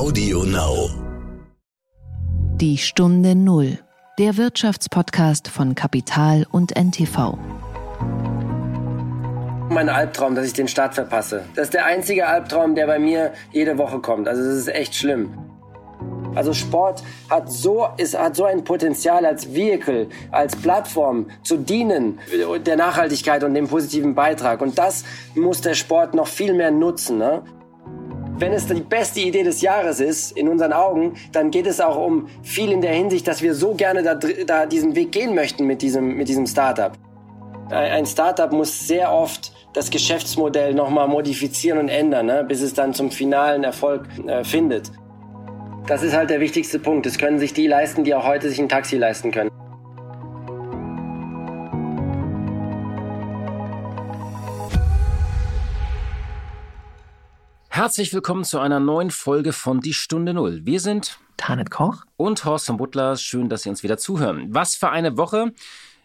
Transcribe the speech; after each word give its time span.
Audio 0.00 0.44
Now. 0.44 0.88
Die 2.54 2.78
Stunde 2.78 3.34
Null, 3.34 3.78
der 4.18 4.38
Wirtschaftspodcast 4.38 5.48
von 5.48 5.74
Kapital 5.74 6.46
und 6.50 6.74
NTV. 6.74 7.36
Mein 9.68 9.90
Albtraum, 9.90 10.34
dass 10.34 10.46
ich 10.46 10.54
den 10.54 10.68
Start 10.68 10.94
verpasse. 10.94 11.44
Das 11.54 11.64
ist 11.64 11.74
der 11.74 11.84
einzige 11.84 12.26
Albtraum, 12.26 12.74
der 12.74 12.86
bei 12.86 12.98
mir 12.98 13.34
jede 13.52 13.76
Woche 13.76 13.98
kommt. 13.98 14.26
Also 14.26 14.42
das 14.42 14.54
ist 14.54 14.68
echt 14.68 14.94
schlimm. 14.94 15.34
Also 16.34 16.54
Sport 16.54 17.02
hat 17.28 17.52
so, 17.52 17.88
ist, 17.98 18.18
hat 18.18 18.36
so 18.36 18.44
ein 18.44 18.64
Potenzial 18.64 19.26
als 19.26 19.52
Vehicle, 19.52 20.08
als 20.30 20.56
Plattform 20.56 21.26
zu 21.42 21.58
dienen 21.58 22.20
der 22.64 22.76
Nachhaltigkeit 22.76 23.44
und 23.44 23.52
dem 23.52 23.68
positiven 23.68 24.14
Beitrag. 24.14 24.62
Und 24.62 24.78
das 24.78 25.04
muss 25.34 25.60
der 25.60 25.74
Sport 25.74 26.14
noch 26.14 26.26
viel 26.26 26.54
mehr 26.54 26.70
nutzen. 26.70 27.18
Ne? 27.18 27.42
Wenn 28.40 28.54
es 28.54 28.66
die 28.66 28.80
beste 28.80 29.20
Idee 29.20 29.42
des 29.42 29.60
Jahres 29.60 30.00
ist, 30.00 30.34
in 30.34 30.48
unseren 30.48 30.72
Augen, 30.72 31.12
dann 31.30 31.50
geht 31.50 31.66
es 31.66 31.78
auch 31.78 32.02
um 32.02 32.26
viel 32.42 32.72
in 32.72 32.80
der 32.80 32.94
Hinsicht, 32.94 33.28
dass 33.28 33.42
wir 33.42 33.54
so 33.54 33.74
gerne 33.74 34.02
da, 34.02 34.14
da 34.14 34.64
diesen 34.64 34.96
Weg 34.96 35.12
gehen 35.12 35.34
möchten 35.34 35.66
mit 35.66 35.82
diesem, 35.82 36.16
mit 36.16 36.26
diesem 36.26 36.46
Startup. 36.46 36.92
Ein 37.68 38.06
Startup 38.06 38.50
muss 38.50 38.88
sehr 38.88 39.12
oft 39.12 39.52
das 39.74 39.90
Geschäftsmodell 39.90 40.72
nochmal 40.72 41.06
modifizieren 41.06 41.78
und 41.78 41.90
ändern, 41.90 42.26
ne, 42.26 42.42
bis 42.42 42.62
es 42.62 42.72
dann 42.72 42.94
zum 42.94 43.10
finalen 43.10 43.62
Erfolg 43.62 44.08
äh, 44.26 44.42
findet. 44.42 44.90
Das 45.86 46.02
ist 46.02 46.16
halt 46.16 46.30
der 46.30 46.40
wichtigste 46.40 46.78
Punkt. 46.78 47.04
Das 47.04 47.18
können 47.18 47.38
sich 47.38 47.52
die 47.52 47.66
leisten, 47.66 48.04
die 48.04 48.14
auch 48.14 48.26
heute 48.26 48.48
sich 48.48 48.58
ein 48.58 48.70
Taxi 48.70 48.96
leisten 48.96 49.32
können. 49.32 49.50
Herzlich 57.80 58.12
willkommen 58.12 58.44
zu 58.44 58.58
einer 58.58 58.78
neuen 58.78 59.10
Folge 59.10 59.54
von 59.54 59.80
Die 59.80 59.94
Stunde 59.94 60.34
Null. 60.34 60.66
Wir 60.66 60.80
sind 60.80 61.18
Tanet 61.38 61.70
Koch 61.70 62.04
und 62.18 62.44
Horst 62.44 62.66
von 62.66 62.76
Butler. 62.76 63.16
Schön, 63.16 63.48
dass 63.48 63.62
Sie 63.62 63.70
uns 63.70 63.82
wieder 63.82 63.96
zuhören. 63.96 64.48
Was 64.50 64.76
für 64.76 64.90
eine 64.90 65.16
Woche 65.16 65.54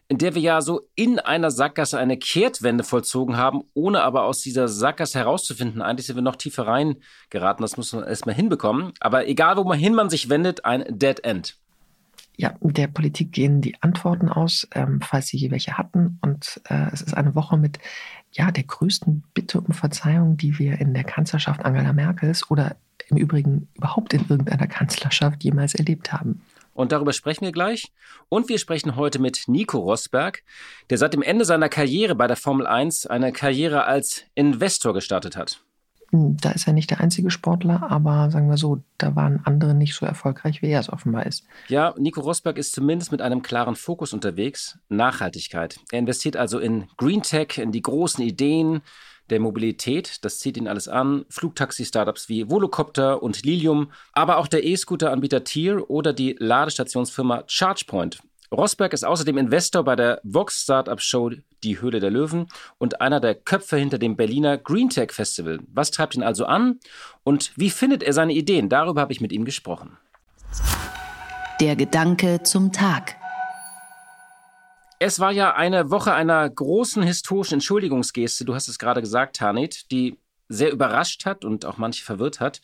in 0.08 0.18
der 0.18 0.36
wir 0.36 0.42
ja 0.42 0.62
so 0.62 0.88
in 0.96 1.20
einer 1.20 1.52
Sackgasse 1.52 2.00
eine 2.00 2.16
Kehrtwende 2.16 2.86
vollzogen 2.86 3.36
haben, 3.36 3.64
ohne 3.74 4.04
aber 4.04 4.24
aus 4.24 4.40
dieser 4.40 4.70
Sackgasse 4.70 5.20
herauszufinden. 5.20 5.82
Eigentlich 5.82 6.08
sind 6.08 6.16
wir 6.16 6.22
noch 6.22 6.38
tiefer 6.38 6.66
reingeraten, 6.66 7.62
das 7.62 7.76
muss 7.76 7.92
man 7.92 8.06
erstmal 8.06 8.36
hinbekommen. 8.36 8.94
Aber 9.02 9.28
egal, 9.28 9.58
wohin 9.58 9.96
man 9.96 10.10
sich 10.10 10.30
wendet, 10.30 10.64
ein 10.64 10.86
Dead 10.88 11.22
End. 11.26 11.58
Ja, 12.38 12.54
der 12.62 12.88
Politik 12.88 13.34
gehen 13.34 13.60
die 13.60 13.82
Antworten 13.82 14.30
aus, 14.30 14.66
ähm, 14.74 15.02
falls 15.02 15.28
sie 15.28 15.38
je 15.38 15.52
welche 15.52 15.78
hatten. 15.78 16.20
Und 16.22 16.62
äh, 16.70 16.88
es 16.94 17.02
ist 17.02 17.16
eine 17.16 17.36
Woche 17.36 17.58
mit 17.58 17.80
ja, 18.36 18.52
der 18.52 18.64
größten 18.64 19.24
Bitte 19.34 19.62
um 19.62 19.74
Verzeihung, 19.74 20.38
die 20.38 20.60
wir 20.60 20.80
in 20.80 20.94
der 20.94 21.06
Kanzlerschaft 21.06 21.64
Angela 21.64 21.94
Merkels 21.94 22.50
oder 22.52 22.76
im 23.08 23.18
Übrigen 23.18 23.70
überhaupt 23.76 24.14
in 24.14 24.28
irgendeiner 24.28 24.68
Kanzlerschaft 24.68 25.44
jemals 25.44 25.74
erlebt 25.76 26.12
haben. 26.12 26.42
Und 26.74 26.92
darüber 26.92 27.14
sprechen 27.14 27.46
wir 27.46 27.54
gleich. 27.54 27.94
Und 28.28 28.50
wir 28.50 28.60
sprechen 28.60 28.98
heute 28.98 29.20
mit 29.20 29.44
Nico 29.48 29.78
Rosberg, 29.80 30.44
der 30.90 30.98
seit 30.98 31.14
dem 31.14 31.22
Ende 31.22 31.46
seiner 31.46 31.70
Karriere 31.70 32.16
bei 32.16 32.28
der 32.28 32.36
Formel 32.36 32.68
1 32.68 33.06
eine 33.06 33.32
Karriere 33.32 33.86
als 33.86 34.26
Investor 34.36 34.94
gestartet 34.94 35.38
hat. 35.38 35.62
Hm, 36.12 36.38
da 36.38 36.52
ist 36.52 36.68
er 36.68 36.74
nicht 36.74 36.90
der 36.92 37.00
einzige 37.00 37.32
Sportler, 37.32 37.90
aber 37.90 38.30
sagen 38.32 38.50
wir 38.50 38.58
so, 38.58 38.84
da 38.98 39.16
waren 39.16 39.42
andere 39.44 39.74
nicht 39.74 39.96
so 39.96 40.06
erfolgreich, 40.06 40.62
wie 40.62 40.68
er 40.68 40.80
es 40.80 40.92
offenbar 40.92 41.26
ist. 41.26 41.46
Ja, 41.68 41.94
Nico 41.98 42.22
Rosberg 42.22 42.58
ist 42.58 42.74
zumindest 42.74 43.12
mit 43.12 43.22
einem 43.22 43.42
klaren 43.42 43.76
Fokus 43.76 44.14
unterwegs, 44.14 44.80
Nachhaltigkeit. 44.90 45.80
Er 45.92 46.00
investiert 46.00 46.38
also 46.38 46.60
in 46.60 46.86
Green 46.98 47.22
Tech, 47.22 47.58
in 47.58 47.72
die 47.72 47.82
großen 47.82 48.24
Ideen, 48.24 48.82
der 49.30 49.40
Mobilität. 49.40 50.24
Das 50.24 50.40
zieht 50.40 50.58
ihn 50.58 50.68
alles 50.68 50.88
an. 50.88 51.26
Flugtaxi-Startups 51.30 52.30
wie 52.30 52.50
Volocopter 52.50 53.24
und 53.24 53.44
Lilium, 53.44 53.92
aber 54.14 54.38
auch 54.38 54.48
der 54.48 54.64
E-Scooter-Anbieter 54.64 55.44
Tier 55.44 55.90
oder 55.90 56.14
die 56.14 56.36
Ladestationsfirma 56.38 57.44
ChargePoint. 57.50 58.22
Rosberg 58.52 58.94
ist 58.94 59.06
außerdem 59.06 59.38
Investor 59.38 59.84
bei 59.84 59.96
der 59.96 60.22
Vox 60.24 60.62
Startup 60.62 61.02
Show 61.02 61.32
Die 61.64 61.82
Höhle 61.82 62.00
der 62.00 62.12
Löwen 62.12 62.48
und 62.78 63.02
einer 63.02 63.20
der 63.20 63.36
Köpfe 63.36 63.78
hinter 63.78 63.98
dem 63.98 64.16
Berliner 64.16 64.58
Green 64.58 64.90
Tech 64.90 65.12
Festival. 65.12 65.60
Was 65.74 65.92
treibt 65.92 66.16
ihn 66.16 66.24
also 66.24 66.46
an 66.46 66.80
und 67.24 67.52
wie 67.56 67.70
findet 67.70 68.04
er 68.04 68.14
seine 68.14 68.34
Ideen? 68.34 68.70
Darüber 68.70 69.02
habe 69.02 69.14
ich 69.14 69.22
mit 69.22 69.32
ihm 69.32 69.46
gesprochen. 69.46 69.98
Der 71.60 71.76
Gedanke 71.76 72.44
zum 72.44 72.72
Tag. 72.72 73.16
Es 75.00 75.20
war 75.20 75.32
ja 75.32 75.56
eine 75.56 75.92
Woche 75.92 76.14
einer 76.14 76.50
großen 76.50 77.04
historischen 77.04 77.56
Entschuldigungsgeste, 77.56 78.46
du 78.46 78.56
hast 78.56 78.68
es 78.68 78.80
gerade 78.80 79.02
gesagt, 79.02 79.38
Tanit, 79.38 79.92
die 79.92 80.18
sehr 80.48 80.72
überrascht 80.72 81.26
hat 81.26 81.44
und 81.44 81.66
auch 81.66 81.78
manche 81.78 82.04
verwirrt 82.04 82.40
hat. 82.40 82.62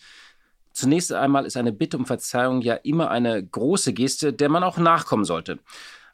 Zunächst 0.73 1.11
einmal 1.11 1.45
ist 1.45 1.57
eine 1.57 1.71
Bitte 1.71 1.97
um 1.97 2.05
Verzeihung 2.05 2.61
ja 2.61 2.75
immer 2.75 3.11
eine 3.11 3.43
große 3.43 3.93
Geste, 3.93 4.33
der 4.33 4.49
man 4.49 4.63
auch 4.63 4.77
nachkommen 4.77 5.25
sollte. 5.25 5.59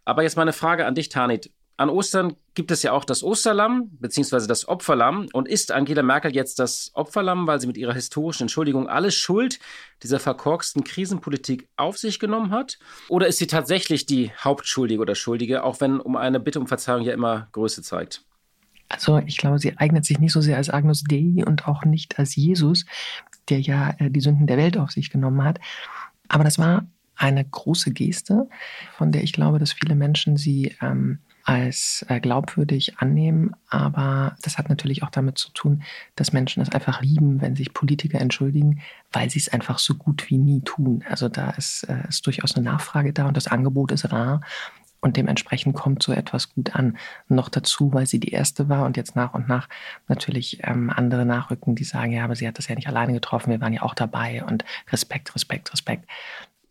Aber 0.05 0.23
jetzt 0.23 0.37
meine 0.37 0.53
Frage 0.53 0.85
an 0.85 0.95
dich, 0.95 1.09
Tanit. 1.09 1.51
An 1.79 1.89
Ostern 1.89 2.35
gibt 2.55 2.71
es 2.71 2.81
ja 2.81 2.91
auch 2.91 3.05
das 3.05 3.21
Osterlamm 3.21 3.89
bzw. 3.99 4.47
das 4.47 4.67
Opferlamm. 4.67 5.27
Und 5.31 5.47
ist 5.47 5.71
Angela 5.71 6.01
Merkel 6.01 6.35
jetzt 6.35 6.57
das 6.57 6.89
Opferlamm, 6.95 7.45
weil 7.45 7.61
sie 7.61 7.67
mit 7.67 7.77
ihrer 7.77 7.93
historischen 7.93 8.43
Entschuldigung 8.43 8.89
alle 8.89 9.11
Schuld 9.11 9.59
dieser 10.01 10.19
verkorksten 10.19 10.83
Krisenpolitik 10.83 11.69
auf 11.77 11.99
sich 11.99 12.19
genommen 12.19 12.49
hat? 12.49 12.79
Oder 13.09 13.27
ist 13.27 13.37
sie 13.37 13.45
tatsächlich 13.45 14.07
die 14.07 14.31
Hauptschuldige 14.43 14.99
oder 14.99 15.13
Schuldige, 15.13 15.63
auch 15.63 15.79
wenn 15.79 15.99
um 15.99 16.15
eine 16.15 16.39
Bitte 16.39 16.59
um 16.59 16.65
Verzeihung 16.65 17.03
ja 17.03 17.13
immer 17.13 17.47
Größe 17.51 17.83
zeigt? 17.83 18.23
Also 18.89 19.17
ich 19.19 19.37
glaube, 19.37 19.59
sie 19.59 19.77
eignet 19.77 20.05
sich 20.05 20.19
nicht 20.19 20.31
so 20.31 20.41
sehr 20.41 20.57
als 20.57 20.69
Agnus 20.69 21.03
Dei 21.03 21.43
und 21.45 21.67
auch 21.67 21.83
nicht 21.83 22.17
als 22.19 22.35
Jesus, 22.35 22.85
der 23.49 23.59
ja 23.61 23.95
äh, 23.99 24.09
die 24.09 24.21
Sünden 24.21 24.47
der 24.47 24.57
Welt 24.57 24.77
auf 24.77 24.91
sich 24.91 25.09
genommen 25.09 25.43
hat. 25.43 25.59
Aber 26.27 26.43
das 26.43 26.59
war 26.59 26.85
eine 27.15 27.43
große 27.43 27.91
Geste, 27.91 28.47
von 28.95 29.11
der 29.11 29.23
ich 29.23 29.33
glaube, 29.33 29.59
dass 29.59 29.73
viele 29.73 29.95
Menschen 29.95 30.37
sie 30.37 30.75
ähm, 30.81 31.19
als 31.47 32.05
äh, 32.09 32.19
glaubwürdig 32.19 32.99
annehmen. 32.99 33.55
Aber 33.69 34.35
das 34.41 34.57
hat 34.57 34.67
natürlich 34.67 35.01
auch 35.03 35.09
damit 35.09 35.37
zu 35.37 35.49
tun, 35.51 35.81
dass 36.15 36.33
Menschen 36.33 36.61
es 36.61 36.69
einfach 36.73 37.01
lieben, 37.01 37.39
wenn 37.41 37.55
sich 37.55 37.73
Politiker 37.73 38.19
entschuldigen, 38.19 38.81
weil 39.13 39.29
sie 39.29 39.39
es 39.39 39.47
einfach 39.47 39.79
so 39.79 39.95
gut 39.95 40.29
wie 40.29 40.37
nie 40.37 40.59
tun. 40.61 41.05
Also 41.09 41.29
da 41.29 41.51
ist, 41.51 41.83
äh, 41.83 42.05
ist 42.09 42.25
durchaus 42.25 42.55
eine 42.55 42.65
Nachfrage 42.65 43.13
da 43.13 43.27
und 43.27 43.37
das 43.37 43.47
Angebot 43.47 43.93
ist 43.93 44.11
rar. 44.11 44.41
Und 44.99 45.15
dementsprechend 45.15 45.75
kommt 45.75 46.01
so 46.01 46.11
etwas 46.11 46.53
gut 46.53 46.75
an. 46.75 46.97
Noch 47.27 47.49
dazu, 47.49 47.93
weil 47.93 48.07
sie 48.07 48.19
die 48.19 48.31
erste 48.31 48.67
war 48.67 48.85
und 48.85 48.97
jetzt 48.97 49.15
nach 49.15 49.33
und 49.33 49.47
nach 49.47 49.69
natürlich 50.07 50.59
ähm, 50.63 50.89
andere 50.89 51.25
nachrücken, 51.25 51.75
die 51.75 51.83
sagen, 51.83 52.11
ja, 52.11 52.23
aber 52.23 52.35
sie 52.35 52.47
hat 52.47 52.57
das 52.57 52.67
ja 52.67 52.75
nicht 52.75 52.87
alleine 52.87 53.13
getroffen, 53.13 53.51
wir 53.51 53.61
waren 53.61 53.73
ja 53.73 53.83
auch 53.83 53.93
dabei 53.93 54.43
und 54.43 54.65
Respekt, 54.91 55.33
Respekt, 55.35 55.71
Respekt. 55.71 56.09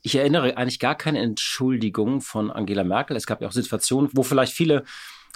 Ich 0.03 0.17
erinnere 0.17 0.57
eigentlich 0.57 0.79
gar 0.79 0.95
keine 0.95 1.21
Entschuldigung 1.21 2.21
von 2.21 2.51
Angela 2.51 2.85
Merkel. 2.85 3.17
Es 3.17 3.27
gab 3.27 3.41
ja 3.41 3.49
auch 3.49 3.53
Situationen, 3.53 4.11
wo 4.13 4.23
vielleicht 4.23 4.53
viele 4.53 4.85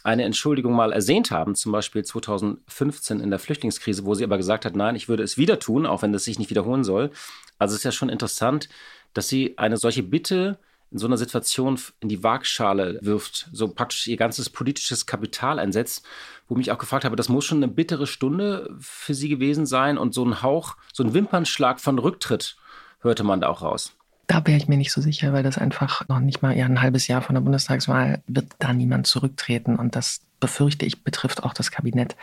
eine 0.02 0.24
Entschuldigung 0.24 0.74
mal 0.74 0.92
ersehnt 0.92 1.30
haben, 1.30 1.54
zum 1.54 1.72
Beispiel 1.72 2.04
2015 2.04 3.20
in 3.20 3.30
der 3.30 3.38
Flüchtlingskrise, 3.38 4.04
wo 4.04 4.14
sie 4.14 4.24
aber 4.24 4.36
gesagt 4.36 4.64
hat, 4.64 4.74
nein, 4.74 4.96
ich 4.96 5.08
würde 5.08 5.22
es 5.22 5.36
wieder 5.36 5.58
tun, 5.58 5.86
auch 5.86 6.02
wenn 6.02 6.12
das 6.12 6.24
sich 6.24 6.38
nicht 6.38 6.50
wiederholen 6.50 6.84
soll. 6.84 7.10
Also 7.58 7.72
es 7.72 7.80
ist 7.80 7.84
ja 7.84 7.92
schon 7.92 8.08
interessant, 8.08 8.68
dass 9.12 9.28
sie 9.28 9.58
eine 9.58 9.76
solche 9.76 10.02
Bitte 10.02 10.58
in 10.90 10.98
so 10.98 11.06
einer 11.06 11.16
Situation 11.16 11.78
in 12.00 12.08
die 12.08 12.22
Waagschale 12.22 12.98
wirft, 13.02 13.48
so 13.52 13.68
praktisch 13.68 14.06
ihr 14.08 14.16
ganzes 14.16 14.50
politisches 14.50 15.06
Kapital 15.06 15.58
einsetzt, 15.58 16.04
wo 16.48 16.56
mich 16.56 16.72
auch 16.72 16.78
gefragt 16.78 17.04
habe, 17.04 17.16
das 17.16 17.28
muss 17.28 17.44
schon 17.44 17.58
eine 17.58 17.72
bittere 17.72 18.06
Stunde 18.06 18.74
für 18.80 19.14
sie 19.14 19.28
gewesen 19.28 19.66
sein 19.66 19.98
und 19.98 20.14
so 20.14 20.24
ein 20.24 20.42
Hauch, 20.42 20.76
so 20.92 21.04
ein 21.04 21.14
Wimpernschlag 21.14 21.80
von 21.80 21.98
Rücktritt 21.98 22.56
hörte 23.00 23.24
man 23.24 23.40
da 23.40 23.48
auch 23.48 23.62
raus. 23.62 23.92
Da 24.26 24.46
wäre 24.46 24.56
ich 24.56 24.68
mir 24.68 24.76
nicht 24.76 24.92
so 24.92 25.00
sicher, 25.00 25.32
weil 25.32 25.42
das 25.42 25.58
einfach 25.58 26.06
noch 26.08 26.20
nicht 26.20 26.42
mal 26.42 26.52
eher 26.52 26.66
ein 26.66 26.80
halbes 26.80 27.08
Jahr 27.08 27.20
von 27.20 27.34
der 27.34 27.42
Bundestagswahl 27.42 28.22
wird 28.28 28.52
da 28.60 28.72
niemand 28.72 29.08
zurücktreten. 29.08 29.74
Und 29.74 29.96
das 29.96 30.20
befürchte 30.40 30.86
ich 30.86 31.04
betrifft 31.04 31.42
auch 31.42 31.52
das 31.52 31.70
Kabinett, 31.70 32.16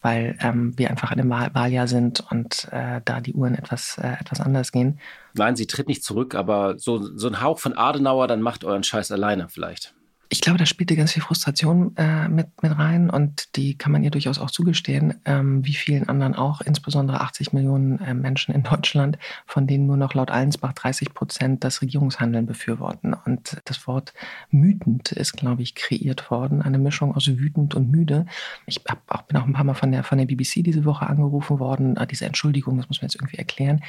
weil 0.00 0.38
ähm, 0.40 0.72
wir 0.78 0.90
einfach 0.90 1.12
in 1.12 1.20
einem 1.20 1.30
Wahl 1.30 1.50
Wahljahr 1.52 1.88
sind 1.88 2.24
und 2.30 2.68
äh, 2.70 3.00
da 3.04 3.20
die 3.20 3.34
Uhren 3.34 3.54
etwas, 3.54 3.98
äh, 3.98 4.12
etwas 4.20 4.40
anders 4.40 4.72
gehen. 4.72 5.00
Nein, 5.34 5.56
sie 5.56 5.66
tritt 5.66 5.88
nicht 5.88 6.04
zurück, 6.04 6.34
aber 6.34 6.78
so, 6.78 7.02
so 7.16 7.26
ein 7.28 7.40
Hauch 7.40 7.58
von 7.58 7.76
Adenauer, 7.76 8.28
dann 8.28 8.40
macht 8.40 8.64
euren 8.64 8.84
Scheiß 8.84 9.10
alleine 9.10 9.48
vielleicht 9.48 9.95
ich 10.28 10.40
glaube, 10.40 10.58
da 10.58 10.66
spielte 10.66 10.96
ganz 10.96 11.12
viel 11.12 11.22
Frustration 11.22 11.96
äh, 11.96 12.28
mit, 12.28 12.62
mit 12.62 12.76
rein 12.76 13.10
und 13.10 13.54
die 13.56 13.78
kann 13.78 13.92
man 13.92 14.02
ihr 14.02 14.10
durchaus 14.10 14.38
auch 14.38 14.50
zugestehen, 14.50 15.14
ähm, 15.24 15.64
wie 15.64 15.74
vielen 15.74 16.08
anderen 16.08 16.34
auch, 16.34 16.60
insbesondere 16.60 17.20
80 17.20 17.52
Millionen 17.52 18.00
äh, 18.00 18.14
Menschen 18.14 18.54
in 18.54 18.62
Deutschland, 18.64 19.18
von 19.46 19.66
denen 19.66 19.86
nur 19.86 19.96
noch 19.96 20.14
laut 20.14 20.30
Allensbach 20.30 20.72
30 20.72 21.14
Prozent 21.14 21.62
das 21.64 21.80
Regierungshandeln 21.80 22.46
befürworten. 22.46 23.14
Und 23.14 23.60
das 23.64 23.86
Wort 23.86 24.14
mütend 24.50 25.12
ist, 25.12 25.34
glaube 25.34 25.62
ich, 25.62 25.74
kreiert 25.74 26.30
worden, 26.30 26.62
eine 26.62 26.78
Mischung 26.78 27.14
aus 27.14 27.26
wütend 27.26 27.74
und 27.74 27.90
müde. 27.90 28.26
Ich 28.66 28.80
auch, 29.08 29.22
bin 29.22 29.36
auch 29.36 29.46
ein 29.46 29.52
paar 29.52 29.64
Mal 29.64 29.74
von 29.74 29.92
der, 29.92 30.02
von 30.02 30.18
der 30.18 30.26
BBC 30.26 30.64
diese 30.64 30.84
Woche 30.84 31.06
angerufen 31.06 31.60
worden, 31.60 31.96
äh, 31.96 32.06
diese 32.06 32.26
Entschuldigung, 32.26 32.76
das 32.78 32.88
muss 32.88 33.00
man 33.00 33.08
jetzt 33.08 33.16
irgendwie 33.16 33.38
erklären 33.38 33.82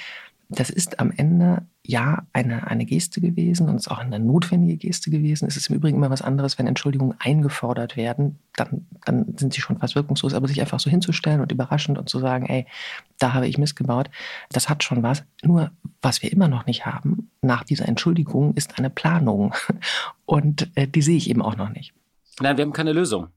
das 0.49 0.69
ist 0.69 0.99
am 0.99 1.11
Ende 1.11 1.63
ja 1.83 2.25
eine, 2.31 2.67
eine 2.67 2.85
Geste 2.85 3.19
gewesen 3.19 3.67
und 3.67 3.75
es 3.75 3.83
ist 3.83 3.91
auch 3.91 3.97
eine 3.97 4.19
notwendige 4.19 4.77
Geste 4.77 5.09
gewesen. 5.09 5.47
Es 5.47 5.57
ist 5.57 5.69
im 5.69 5.75
Übrigen 5.75 5.97
immer 5.97 6.09
was 6.09 6.21
anderes, 6.21 6.57
wenn 6.57 6.67
Entschuldigungen 6.67 7.15
eingefordert 7.19 7.97
werden, 7.97 8.39
dann, 8.55 8.87
dann 9.05 9.37
sind 9.37 9.53
sie 9.53 9.61
schon 9.61 9.77
fast 9.77 9.95
wirkungslos. 9.95 10.33
Aber 10.33 10.47
sich 10.47 10.61
einfach 10.61 10.79
so 10.79 10.89
hinzustellen 10.89 11.41
und 11.41 11.51
überraschend 11.51 11.97
und 11.97 12.07
zu 12.09 12.19
sagen, 12.19 12.45
ey, 12.45 12.65
da 13.19 13.33
habe 13.33 13.47
ich 13.47 13.57
missgebaut, 13.57 14.09
das 14.49 14.69
hat 14.69 14.83
schon 14.83 15.03
was. 15.03 15.23
Nur 15.43 15.71
was 16.01 16.21
wir 16.21 16.31
immer 16.31 16.47
noch 16.47 16.65
nicht 16.65 16.85
haben 16.85 17.29
nach 17.41 17.63
dieser 17.63 17.87
Entschuldigung 17.87 18.53
ist 18.53 18.77
eine 18.77 18.89
Planung. 18.89 19.53
Und 20.25 20.69
äh, 20.75 20.87
die 20.87 21.01
sehe 21.01 21.17
ich 21.17 21.29
eben 21.29 21.41
auch 21.41 21.55
noch 21.55 21.69
nicht. 21.69 21.93
Nein, 22.39 22.57
wir 22.57 22.65
haben 22.65 22.73
keine 22.73 22.93
Lösung. 22.93 23.29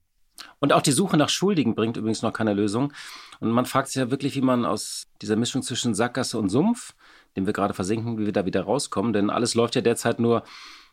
Und 0.58 0.72
auch 0.72 0.82
die 0.82 0.92
Suche 0.92 1.16
nach 1.16 1.28
Schuldigen 1.28 1.74
bringt 1.74 1.96
übrigens 1.96 2.22
noch 2.22 2.32
keine 2.32 2.54
Lösung. 2.54 2.92
Und 3.40 3.50
man 3.50 3.66
fragt 3.66 3.88
sich 3.88 3.96
ja 3.96 4.10
wirklich, 4.10 4.34
wie 4.34 4.42
man 4.42 4.64
aus 4.64 5.06
dieser 5.22 5.36
Mischung 5.36 5.62
zwischen 5.62 5.94
Sackgasse 5.94 6.38
und 6.38 6.50
Sumpf, 6.50 6.94
dem 7.36 7.46
wir 7.46 7.52
gerade 7.52 7.74
versinken, 7.74 8.18
wie 8.18 8.26
wir 8.26 8.32
da 8.32 8.46
wieder 8.46 8.62
rauskommen. 8.62 9.12
Denn 9.12 9.30
alles 9.30 9.54
läuft 9.54 9.74
ja 9.74 9.80
derzeit 9.80 10.20
nur 10.20 10.42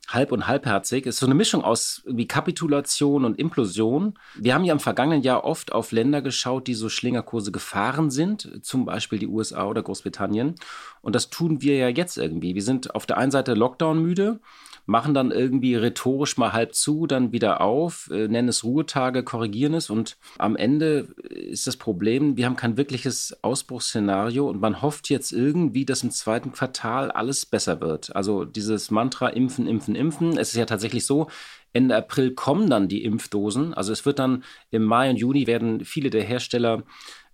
halb 0.07 0.31
und 0.31 0.47
halbherzig. 0.47 1.05
Es 1.05 1.15
ist 1.15 1.19
so 1.19 1.25
eine 1.25 1.35
Mischung 1.35 1.63
aus 1.63 2.01
wie 2.05 2.27
Kapitulation 2.27 3.25
und 3.25 3.37
Implosion. 3.37 4.17
Wir 4.35 4.53
haben 4.53 4.63
ja 4.63 4.73
im 4.73 4.79
vergangenen 4.79 5.21
Jahr 5.21 5.43
oft 5.43 5.73
auf 5.73 5.91
Länder 5.91 6.21
geschaut, 6.21 6.67
die 6.67 6.75
so 6.75 6.87
Schlingerkurse 6.87 7.51
gefahren 7.51 8.09
sind, 8.09 8.65
zum 8.65 8.85
Beispiel 8.85 9.19
die 9.19 9.27
USA 9.27 9.65
oder 9.65 9.83
Großbritannien. 9.83 10.55
Und 11.01 11.15
das 11.15 11.29
tun 11.29 11.61
wir 11.61 11.75
ja 11.75 11.89
jetzt 11.89 12.17
irgendwie. 12.17 12.55
Wir 12.55 12.63
sind 12.63 12.95
auf 12.95 13.05
der 13.05 13.17
einen 13.17 13.31
Seite 13.31 13.53
Lockdown 13.53 14.01
müde 14.01 14.39
machen 14.87 15.13
dann 15.13 15.31
irgendwie 15.31 15.75
rhetorisch 15.75 16.37
mal 16.37 16.53
halb 16.53 16.73
zu, 16.73 17.05
dann 17.05 17.31
wieder 17.31 17.61
auf, 17.61 18.09
äh, 18.11 18.27
nennen 18.27 18.47
es 18.47 18.63
Ruhetage, 18.63 19.21
korrigieren 19.21 19.73
es 19.75 19.89
und 19.89 20.17
am 20.39 20.55
Ende 20.55 21.09
ist 21.29 21.67
das 21.67 21.77
Problem, 21.77 22.37
wir 22.37 22.45
haben 22.45 22.55
kein 22.55 22.77
wirkliches 22.77 23.37
Ausbruchsszenario 23.43 24.49
und 24.49 24.61
man 24.61 24.81
hofft 24.81 25.09
jetzt 25.09 25.33
irgendwie, 25.33 25.85
dass 25.85 26.03
im 26.03 26.11
zweiten 26.11 26.53
Quartal 26.53 27.11
alles 27.11 27.45
besser 27.45 27.81
wird. 27.81 28.15
Also 28.15 28.45
dieses 28.45 28.89
Mantra 28.89 29.27
impfen, 29.27 29.67
impfen, 29.67 29.93
impfen. 29.93 30.37
Es 30.37 30.49
ist 30.49 30.55
ja 30.55 30.65
tatsächlich 30.65 31.05
so, 31.05 31.27
Ende 31.73 31.95
April 31.95 32.31
kommen 32.31 32.69
dann 32.69 32.87
die 32.87 33.03
Impfdosen. 33.03 33.73
Also 33.73 33.91
es 33.91 34.05
wird 34.05 34.19
dann 34.19 34.43
im 34.71 34.83
Mai 34.83 35.09
und 35.09 35.17
Juni 35.17 35.47
werden 35.47 35.83
viele 35.83 36.09
der 36.09 36.23
Hersteller 36.23 36.83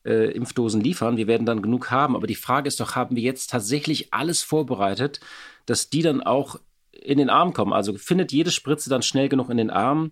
äh, 0.06 0.32
Impfdosen 0.32 0.82
liefern. 0.82 1.18
Wir 1.18 1.28
werden 1.28 1.46
dann 1.46 1.62
genug 1.62 1.92
haben. 1.92 2.16
Aber 2.16 2.28
die 2.28 2.36
Frage 2.36 2.68
ist 2.68 2.80
doch, 2.80 2.96
haben 2.96 3.16
wir 3.16 3.24
jetzt 3.24 3.52
tatsächlich 3.52 4.14
alles 4.14 4.44
vorbereitet, 4.44 5.20
dass 5.66 5.90
die 5.90 6.02
dann 6.02 6.22
auch 6.22 6.60
in 7.04 7.18
den 7.18 7.30
Arm 7.30 7.54
kommen. 7.54 7.74
Also 7.74 7.94
findet 7.98 8.32
jede 8.32 8.52
Spritze 8.52 8.90
dann 8.90 9.02
schnell 9.02 9.30
genug 9.30 9.50
in 9.50 9.58
den 9.58 9.70
Arm. 9.70 10.12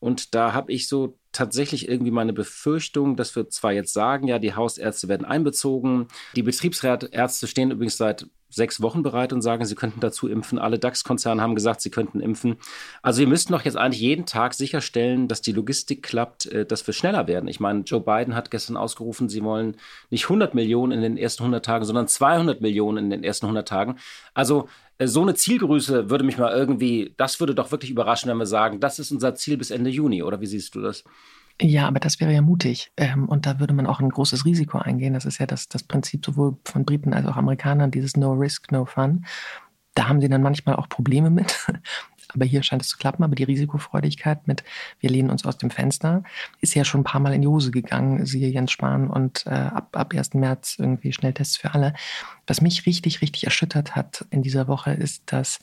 Und 0.00 0.34
da 0.34 0.52
habe 0.52 0.72
ich 0.72 0.88
so 0.88 1.16
tatsächlich 1.30 1.88
irgendwie 1.88 2.10
meine 2.10 2.32
Befürchtung, 2.32 3.16
dass 3.16 3.36
wir 3.36 3.48
zwar 3.48 3.72
jetzt 3.72 3.92
sagen, 3.92 4.26
ja, 4.26 4.40
die 4.40 4.54
Hausärzte 4.54 5.08
werden 5.08 5.24
einbezogen. 5.24 6.08
Die 6.34 6.42
Betriebsärzte 6.42 7.46
stehen 7.46 7.70
übrigens 7.70 7.96
seit 7.96 8.26
sechs 8.52 8.82
Wochen 8.82 9.02
bereit 9.02 9.32
und 9.32 9.42
sagen, 9.42 9.64
sie 9.64 9.74
könnten 9.74 10.00
dazu 10.00 10.28
impfen. 10.28 10.58
Alle 10.58 10.78
DAX-Konzerne 10.78 11.40
haben 11.40 11.54
gesagt, 11.54 11.80
sie 11.80 11.90
könnten 11.90 12.20
impfen. 12.20 12.56
Also 13.00 13.20
wir 13.20 13.26
müssten 13.26 13.52
doch 13.52 13.62
jetzt 13.62 13.76
eigentlich 13.76 14.02
jeden 14.02 14.26
Tag 14.26 14.54
sicherstellen, 14.54 15.26
dass 15.26 15.40
die 15.40 15.52
Logistik 15.52 16.02
klappt, 16.02 16.46
äh, 16.46 16.66
dass 16.66 16.86
wir 16.86 16.92
schneller 16.94 17.26
werden. 17.26 17.48
Ich 17.48 17.60
meine, 17.60 17.80
Joe 17.80 18.00
Biden 18.00 18.34
hat 18.34 18.50
gestern 18.50 18.76
ausgerufen, 18.76 19.28
sie 19.28 19.42
wollen 19.42 19.76
nicht 20.10 20.24
100 20.24 20.54
Millionen 20.54 20.92
in 20.92 21.00
den 21.00 21.16
ersten 21.16 21.44
100 21.44 21.64
Tagen, 21.64 21.84
sondern 21.84 22.08
200 22.08 22.60
Millionen 22.60 22.98
in 23.04 23.10
den 23.10 23.24
ersten 23.24 23.46
100 23.46 23.66
Tagen. 23.66 23.96
Also 24.34 24.68
so 25.00 25.22
eine 25.22 25.34
Zielgröße 25.34 26.10
würde 26.10 26.24
mich 26.24 26.38
mal 26.38 26.52
irgendwie, 26.52 27.14
das 27.16 27.40
würde 27.40 27.54
doch 27.54 27.70
wirklich 27.70 27.90
überraschen, 27.90 28.30
wenn 28.30 28.36
wir 28.36 28.46
sagen, 28.46 28.80
das 28.80 28.98
ist 28.98 29.10
unser 29.10 29.34
Ziel 29.34 29.56
bis 29.56 29.70
Ende 29.70 29.90
Juni. 29.90 30.22
Oder 30.22 30.40
wie 30.40 30.46
siehst 30.46 30.74
du 30.74 30.80
das? 30.80 31.04
Ja, 31.60 31.86
aber 31.86 32.00
das 32.00 32.20
wäre 32.20 32.32
ja 32.32 32.42
mutig. 32.42 32.92
Ähm, 32.96 33.28
und 33.28 33.46
da 33.46 33.60
würde 33.60 33.74
man 33.74 33.86
auch 33.86 34.00
ein 34.00 34.08
großes 34.08 34.44
Risiko 34.44 34.78
eingehen. 34.78 35.14
Das 35.14 35.24
ist 35.24 35.38
ja 35.38 35.46
das, 35.46 35.68
das 35.68 35.82
Prinzip 35.82 36.24
sowohl 36.24 36.56
von 36.64 36.84
Briten 36.84 37.12
als 37.14 37.26
auch 37.26 37.36
Amerikanern, 37.36 37.90
dieses 37.90 38.16
No 38.16 38.32
Risk, 38.32 38.72
No 38.72 38.84
Fun. 38.84 39.24
Da 39.94 40.08
haben 40.08 40.20
sie 40.20 40.28
dann 40.28 40.42
manchmal 40.42 40.76
auch 40.76 40.88
Probleme 40.88 41.30
mit. 41.30 41.54
Aber 42.34 42.44
hier 42.44 42.62
scheint 42.62 42.82
es 42.82 42.88
zu 42.88 42.96
klappen. 42.96 43.24
Aber 43.24 43.34
die 43.34 43.44
Risikofreudigkeit 43.44 44.46
mit, 44.46 44.64
wir 45.00 45.10
lehnen 45.10 45.30
uns 45.30 45.44
aus 45.44 45.58
dem 45.58 45.70
Fenster, 45.70 46.22
ist 46.60 46.74
ja 46.74 46.84
schon 46.84 47.00
ein 47.00 47.04
paar 47.04 47.20
Mal 47.20 47.34
in 47.34 47.42
die 47.42 47.48
Hose 47.48 47.70
gegangen, 47.70 48.26
siehe 48.26 48.48
Jens 48.48 48.72
Spahn 48.72 49.08
und 49.08 49.46
äh, 49.46 49.50
ab, 49.50 49.96
ab 49.96 50.14
1. 50.14 50.34
März 50.34 50.76
irgendwie 50.78 51.12
Schnelltests 51.12 51.56
für 51.56 51.74
alle. 51.74 51.94
Was 52.46 52.60
mich 52.60 52.86
richtig, 52.86 53.22
richtig 53.22 53.44
erschüttert 53.44 53.94
hat 53.96 54.24
in 54.30 54.42
dieser 54.42 54.68
Woche, 54.68 54.92
ist, 54.92 55.24
dass 55.26 55.58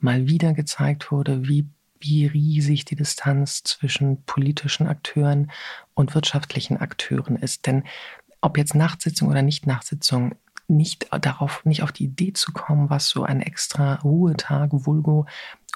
mal 0.00 0.26
wieder 0.28 0.52
gezeigt 0.52 1.10
wurde, 1.10 1.46
wie 1.48 1.66
wie 2.00 2.26
riesig 2.26 2.84
die 2.84 2.96
Distanz 2.96 3.62
zwischen 3.62 4.24
politischen 4.24 4.86
Akteuren 4.86 5.50
und 5.94 6.14
wirtschaftlichen 6.14 6.76
Akteuren 6.76 7.36
ist. 7.36 7.66
Denn 7.66 7.84
ob 8.40 8.58
jetzt 8.58 8.74
Nachtsitzung 8.74 9.28
oder 9.28 9.40
nicht 9.40 9.66
Nachtsitzung, 9.66 10.34
nicht 10.68 11.08
darauf, 11.12 11.64
nicht 11.64 11.82
auf 11.82 11.92
die 11.92 12.04
Idee 12.04 12.32
zu 12.32 12.52
kommen, 12.52 12.90
was 12.90 13.08
so 13.08 13.22
ein 13.22 13.40
extra 13.40 13.96
Ruhetag, 13.96 14.70
Vulgo 14.72 15.26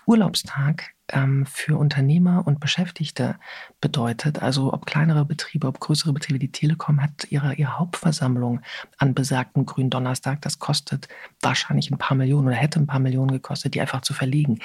Urlaubstag 0.08 0.94
ähm, 1.10 1.44
für 1.44 1.76
Unternehmer 1.76 2.46
und 2.46 2.60
Beschäftigte 2.60 3.36
bedeutet. 3.80 4.42
Also 4.42 4.72
ob 4.72 4.86
kleinere 4.86 5.26
Betriebe, 5.26 5.66
ob 5.66 5.80
größere 5.80 6.14
Betriebe. 6.14 6.38
Die 6.38 6.50
Telekom 6.50 7.02
hat 7.02 7.26
ihre, 7.30 7.54
ihre 7.54 7.78
Hauptversammlung 7.78 8.60
an 8.96 9.14
besagten 9.14 9.66
Gründonnerstag. 9.66 10.40
Das 10.40 10.58
kostet 10.58 11.08
wahrscheinlich 11.42 11.90
ein 11.90 11.98
paar 11.98 12.16
Millionen 12.16 12.48
oder 12.48 12.56
hätte 12.56 12.80
ein 12.80 12.86
paar 12.86 13.00
Millionen 13.00 13.32
gekostet, 13.32 13.74
die 13.74 13.82
einfach 13.82 14.00
zu 14.00 14.14
verlegen. 14.14 14.60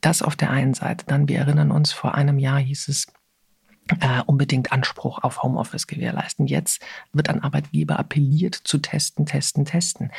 Das 0.00 0.20
auf 0.20 0.34
der 0.34 0.50
einen 0.50 0.74
Seite. 0.74 1.06
Dann, 1.06 1.28
wir 1.28 1.38
erinnern 1.38 1.70
uns, 1.70 1.92
vor 1.92 2.16
einem 2.16 2.40
Jahr 2.40 2.58
hieß 2.58 2.88
es, 2.88 3.06
äh, 4.00 4.22
unbedingt 4.26 4.72
Anspruch 4.72 5.22
auf 5.22 5.42
Homeoffice 5.42 5.86
gewährleisten. 5.86 6.46
Jetzt 6.46 6.82
wird 7.12 7.28
an 7.28 7.40
Arbeitgeber 7.40 7.98
appelliert 7.98 8.54
zu 8.54 8.78
testen, 8.78 9.26
testen, 9.26 9.64
testen. 9.64 10.10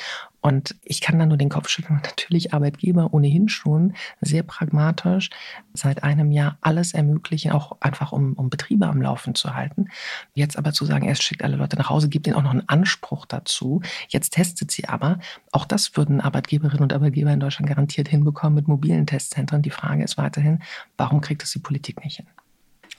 Und 0.41 0.75
ich 0.83 1.01
kann 1.01 1.19
da 1.19 1.25
nur 1.25 1.37
den 1.37 1.49
Kopf 1.49 1.69
schütteln. 1.69 1.99
Natürlich 2.03 2.53
Arbeitgeber 2.53 3.13
ohnehin 3.13 3.49
schon 3.49 3.93
sehr 4.21 4.43
pragmatisch 4.43 5.29
seit 5.73 6.03
einem 6.03 6.31
Jahr 6.31 6.57
alles 6.61 6.93
ermöglichen, 6.93 7.51
auch 7.51 7.77
einfach 7.81 8.11
um, 8.11 8.33
um 8.33 8.49
Betriebe 8.49 8.87
am 8.87 9.01
Laufen 9.01 9.35
zu 9.35 9.53
halten. 9.53 9.89
Jetzt 10.33 10.57
aber 10.57 10.73
zu 10.73 10.85
sagen, 10.85 11.05
erst 11.05 11.23
schickt 11.23 11.43
alle 11.43 11.57
Leute 11.57 11.77
nach 11.77 11.89
Hause, 11.89 12.09
gibt 12.09 12.27
ihnen 12.27 12.35
auch 12.35 12.43
noch 12.43 12.51
einen 12.51 12.67
Anspruch 12.67 13.25
dazu. 13.25 13.81
Jetzt 14.07 14.31
testet 14.31 14.71
sie 14.71 14.87
aber. 14.87 15.19
Auch 15.51 15.65
das 15.65 15.95
würden 15.97 16.21
Arbeitgeberinnen 16.21 16.83
und 16.83 16.93
Arbeitgeber 16.93 17.31
in 17.31 17.39
Deutschland 17.39 17.67
garantiert 17.67 18.07
hinbekommen 18.07 18.55
mit 18.55 18.67
mobilen 18.67 19.05
Testzentren. 19.05 19.61
Die 19.61 19.69
Frage 19.69 20.03
ist 20.03 20.17
weiterhin, 20.17 20.59
warum 20.97 21.21
kriegt 21.21 21.41
das 21.41 21.51
die 21.51 21.59
Politik 21.59 22.03
nicht 22.03 22.17
hin? 22.17 22.27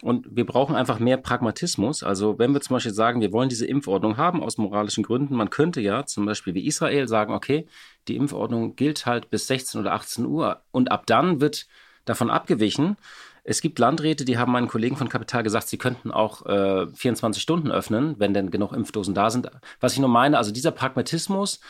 Und 0.02 0.26
wir 0.31 0.47
brauchen 0.47 0.76
einfach 0.76 0.99
mehr 0.99 1.19
Pragmatismus. 1.19 2.02
Also 2.02 2.38
wenn 2.38 2.55
wir 2.55 2.61
zum 2.61 2.75
Beispiel 2.75 2.94
sagen, 2.94 3.20
wir 3.20 3.32
wollen 3.32 3.50
diese 3.50 3.67
Impfordnung 3.67 4.17
haben 4.17 4.43
aus 4.43 4.56
moralischen 4.56 5.05
Gründen, 5.05 5.37
man 5.37 5.50
könnte 5.50 5.81
ja 5.81 6.06
zum 6.06 6.25
Beispiel 6.25 6.55
wie 6.55 6.67
Israel 6.67 7.06
sagen, 7.06 7.35
okay, 7.35 7.67
die 8.08 8.17
Impfordnung 8.17 8.76
gilt 8.76 9.05
halt 9.05 9.31
bis 9.31 9.47
16 9.47 9.81
oder 9.81 9.93
18 9.93 10.25
Uhr 10.25 10.62
und 10.70 10.91
ab 10.91 11.06
dann 11.06 11.41
wird 11.41 11.67
davon 12.06 12.31
abgewichen. 12.31 12.97
Es 13.44 13.61
gibt 13.61 13.79
Landräte, 13.79 14.25
die 14.25 14.38
haben 14.38 14.52
meinen 14.52 14.69
Kollegen 14.69 14.97
von 14.97 15.08
Kapital 15.08 15.43
gesagt, 15.43 15.69
sie 15.69 15.79
könnten 15.79 16.11
auch 16.11 16.46
äh, 16.46 16.87
24 16.94 17.43
Stunden 17.43 17.70
öffnen, 17.70 18.14
wenn 18.19 18.35
denn 18.35 18.50
genug 18.50 18.73
Impfdosen 18.73 19.14
da 19.14 19.31
sind. 19.31 19.50
Was 19.81 19.94
ich 19.94 19.99
nur 19.99 20.08
meine, 20.08 20.38
also 20.38 20.53
dieser 20.53 20.70
Pragmatismus, 20.70 21.61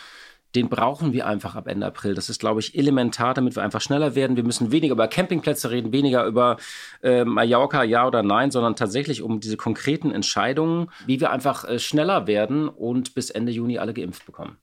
den 0.54 0.68
brauchen 0.68 1.12
wir 1.12 1.26
einfach 1.26 1.54
ab 1.54 1.66
Ende 1.66 1.86
April. 1.86 2.14
Das 2.14 2.28
ist, 2.28 2.40
glaube 2.40 2.60
ich, 2.60 2.76
elementar, 2.76 3.34
damit 3.34 3.56
wir 3.56 3.62
einfach 3.62 3.80
schneller 3.80 4.14
werden. 4.14 4.36
Wir 4.36 4.44
müssen 4.44 4.72
weniger 4.72 4.92
über 4.92 5.08
Campingplätze 5.08 5.70
reden, 5.70 5.92
weniger 5.92 6.24
über 6.24 6.56
äh, 7.02 7.24
Mallorca, 7.24 7.84
ja 7.84 8.06
oder 8.06 8.22
nein, 8.22 8.50
sondern 8.50 8.76
tatsächlich 8.76 9.22
um 9.22 9.40
diese 9.40 9.56
konkreten 9.56 10.10
Entscheidungen, 10.10 10.88
wie 11.06 11.20
wir 11.20 11.30
einfach 11.30 11.64
äh, 11.64 11.78
schneller 11.78 12.26
werden 12.26 12.68
und 12.68 13.14
bis 13.14 13.30
Ende 13.30 13.52
Juni 13.52 13.78
alle 13.78 13.94
geimpft 13.94 14.26
bekommen. 14.26 14.56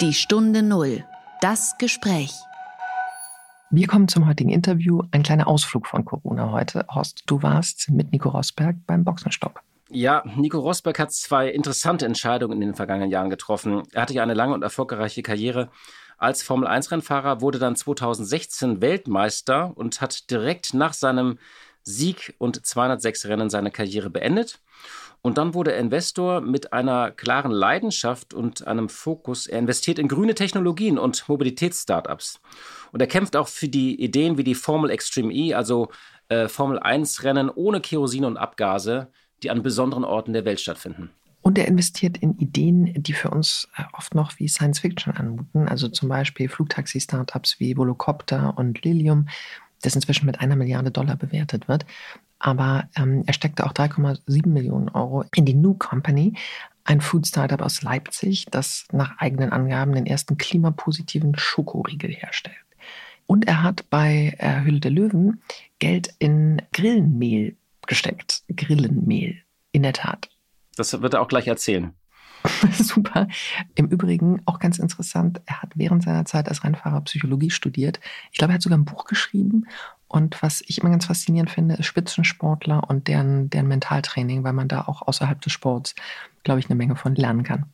Die 0.00 0.12
Stunde 0.12 0.62
Null. 0.62 1.04
Das 1.40 1.76
Gespräch. 1.78 2.32
Wir 3.70 3.86
kommen 3.86 4.08
zum 4.08 4.26
heutigen 4.28 4.50
Interview. 4.50 5.02
Ein 5.10 5.22
kleiner 5.22 5.48
Ausflug 5.48 5.86
von 5.86 6.04
Corona 6.04 6.52
heute. 6.52 6.86
Horst, 6.88 7.24
du 7.26 7.42
warst 7.42 7.90
mit 7.90 8.12
Nico 8.12 8.28
Rosberg 8.28 8.76
beim 8.86 9.04
Boxenstopp. 9.04 9.63
Ja, 9.90 10.22
Nico 10.36 10.58
Rosberg 10.58 10.98
hat 10.98 11.12
zwei 11.12 11.48
interessante 11.48 12.06
Entscheidungen 12.06 12.60
in 12.60 12.68
den 12.68 12.74
vergangenen 12.74 13.10
Jahren 13.10 13.28
getroffen. 13.28 13.82
Er 13.92 14.02
hatte 14.02 14.14
ja 14.14 14.22
eine 14.22 14.34
lange 14.34 14.54
und 14.54 14.62
erfolgreiche 14.62 15.22
Karriere 15.22 15.70
als 16.16 16.42
Formel-1-Rennfahrer, 16.42 17.40
wurde 17.40 17.58
dann 17.58 17.76
2016 17.76 18.80
Weltmeister 18.80 19.72
und 19.76 20.00
hat 20.00 20.30
direkt 20.30 20.72
nach 20.72 20.94
seinem 20.94 21.38
Sieg 21.82 22.34
und 22.38 22.64
206 22.64 23.26
Rennen 23.26 23.50
seine 23.50 23.70
Karriere 23.70 24.08
beendet. 24.08 24.60
Und 25.20 25.38
dann 25.38 25.54
wurde 25.54 25.72
er 25.72 25.80
Investor 25.80 26.40
mit 26.40 26.72
einer 26.72 27.10
klaren 27.10 27.50
Leidenschaft 27.50 28.34
und 28.34 28.66
einem 28.66 28.88
Fokus. 28.88 29.46
Er 29.46 29.58
investiert 29.58 29.98
in 29.98 30.08
grüne 30.08 30.34
Technologien 30.34 30.98
und 30.98 31.28
Mobilitätsstartups. 31.28 32.40
Und 32.92 33.00
er 33.00 33.06
kämpft 33.06 33.36
auch 33.36 33.48
für 33.48 33.68
die 33.68 34.00
Ideen 34.02 34.38
wie 34.38 34.44
die 34.44 34.54
Formel 34.54 34.90
Extreme 34.90 35.32
E, 35.32 35.54
also 35.54 35.88
äh, 36.28 36.48
Formel 36.48 36.78
1 36.78 37.22
Rennen 37.22 37.50
ohne 37.50 37.80
Kerosin 37.80 38.24
und 38.24 38.36
Abgase, 38.36 39.10
die 39.42 39.50
an 39.50 39.62
besonderen 39.62 40.04
Orten 40.04 40.32
der 40.32 40.44
Welt 40.44 40.60
stattfinden. 40.60 41.10
Und 41.42 41.58
er 41.58 41.68
investiert 41.68 42.16
in 42.16 42.38
Ideen, 42.38 43.02
die 43.02 43.12
für 43.12 43.28
uns 43.28 43.68
äh, 43.76 43.82
oft 43.92 44.14
noch 44.14 44.38
wie 44.38 44.48
Science 44.48 44.78
Fiction 44.78 45.14
anmuten. 45.14 45.68
Also 45.68 45.88
zum 45.88 46.08
Beispiel 46.08 46.48
Flugtaxi-Startups 46.48 47.60
wie 47.60 47.76
Volocopter 47.76 48.56
und 48.56 48.82
Lilium, 48.82 49.28
das 49.82 49.94
inzwischen 49.94 50.24
mit 50.24 50.40
einer 50.40 50.56
Milliarde 50.56 50.90
Dollar 50.90 51.16
bewertet 51.16 51.68
wird. 51.68 51.84
Aber 52.38 52.88
ähm, 52.96 53.24
er 53.26 53.34
steckte 53.34 53.66
auch 53.66 53.72
3,7 53.72 54.48
Millionen 54.48 54.88
Euro 54.88 55.24
in 55.34 55.44
die 55.44 55.54
New 55.54 55.74
Company, 55.74 56.34
ein 56.84 57.02
Food-Startup 57.02 57.60
aus 57.60 57.82
Leipzig, 57.82 58.46
das 58.50 58.86
nach 58.92 59.18
eigenen 59.18 59.52
Angaben 59.52 59.94
den 59.94 60.06
ersten 60.06 60.38
klimapositiven 60.38 61.36
Schokoriegel 61.36 62.10
herstellt. 62.10 62.56
Und 63.26 63.46
er 63.46 63.62
hat 63.62 63.88
bei 63.90 64.34
äh, 64.38 64.62
Höhle 64.62 64.80
der 64.80 64.90
Löwen 64.90 65.42
Geld 65.78 66.14
in 66.18 66.62
Grillenmehl 66.72 67.56
gesteckt. 67.86 68.42
Grillenmehl, 68.54 69.36
in 69.72 69.82
der 69.82 69.92
Tat. 69.92 70.28
Das 70.76 71.00
wird 71.00 71.14
er 71.14 71.20
auch 71.20 71.28
gleich 71.28 71.46
erzählen. 71.46 71.94
Super. 72.72 73.28
Im 73.74 73.88
Übrigen 73.88 74.42
auch 74.44 74.58
ganz 74.58 74.78
interessant, 74.78 75.40
er 75.46 75.62
hat 75.62 75.70
während 75.74 76.02
seiner 76.02 76.24
Zeit 76.24 76.48
als 76.48 76.62
Rennfahrer 76.62 77.00
Psychologie 77.02 77.50
studiert. 77.50 78.00
Ich 78.32 78.38
glaube, 78.38 78.52
er 78.52 78.56
hat 78.56 78.62
sogar 78.62 78.78
ein 78.78 78.84
Buch 78.84 79.06
geschrieben. 79.06 79.66
Und 80.08 80.42
was 80.42 80.62
ich 80.66 80.78
immer 80.78 80.90
ganz 80.90 81.06
faszinierend 81.06 81.50
finde, 81.50 81.74
ist 81.76 81.86
Spitzensportler 81.86 82.88
und 82.88 83.08
deren, 83.08 83.50
deren 83.50 83.68
Mentaltraining, 83.68 84.44
weil 84.44 84.52
man 84.52 84.68
da 84.68 84.82
auch 84.82 85.02
außerhalb 85.02 85.40
des 85.40 85.52
Sports, 85.52 85.94
glaube 86.44 86.60
ich, 86.60 86.66
eine 86.66 86.76
Menge 86.76 86.96
von 86.96 87.14
lernen 87.14 87.42
kann. 87.42 87.66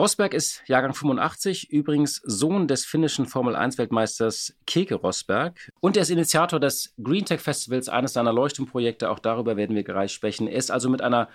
Rosberg 0.00 0.32
ist 0.32 0.62
Jahrgang 0.64 0.94
85, 0.94 1.70
übrigens 1.72 2.22
Sohn 2.24 2.66
des 2.66 2.86
finnischen 2.86 3.26
Formel-1-Weltmeisters 3.26 4.54
Keke 4.66 4.94
Rosberg. 4.94 5.70
Und 5.80 5.94
er 5.98 6.04
ist 6.04 6.08
Initiator 6.08 6.58
des 6.58 6.94
Green 7.02 7.26
Tech 7.26 7.42
Festivals, 7.42 7.90
eines 7.90 8.14
seiner 8.14 8.32
Leuchtturmprojekte. 8.32 9.10
Auch 9.10 9.18
darüber 9.18 9.58
werden 9.58 9.76
wir 9.76 9.84
gleich 9.84 10.14
sprechen. 10.14 10.48
Er 10.48 10.56
ist 10.56 10.70
also 10.70 10.88
mit 10.88 11.02
einer 11.02 11.28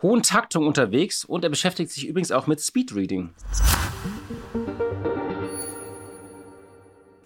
hohen 0.00 0.22
Taktung 0.22 0.66
unterwegs 0.66 1.26
und 1.26 1.44
er 1.44 1.50
beschäftigt 1.50 1.90
sich 1.90 2.06
übrigens 2.06 2.32
auch 2.32 2.46
mit 2.46 2.58
Speedreading. 2.58 3.34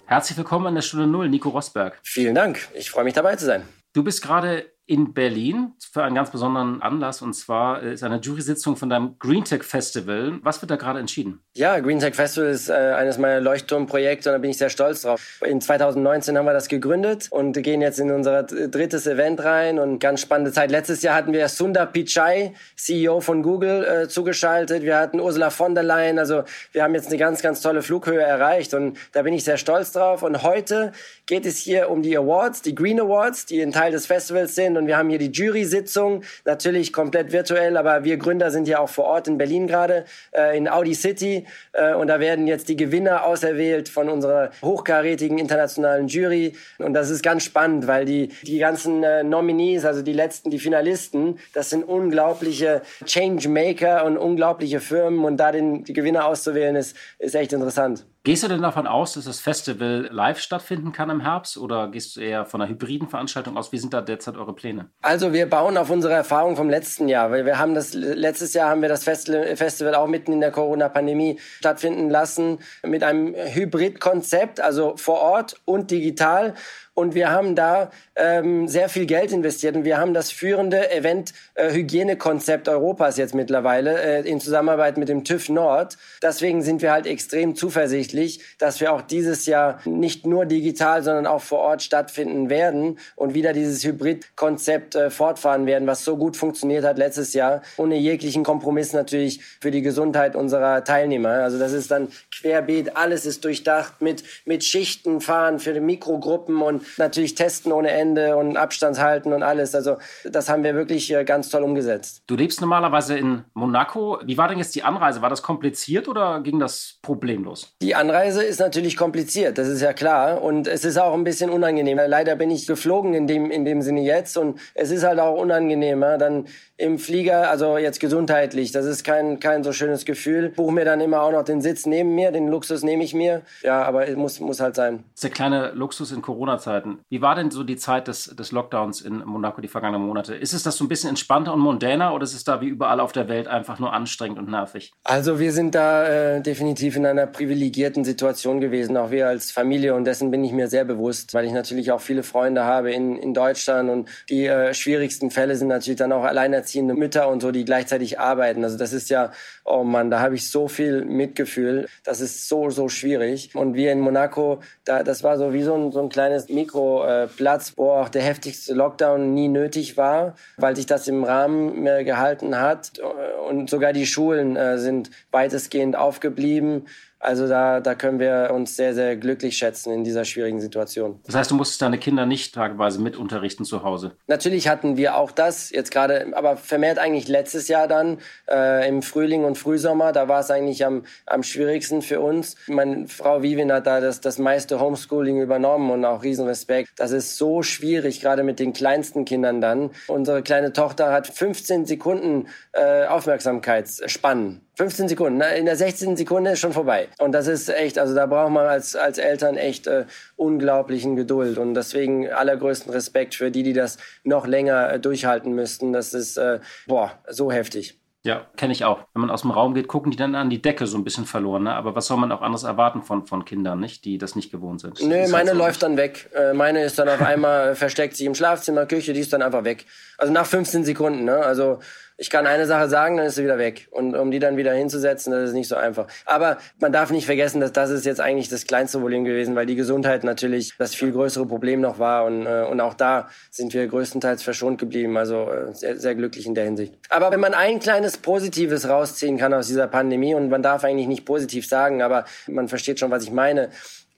Herzlich 0.07 0.39
willkommen 0.39 0.67
in 0.67 0.75
der 0.75 0.83
Stunde 0.83 1.07
Null, 1.07 1.29
Nico 1.29 1.51
Rosberg. 1.51 2.01
Vielen 2.03 2.35
Dank, 2.35 2.67
ich 2.75 2.91
freue 2.91 3.05
mich 3.05 3.15
dabei 3.15 3.37
zu 3.37 3.45
sein. 3.45 3.63
Du 3.93 4.03
bist 4.03 4.23
gerade 4.23 4.69
in 4.91 5.15
Berlin 5.15 5.73
für 5.93 6.03
einen 6.03 6.17
ganz 6.17 6.31
besonderen 6.31 6.83
Anlass 6.83 7.23
und 7.23 7.33
zwar 7.35 7.81
ist 7.81 8.03
eine 8.03 8.17
Jury-Sitzung 8.17 8.75
von 8.75 8.91
deinem 8.91 9.15
Green 9.21 9.45
Tech 9.45 9.63
Festival. 9.63 10.41
Was 10.43 10.61
wird 10.63 10.73
da 10.73 10.75
gerade 10.75 10.99
entschieden? 10.99 11.41
Ja, 11.55 11.79
Green 11.79 12.01
Tech 12.01 12.17
Festival 12.17 12.51
ist 12.51 12.69
äh, 12.69 12.73
eines 12.73 13.17
meiner 13.17 13.41
Leuchtturmprojekte 13.41 14.31
und 14.31 14.33
da 14.35 14.39
bin 14.39 14.51
ich 14.51 14.59
sehr 14.59 14.69
stolz 14.69 15.03
drauf. 15.03 15.41
In 15.47 15.61
2019 15.61 16.37
haben 16.37 16.45
wir 16.45 16.53
das 16.53 16.67
gegründet 16.67 17.29
und 17.31 17.53
gehen 17.63 17.83
jetzt 17.83 18.01
in 18.01 18.11
unser 18.11 18.43
drittes 18.43 19.07
Event 19.07 19.45
rein 19.45 19.79
und 19.79 20.01
ganz 20.01 20.23
spannende 20.23 20.51
Zeit. 20.51 20.73
Letztes 20.73 21.03
Jahr 21.03 21.15
hatten 21.15 21.33
wir 21.33 21.49
Sundar 21.49 21.87
Pichai, 21.87 22.55
CEO 22.75 23.21
von 23.21 23.45
Google, 23.45 23.85
äh, 23.85 24.09
zugeschaltet. 24.09 24.83
Wir 24.83 24.99
hatten 24.99 25.21
Ursula 25.21 25.51
von 25.51 25.77
der 25.77 25.85
Leyen. 25.85 26.19
Also 26.19 26.43
wir 26.73 26.83
haben 26.83 26.97
jetzt 26.97 27.11
eine 27.11 27.17
ganz, 27.17 27.43
ganz 27.43 27.61
tolle 27.61 27.83
Flughöhe 27.83 28.23
erreicht 28.23 28.75
und 28.75 28.99
da 29.13 29.23
bin 29.23 29.35
ich 29.35 29.45
sehr 29.45 29.57
stolz 29.57 29.93
drauf. 29.93 30.25
Und 30.25 30.43
heute 30.43 30.91
geht 31.27 31.47
es 31.47 31.59
hier 31.59 31.91
um 31.91 32.03
die 32.03 32.19
Awards, 32.19 32.63
die 32.63 32.75
Green 32.75 32.99
Awards, 32.99 33.47
die 33.47 33.63
ein 33.63 33.71
Teil 33.71 33.93
des 33.93 34.07
Festivals 34.07 34.57
sind 34.57 34.80
und 34.81 34.87
wir 34.87 34.97
haben 34.97 35.11
hier 35.11 35.19
die 35.19 35.31
Jury-Sitzung, 35.31 36.23
natürlich 36.45 36.93
komplett 36.93 37.33
virtuell, 37.33 37.77
aber 37.77 38.05
wir 38.05 38.17
Gründer 38.17 38.51
sind 38.51 38.67
ja 38.67 38.79
auch 38.79 38.89
vor 38.89 39.05
Ort 39.05 39.29
in 39.29 39.39
Berlin 39.39 39.67
gerade, 39.67 40.05
äh, 40.33 40.57
in 40.57 40.69
Audi 40.69 40.95
City 40.95 41.47
äh, 41.73 41.95
und 41.95 42.09
da 42.09 42.19
werden 42.19 42.47
jetzt 42.47 42.69
die 42.69 42.77
Gewinner 42.77 43.25
auserwählt 43.25 43.89
von 43.89 44.09
unserer 44.09 44.51
hochkarätigen 44.63 45.39
internationalen 45.39 46.09
Jury 46.09 46.55
und 46.79 46.95
das 46.95 47.11
ist 47.11 47.23
ganz 47.23 47.45
spannend, 47.45 47.87
weil 47.87 48.05
die, 48.05 48.29
die 48.43 48.59
ganzen 48.59 49.05
äh, 49.05 49.23
Nominees, 49.23 49.85
also 49.85 50.03
die 50.03 50.13
letzten, 50.13 50.51
die 50.51 50.59
Finalisten, 50.59 51.39
das 51.53 51.71
sind 51.71 51.85
unglaubliche 51.85 52.83
Changemaker 53.05 54.05
und 54.05 54.17
unglaubliche 54.17 54.81
Firmen 54.81 55.25
und 55.25 55.37
da 55.37 55.53
den, 55.53 55.85
die 55.85 55.93
Gewinner 55.93 56.27
auszuwählen 56.27 56.77
ist, 56.77 56.97
ist 57.19 57.35
echt 57.35 57.53
interessant. 57.53 58.07
Gehst 58.23 58.43
du 58.43 58.49
denn 58.49 58.61
davon 58.61 58.87
aus, 58.87 59.15
dass 59.15 59.25
das 59.25 59.41
Festival 59.41 60.11
live 60.13 60.39
stattfinden 60.41 60.93
kann 60.93 61.09
im 61.09 61.23
Herbst 61.23 61.57
oder 61.57 61.91
gehst 61.91 62.17
du 62.17 62.21
eher 62.21 62.45
von 62.45 62.61
einer 62.61 62.71
hybriden 62.71 63.09
Veranstaltung 63.09 63.57
aus? 63.57 63.73
Wie 63.73 63.79
sind 63.79 63.95
da 63.95 64.03
derzeit 64.03 64.37
eure 64.37 64.55
Pläne? 64.55 64.91
Also 65.01 65.33
wir 65.33 65.49
bauen 65.49 65.79
auf 65.79 65.89
unsere 65.89 66.13
Erfahrung 66.13 66.55
vom 66.55 66.69
letzten 66.69 67.09
Jahr, 67.09 67.33
wir 67.33 67.59
haben 67.59 67.75
das 67.75 67.95
letztes 67.95 68.53
Jahr 68.53 68.69
haben 68.69 68.83
wir 68.83 68.91
das 68.91 69.05
Festival 69.05 69.95
auch 69.95 70.07
mitten 70.07 70.35
in 70.35 70.41
der 70.41 70.51
Corona-Pandemie 70.51 71.39
stattfinden 71.61 72.11
lassen 72.11 72.59
mit 72.83 73.03
einem 73.03 73.35
Hybrid-Konzept, 73.35 74.61
also 74.61 74.99
vor 74.99 75.21
Ort 75.23 75.59
und 75.65 75.91
digital. 75.91 76.53
Und 76.95 77.15
wir 77.15 77.31
haben 77.31 77.55
da 77.55 77.91
ähm, 78.17 78.67
sehr 78.69 78.89
viel 78.89 79.07
Geld 79.07 79.33
investiert 79.33 79.77
und 79.77 79.85
wir 79.85 79.99
haben 79.99 80.13
das 80.13 80.31
führende 80.33 80.91
Event-Hygienekonzept 80.91 82.69
Europas 82.69 83.17
jetzt 83.17 83.35
mittlerweile 83.35 84.01
äh, 84.01 84.29
in 84.29 84.41
Zusammenarbeit 84.41 84.99
mit 84.99 85.09
dem 85.09 85.25
TÜV 85.25 85.49
Nord. 85.51 85.97
Deswegen 86.21 86.63
sind 86.63 86.83
wir 86.83 86.93
halt 86.93 87.07
extrem 87.07 87.55
zuversichtlich, 87.55 88.41
dass 88.59 88.81
wir 88.81 88.93
auch 88.93 89.03
dieses 89.03 89.47
Jahr 89.47 89.81
nicht 89.85 90.27
nur 90.27 90.47
digital, 90.47 91.03
sondern 91.03 91.27
auch 91.27 91.43
vor 91.43 91.61
Ort 91.61 91.83
stattfinden 91.83 92.51
werden 92.51 92.99
und 93.15 93.35
wieder 93.35 93.53
dieses 93.53 93.85
Hybrid-Konzept 93.85 94.97
äh, 94.97 95.11
fortfahren 95.11 95.67
werden, 95.67 95.87
was 95.87 96.05
so 96.05 96.17
gut 96.17 96.37
funktioniert 96.37 96.85
hat 96.85 96.99
letztes 96.99 97.35
Jahr, 97.35 97.63
ohne 97.77 97.97
jeglichen 97.97 98.43
Kompromiss 98.43 98.93
natürlich 98.93 99.41
für 99.61 99.71
die 99.71 99.83
Gesundheit 99.83 100.35
unserer 100.35 100.83
Teilnehmer. 100.85 101.31
Also 101.31 101.59
das 101.59 101.73
ist 101.73 101.91
dann 101.93 102.09
querbeet, 102.33 102.97
alles 102.97 103.27
ist 103.27 103.45
durchdacht 103.45 104.03
mit, 104.03 104.25
mit 104.45 104.65
Schichten 104.65 105.21
fahren 105.21 105.61
für 105.61 105.73
die 105.73 105.81
Mikrogruppen 105.81 106.61
und 106.61 106.80
natürlich 106.97 107.35
testen 107.35 107.73
ohne 107.73 107.91
Ende 107.91 108.37
und 108.37 108.57
Abstand 108.57 108.99
halten 108.99 109.33
und 109.33 109.43
alles. 109.43 109.75
Also 109.75 109.97
das 110.25 110.49
haben 110.49 110.65
wir 110.65 110.75
wirklich 110.75 111.13
äh, 111.15 111.25
ganz 111.25 111.49
toll 111.49 111.63
umgesetzt. 111.63 112.23
Du 112.27 112.37
lebst 112.37 112.61
normalerweise 112.61 113.17
in 113.17 113.45
Monaco. 113.55 114.19
Wie 114.25 114.39
war 114.39 114.49
denn 114.49 114.59
jetzt 114.59 114.75
die 114.75 114.83
Anreise? 114.83 115.23
War 115.23 115.31
das 115.31 115.43
kompliziert 115.43 116.09
oder 116.09 116.41
ging 116.41 116.59
das 116.59 116.99
problemlos? 117.03 117.75
Die 117.83 117.95
Anreise 117.95 118.43
ist 118.43 118.61
natürlich 118.61 118.97
kompliziert, 118.97 119.59
das 119.59 119.69
ist 119.69 119.81
ja 119.81 119.93
klar. 119.93 120.43
Und 120.43 120.67
es 120.67 120.85
ist 120.85 120.99
auch 120.99 121.15
ein 121.15 121.25
bisschen 121.25 121.51
unangenehm. 121.51 122.01
Leider 122.07 122.37
bin 122.37 122.51
ich 122.51 122.67
geflogen 122.67 123.15
in 123.15 123.27
dem, 123.27 123.51
in 123.51 123.65
dem 123.65 123.83
Sinne 123.83 124.01
jetzt 124.01 124.37
und 124.37 124.59
es 124.75 124.91
ist 124.91 125.05
halt 125.05 125.19
auch 125.19 125.37
unangenehmer, 125.37 126.19
dann 126.19 126.47
im 126.77 126.99
Flieger, 126.99 127.51
also 127.51 127.77
jetzt 127.77 128.01
gesundheitlich, 128.01 128.73
das 128.73 128.87
ist 128.87 129.05
kein, 129.05 129.39
kein 129.39 129.63
so 129.63 129.73
schönes 129.73 130.05
Gefühl. 130.07 130.49
Buche 130.49 130.73
mir 130.73 130.85
dann 130.85 131.01
immer 131.01 131.23
auch 131.23 131.33
noch 131.33 131.45
den 131.45 131.61
Sitz 131.61 131.85
neben 131.85 132.15
mir, 132.15 132.33
den 132.33 132.49
Luxus 132.49 132.83
nehme 132.83 133.05
ich 133.05 133.13
mir. 133.13 133.43
Ja, 133.63 133.83
aber 133.83 134.09
es 134.09 134.17
muss, 134.17 134.41
muss 134.41 134.61
halt 134.61 134.77
sein. 134.77 135.05
Das 135.13 135.17
ist 135.17 135.25
der 135.25 135.31
kleine 135.31 135.73
Luxus 135.73 136.11
in 136.11 136.23
Corona-Zeiten. 136.23 136.70
Wie 137.09 137.23
war 137.23 137.35
denn 137.35 137.51
so 137.51 137.65
die 137.65 137.77
Zeit 137.77 138.09
des, 138.09 138.25
des 138.37 138.53
Lockdowns 138.53 139.01
in 139.01 139.19
Monaco 139.25 139.61
die 139.61 139.69
vergangenen 139.69 140.07
Monate? 140.07 140.35
Ist 140.35 140.53
es 140.53 140.63
das 140.63 140.77
so 140.77 140.85
ein 140.85 140.89
bisschen 140.89 141.11
entspannter 141.11 141.53
und 141.53 141.61
mondäner 141.61 142.15
oder 142.15 142.25
ist 142.25 142.35
es 142.35 142.45
da 142.45 142.61
wie 142.61 142.69
überall 142.69 143.01
auf 143.01 143.13
der 143.13 143.29
Welt 143.29 143.49
einfach 143.49 143.79
nur 143.79 143.93
anstrengend 143.93 144.39
und 144.39 144.51
nervig? 144.51 144.93
Also 145.05 145.39
wir 145.39 145.53
sind 145.53 145.75
da 145.75 146.37
äh, 146.37 146.43
definitiv 146.43 146.97
in 146.97 147.07
einer 147.07 147.27
privilegierten 147.27 148.05
Situation 148.05 148.61
gewesen, 148.61 148.97
auch 148.97 149.11
wir 149.11 149.29
als 149.29 149.51
Familie 149.51 149.95
und 149.95 150.05
dessen 150.05 150.31
bin 150.31 150.45
ich 150.45 150.53
mir 150.53 150.69
sehr 150.69 150.85
bewusst, 150.85 151.35
weil 151.35 151.45
ich 151.45 151.53
natürlich 151.53 151.93
auch 151.93 152.01
viele 152.01 152.23
Freunde 152.23 152.65
habe 152.65 152.93
in, 152.93 153.17
in 153.17 153.35
Deutschland 153.35 153.91
und 153.91 154.09
die 154.29 154.47
äh, 154.47 154.75
schwierigsten 154.75 155.31
Fälle 155.31 155.57
sind 155.57 155.69
natürlich 155.69 155.99
dann 155.99 156.13
auch 156.13 156.25
alleinerziehend 156.25 156.61
alleinerziehende 156.61 156.95
Mütter 156.95 157.29
und 157.29 157.41
so, 157.41 157.51
die 157.51 157.65
gleichzeitig 157.65 158.19
arbeiten. 158.19 158.65
Also 158.65 158.77
das 158.77 158.93
ist 158.93 159.11
ja, 159.11 159.33
oh 159.65 159.85
Mann, 159.85 160.11
da 160.11 160.21
habe 160.21 160.35
ich 160.35 160.51
so 160.51 160.69
viel 160.69 161.05
Mitgefühl. 161.05 161.89
Das 162.05 162.21
ist 162.21 162.49
so, 162.49 162.71
so 162.71 162.89
schwierig. 162.89 163.55
Und 163.55 163.75
wir 163.75 163.93
in 163.93 164.01
Monaco, 164.01 164.61
da, 164.85 165.03
das 165.03 165.23
war 165.23 165.39
so 165.39 165.53
wie 165.53 165.63
so 165.63 165.75
ein, 165.75 165.93
so 165.93 166.01
ein 166.01 166.09
kleines 166.09 166.49
Mikroplatz, 166.61 167.71
äh, 167.71 167.73
wo 167.77 167.91
auch 167.91 168.09
der 168.09 168.23
heftigste 168.23 168.75
Lockdown 168.75 169.35
nie 169.35 169.49
nötig 169.49 169.97
war, 169.97 170.35
weil 170.57 170.77
sich 170.77 170.87
das 170.87 171.09
im 171.09 171.25
Rahmen 171.25 171.87
äh, 171.87 172.05
gehalten 172.05 172.59
hat. 172.59 173.01
Und 173.49 173.71
sogar 173.71 173.93
die 173.93 174.07
Schulen 174.07 174.57
äh, 174.57 174.79
sind 174.79 175.11
weitestgehend 175.31 175.97
aufgeblieben. 175.97 176.87
Also 177.21 177.47
da, 177.47 177.81
da 177.81 177.95
können 177.95 178.19
wir 178.19 178.51
uns 178.53 178.77
sehr, 178.77 178.95
sehr 178.95 179.15
glücklich 179.15 179.59
schätzen 179.59 179.93
in 179.93 180.05
dieser 180.05 180.25
schwierigen 180.25 180.59
Situation. 180.59 181.21
Das 181.27 181.35
heißt, 181.35 181.51
du 181.51 181.55
musstest 181.55 181.83
deine 181.83 181.99
Kinder 181.99 182.25
nicht 182.25 182.55
tageweise 182.55 182.99
mit 182.99 183.17
unterrichten 183.17 183.67
zu 183.67 183.83
Hause? 183.83 184.13
Natürlich 184.27 184.69
hatten 184.69 184.97
wir 184.97 185.17
auch 185.17 185.31
das, 185.31 185.71
jetzt 185.71 185.91
gerade, 185.91 186.33
aber 186.33 186.57
vermehrt 186.57 186.99
eigentlich 186.99 187.29
letztes 187.29 187.69
Jahr 187.69 187.89
dann, 187.89 188.19
äh, 188.51 188.89
im 188.89 189.03
Frühling 189.03 189.45
und 189.45 189.59
Frühsommer, 189.59 190.13
da 190.13 190.29
war 190.29 190.41
es 190.41 190.51
eigentlich 190.51 190.85
am, 190.87 191.05
am 191.27 191.43
schwierigsten 191.43 192.01
für 192.01 192.21
uns. 192.21 192.57
Meine 192.69 193.07
Frau 193.07 193.43
Vivin 193.43 193.71
hat 193.71 193.87
da 193.87 194.01
das, 194.01 194.23
das 194.23 194.39
meiste 194.39 194.81
Homeschooling 194.81 195.43
übernommen 195.43 195.91
und 195.91 196.07
auch 196.07 196.23
Riesenrespekt. 196.23 196.93
Das 196.97 197.11
ist 197.11 197.37
so 197.37 197.63
schwierig, 197.63 198.23
gerade 198.23 198.43
mit 198.45 198.59
den 198.59 198.73
kleinsten 198.73 199.27
Kindern 199.27 199.61
dann. 199.61 199.91
Unsere 200.09 200.43
kleine 200.43 200.73
Tochter 200.73 201.13
hat 201.13 201.27
15 201.27 201.85
Sekunden 201.85 202.49
äh, 202.73 203.05
Aufmerksamkeitsspannen 203.07 204.63
15 204.81 205.09
Sekunden. 205.09 205.43
In 205.43 205.67
der 205.67 205.77
16. 205.77 206.17
Sekunde 206.17 206.53
ist 206.53 206.61
schon 206.61 206.73
vorbei. 206.73 207.09
Und 207.19 207.33
das 207.33 207.47
ist 207.47 207.69
echt, 207.69 207.99
also 207.99 208.15
da 208.15 208.27
braucht 208.27 208.53
man 208.53 208.67
als, 208.67 208.97
als 208.97 209.19
Eltern 209.19 209.57
echt 209.57 209.87
äh, 209.87 210.07
unglaublichen 210.37 211.17
Geduld. 211.17 211.59
Und 211.59 211.75
deswegen 211.75 212.31
allergrößten 212.31 212.93
Respekt 212.93 213.35
für 213.35 213.51
die, 213.51 213.63
die 213.63 213.73
das 213.73 213.99
noch 214.25 214.47
länger 214.47 214.93
äh, 214.93 215.01
durchhalten 215.01 215.55
müssten. 215.55 215.93
Das 215.93 216.15
ist, 216.15 216.37
äh, 216.37 216.61
boah, 216.87 217.13
so 217.29 217.51
heftig. 217.51 218.01
Ja, 218.23 218.47
kenne 218.57 218.75
ich 218.75 218.85
auch. 218.85 219.07
Wenn 219.15 219.23
man 219.23 219.31
aus 219.31 219.43
dem 219.43 219.51
Raum 219.51 219.73
geht, 219.73 219.89
gucken 219.89 220.11
die 220.11 220.17
dann 220.19 220.35
an 220.35 220.51
die 220.51 220.61
Decke 220.61 220.87
so 220.87 220.99
ein 220.99 221.05
bisschen 221.05 221.25
verloren. 221.25 221.63
Ne? 221.63 221.73
Aber 221.73 221.95
was 221.95 222.07
soll 222.07 222.19
man 222.19 222.31
auch 222.33 222.43
anderes 222.43 222.65
erwarten 222.65 223.03
von, 223.03 223.25
von 223.25 223.47
Kindern, 223.47 223.81
nicht? 223.81 224.05
die 224.05 224.19
das 224.19 224.37
nicht 224.37 224.51
gewohnt 224.51 224.83
sind? 224.83 225.01
Nö, 225.01 225.27
meine 225.29 225.33
halt 225.33 225.49
so 225.49 225.55
läuft 225.55 225.83
dann 225.83 225.97
weg. 225.97 226.29
Äh, 226.35 226.53
meine 226.53 226.85
ist 226.85 226.99
dann 226.99 227.09
auf 227.09 227.23
einmal, 227.23 227.75
versteckt 227.75 228.17
sich 228.17 228.27
im 228.27 228.35
Schlafzimmer, 228.35 228.85
Küche, 228.85 229.15
die 229.15 229.21
ist 229.21 229.33
dann 229.33 229.41
einfach 229.41 229.65
weg. 229.65 229.87
Also 230.19 230.35
nach 230.35 230.45
15 230.45 230.85
Sekunden. 230.85 231.25
Ne? 231.25 231.37
Also 231.37 231.79
Ich 232.21 232.29
kann 232.29 232.47
eine 232.47 232.67
Sache 232.67 232.87
sagen, 232.91 233.17
dann 233.17 233.25
ist 233.25 233.37
sie 233.37 233.45
wieder 233.45 233.57
weg. 233.57 233.89
Und 233.91 234.15
um 234.15 234.31
die 234.31 234.41
dann 234.41 234.59
wieder 234.59 234.75
hinzusetzen, 234.75 235.33
das 235.33 235.49
ist 235.49 235.55
nicht 235.55 235.69
so 235.69 235.77
einfach. 235.77 236.07
Aber 236.27 236.59
man 236.79 236.93
darf 236.93 237.11
nicht 237.11 237.25
vergessen, 237.25 237.63
dass 237.63 237.73
das 237.73 237.89
ist 237.89 238.05
jetzt 238.05 238.21
eigentlich 238.21 238.51
das 238.51 238.67
kleinste 238.67 238.99
Problem 238.99 239.25
gewesen, 239.25 239.57
weil 239.57 239.65
die 239.65 239.75
Gesundheit 239.75 240.23
natürlich 240.23 240.75
das 240.77 240.95
viel 240.95 241.13
größere 241.13 241.47
Problem 241.47 241.81
noch 241.81 241.99
war. 241.99 242.27
Und, 242.27 242.45
äh, 242.45 242.67
und 242.71 242.79
auch 242.83 242.93
da 242.93 243.31
sind 243.51 243.73
wir 243.73 243.87
größtenteils 243.87 244.43
verschont 244.43 244.79
geblieben. 244.79 245.17
Also 245.17 245.51
äh, 245.51 245.73
sehr, 245.73 245.99
sehr 245.99 246.15
glücklich 246.15 246.45
in 246.45 246.55
der 246.55 246.65
Hinsicht. 246.65 246.93
Aber 247.09 247.33
wenn 247.33 247.41
man 247.41 247.55
ein 247.55 247.81
kleines 247.81 248.19
Positives 248.19 248.87
rausziehen 248.87 249.39
kann 249.39 249.55
aus 249.55 249.69
dieser 249.69 249.89
Pandemie, 249.89 250.35
und 250.35 250.51
man 250.51 250.63
darf 250.63 250.85
eigentlich 250.85 251.09
nicht 251.09 251.25
positiv 251.25 251.67
sagen, 251.67 252.03
aber 252.03 252.27
man 252.47 252.69
versteht 252.69 253.01
schon, 253.01 253.11
was 253.11 253.23
ich 253.23 253.33
meine, 253.33 253.71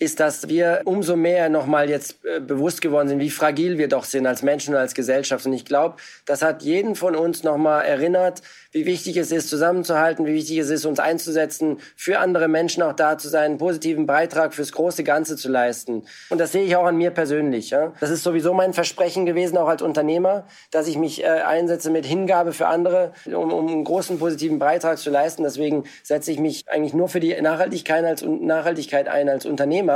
ist, 0.03 0.21
dass 0.21 0.49
wir 0.49 0.83
umso 0.85 1.17
mehr 1.17 1.49
nochmal 1.49 1.89
jetzt 1.89 2.25
äh, 2.25 2.41
bewusst 2.41 2.83
geworden 2.83 3.09
sind, 3.09 3.21
wie 3.21 3.31
fragil 3.31 3.79
wir 3.79 3.89
doch 3.89 4.05
sind 4.05 4.27
als 4.27 4.43
Menschen 4.43 4.75
und 4.75 4.81
als 4.81 4.95
Gesellschaft. 4.95 5.47
Und 5.47 5.53
ich 5.53 5.65
glaube, 5.65 5.97
das 6.27 6.43
hat 6.43 6.63
jeden 6.63 6.97
von 6.97 7.15
uns 7.15 7.45
nochmal 7.45 7.85
erinnert, 7.85 8.43
wie 8.73 8.87
wichtig 8.87 9.17
es 9.19 9.31
ist, 9.31 9.49
zusammenzuhalten, 9.49 10.27
wie 10.27 10.35
wichtig 10.35 10.59
es 10.59 10.71
ist, 10.71 10.87
uns 10.87 10.99
einzusetzen, 10.99 11.79
für 11.95 12.19
andere 12.19 12.49
Menschen 12.49 12.83
auch 12.83 12.95
da 12.95 13.19
zu 13.19 13.29
sein, 13.29 13.53
einen 13.53 13.59
positiven 13.59 14.07
Beitrag 14.07 14.55
fürs 14.55 14.73
große 14.73 15.05
Ganze 15.05 15.37
zu 15.37 15.49
leisten. 15.49 16.05
Und 16.31 16.39
das 16.39 16.53
sehe 16.53 16.65
ich 16.65 16.75
auch 16.75 16.87
an 16.87 16.97
mir 16.97 17.11
persönlich. 17.11 17.71
Ja? 17.71 17.93
Das 18.01 18.11
ist 18.11 18.25
sowieso 18.25 18.55
mein 18.55 18.73
Versprechen 18.73 19.27
gewesen, 19.27 19.57
auch 19.59 19.69
als 19.69 19.83
Unternehmer, 19.83 20.47
dass 20.71 20.89
ich 20.89 20.97
mich 20.97 21.23
äh, 21.23 21.27
einsetze 21.27 21.91
mit 21.91 22.07
Hingabe 22.07 22.53
für 22.53 22.67
andere, 22.67 23.13
um, 23.27 23.53
um 23.53 23.69
einen 23.69 23.85
großen 23.85 24.19
positiven 24.19 24.59
Beitrag 24.59 24.99
zu 24.99 25.11
leisten. 25.11 25.43
Deswegen 25.43 25.85
setze 26.03 26.33
ich 26.33 26.41
mich 26.41 26.65
eigentlich 26.69 26.95
nur 26.95 27.09
für 27.09 27.21
die 27.21 27.41
Nachhaltigkeit 27.41 28.05
als, 28.05 28.23
Nachhaltigkeit 28.23 29.07
ein 29.07 29.29
als 29.29 29.45
Unternehmer. 29.45 29.92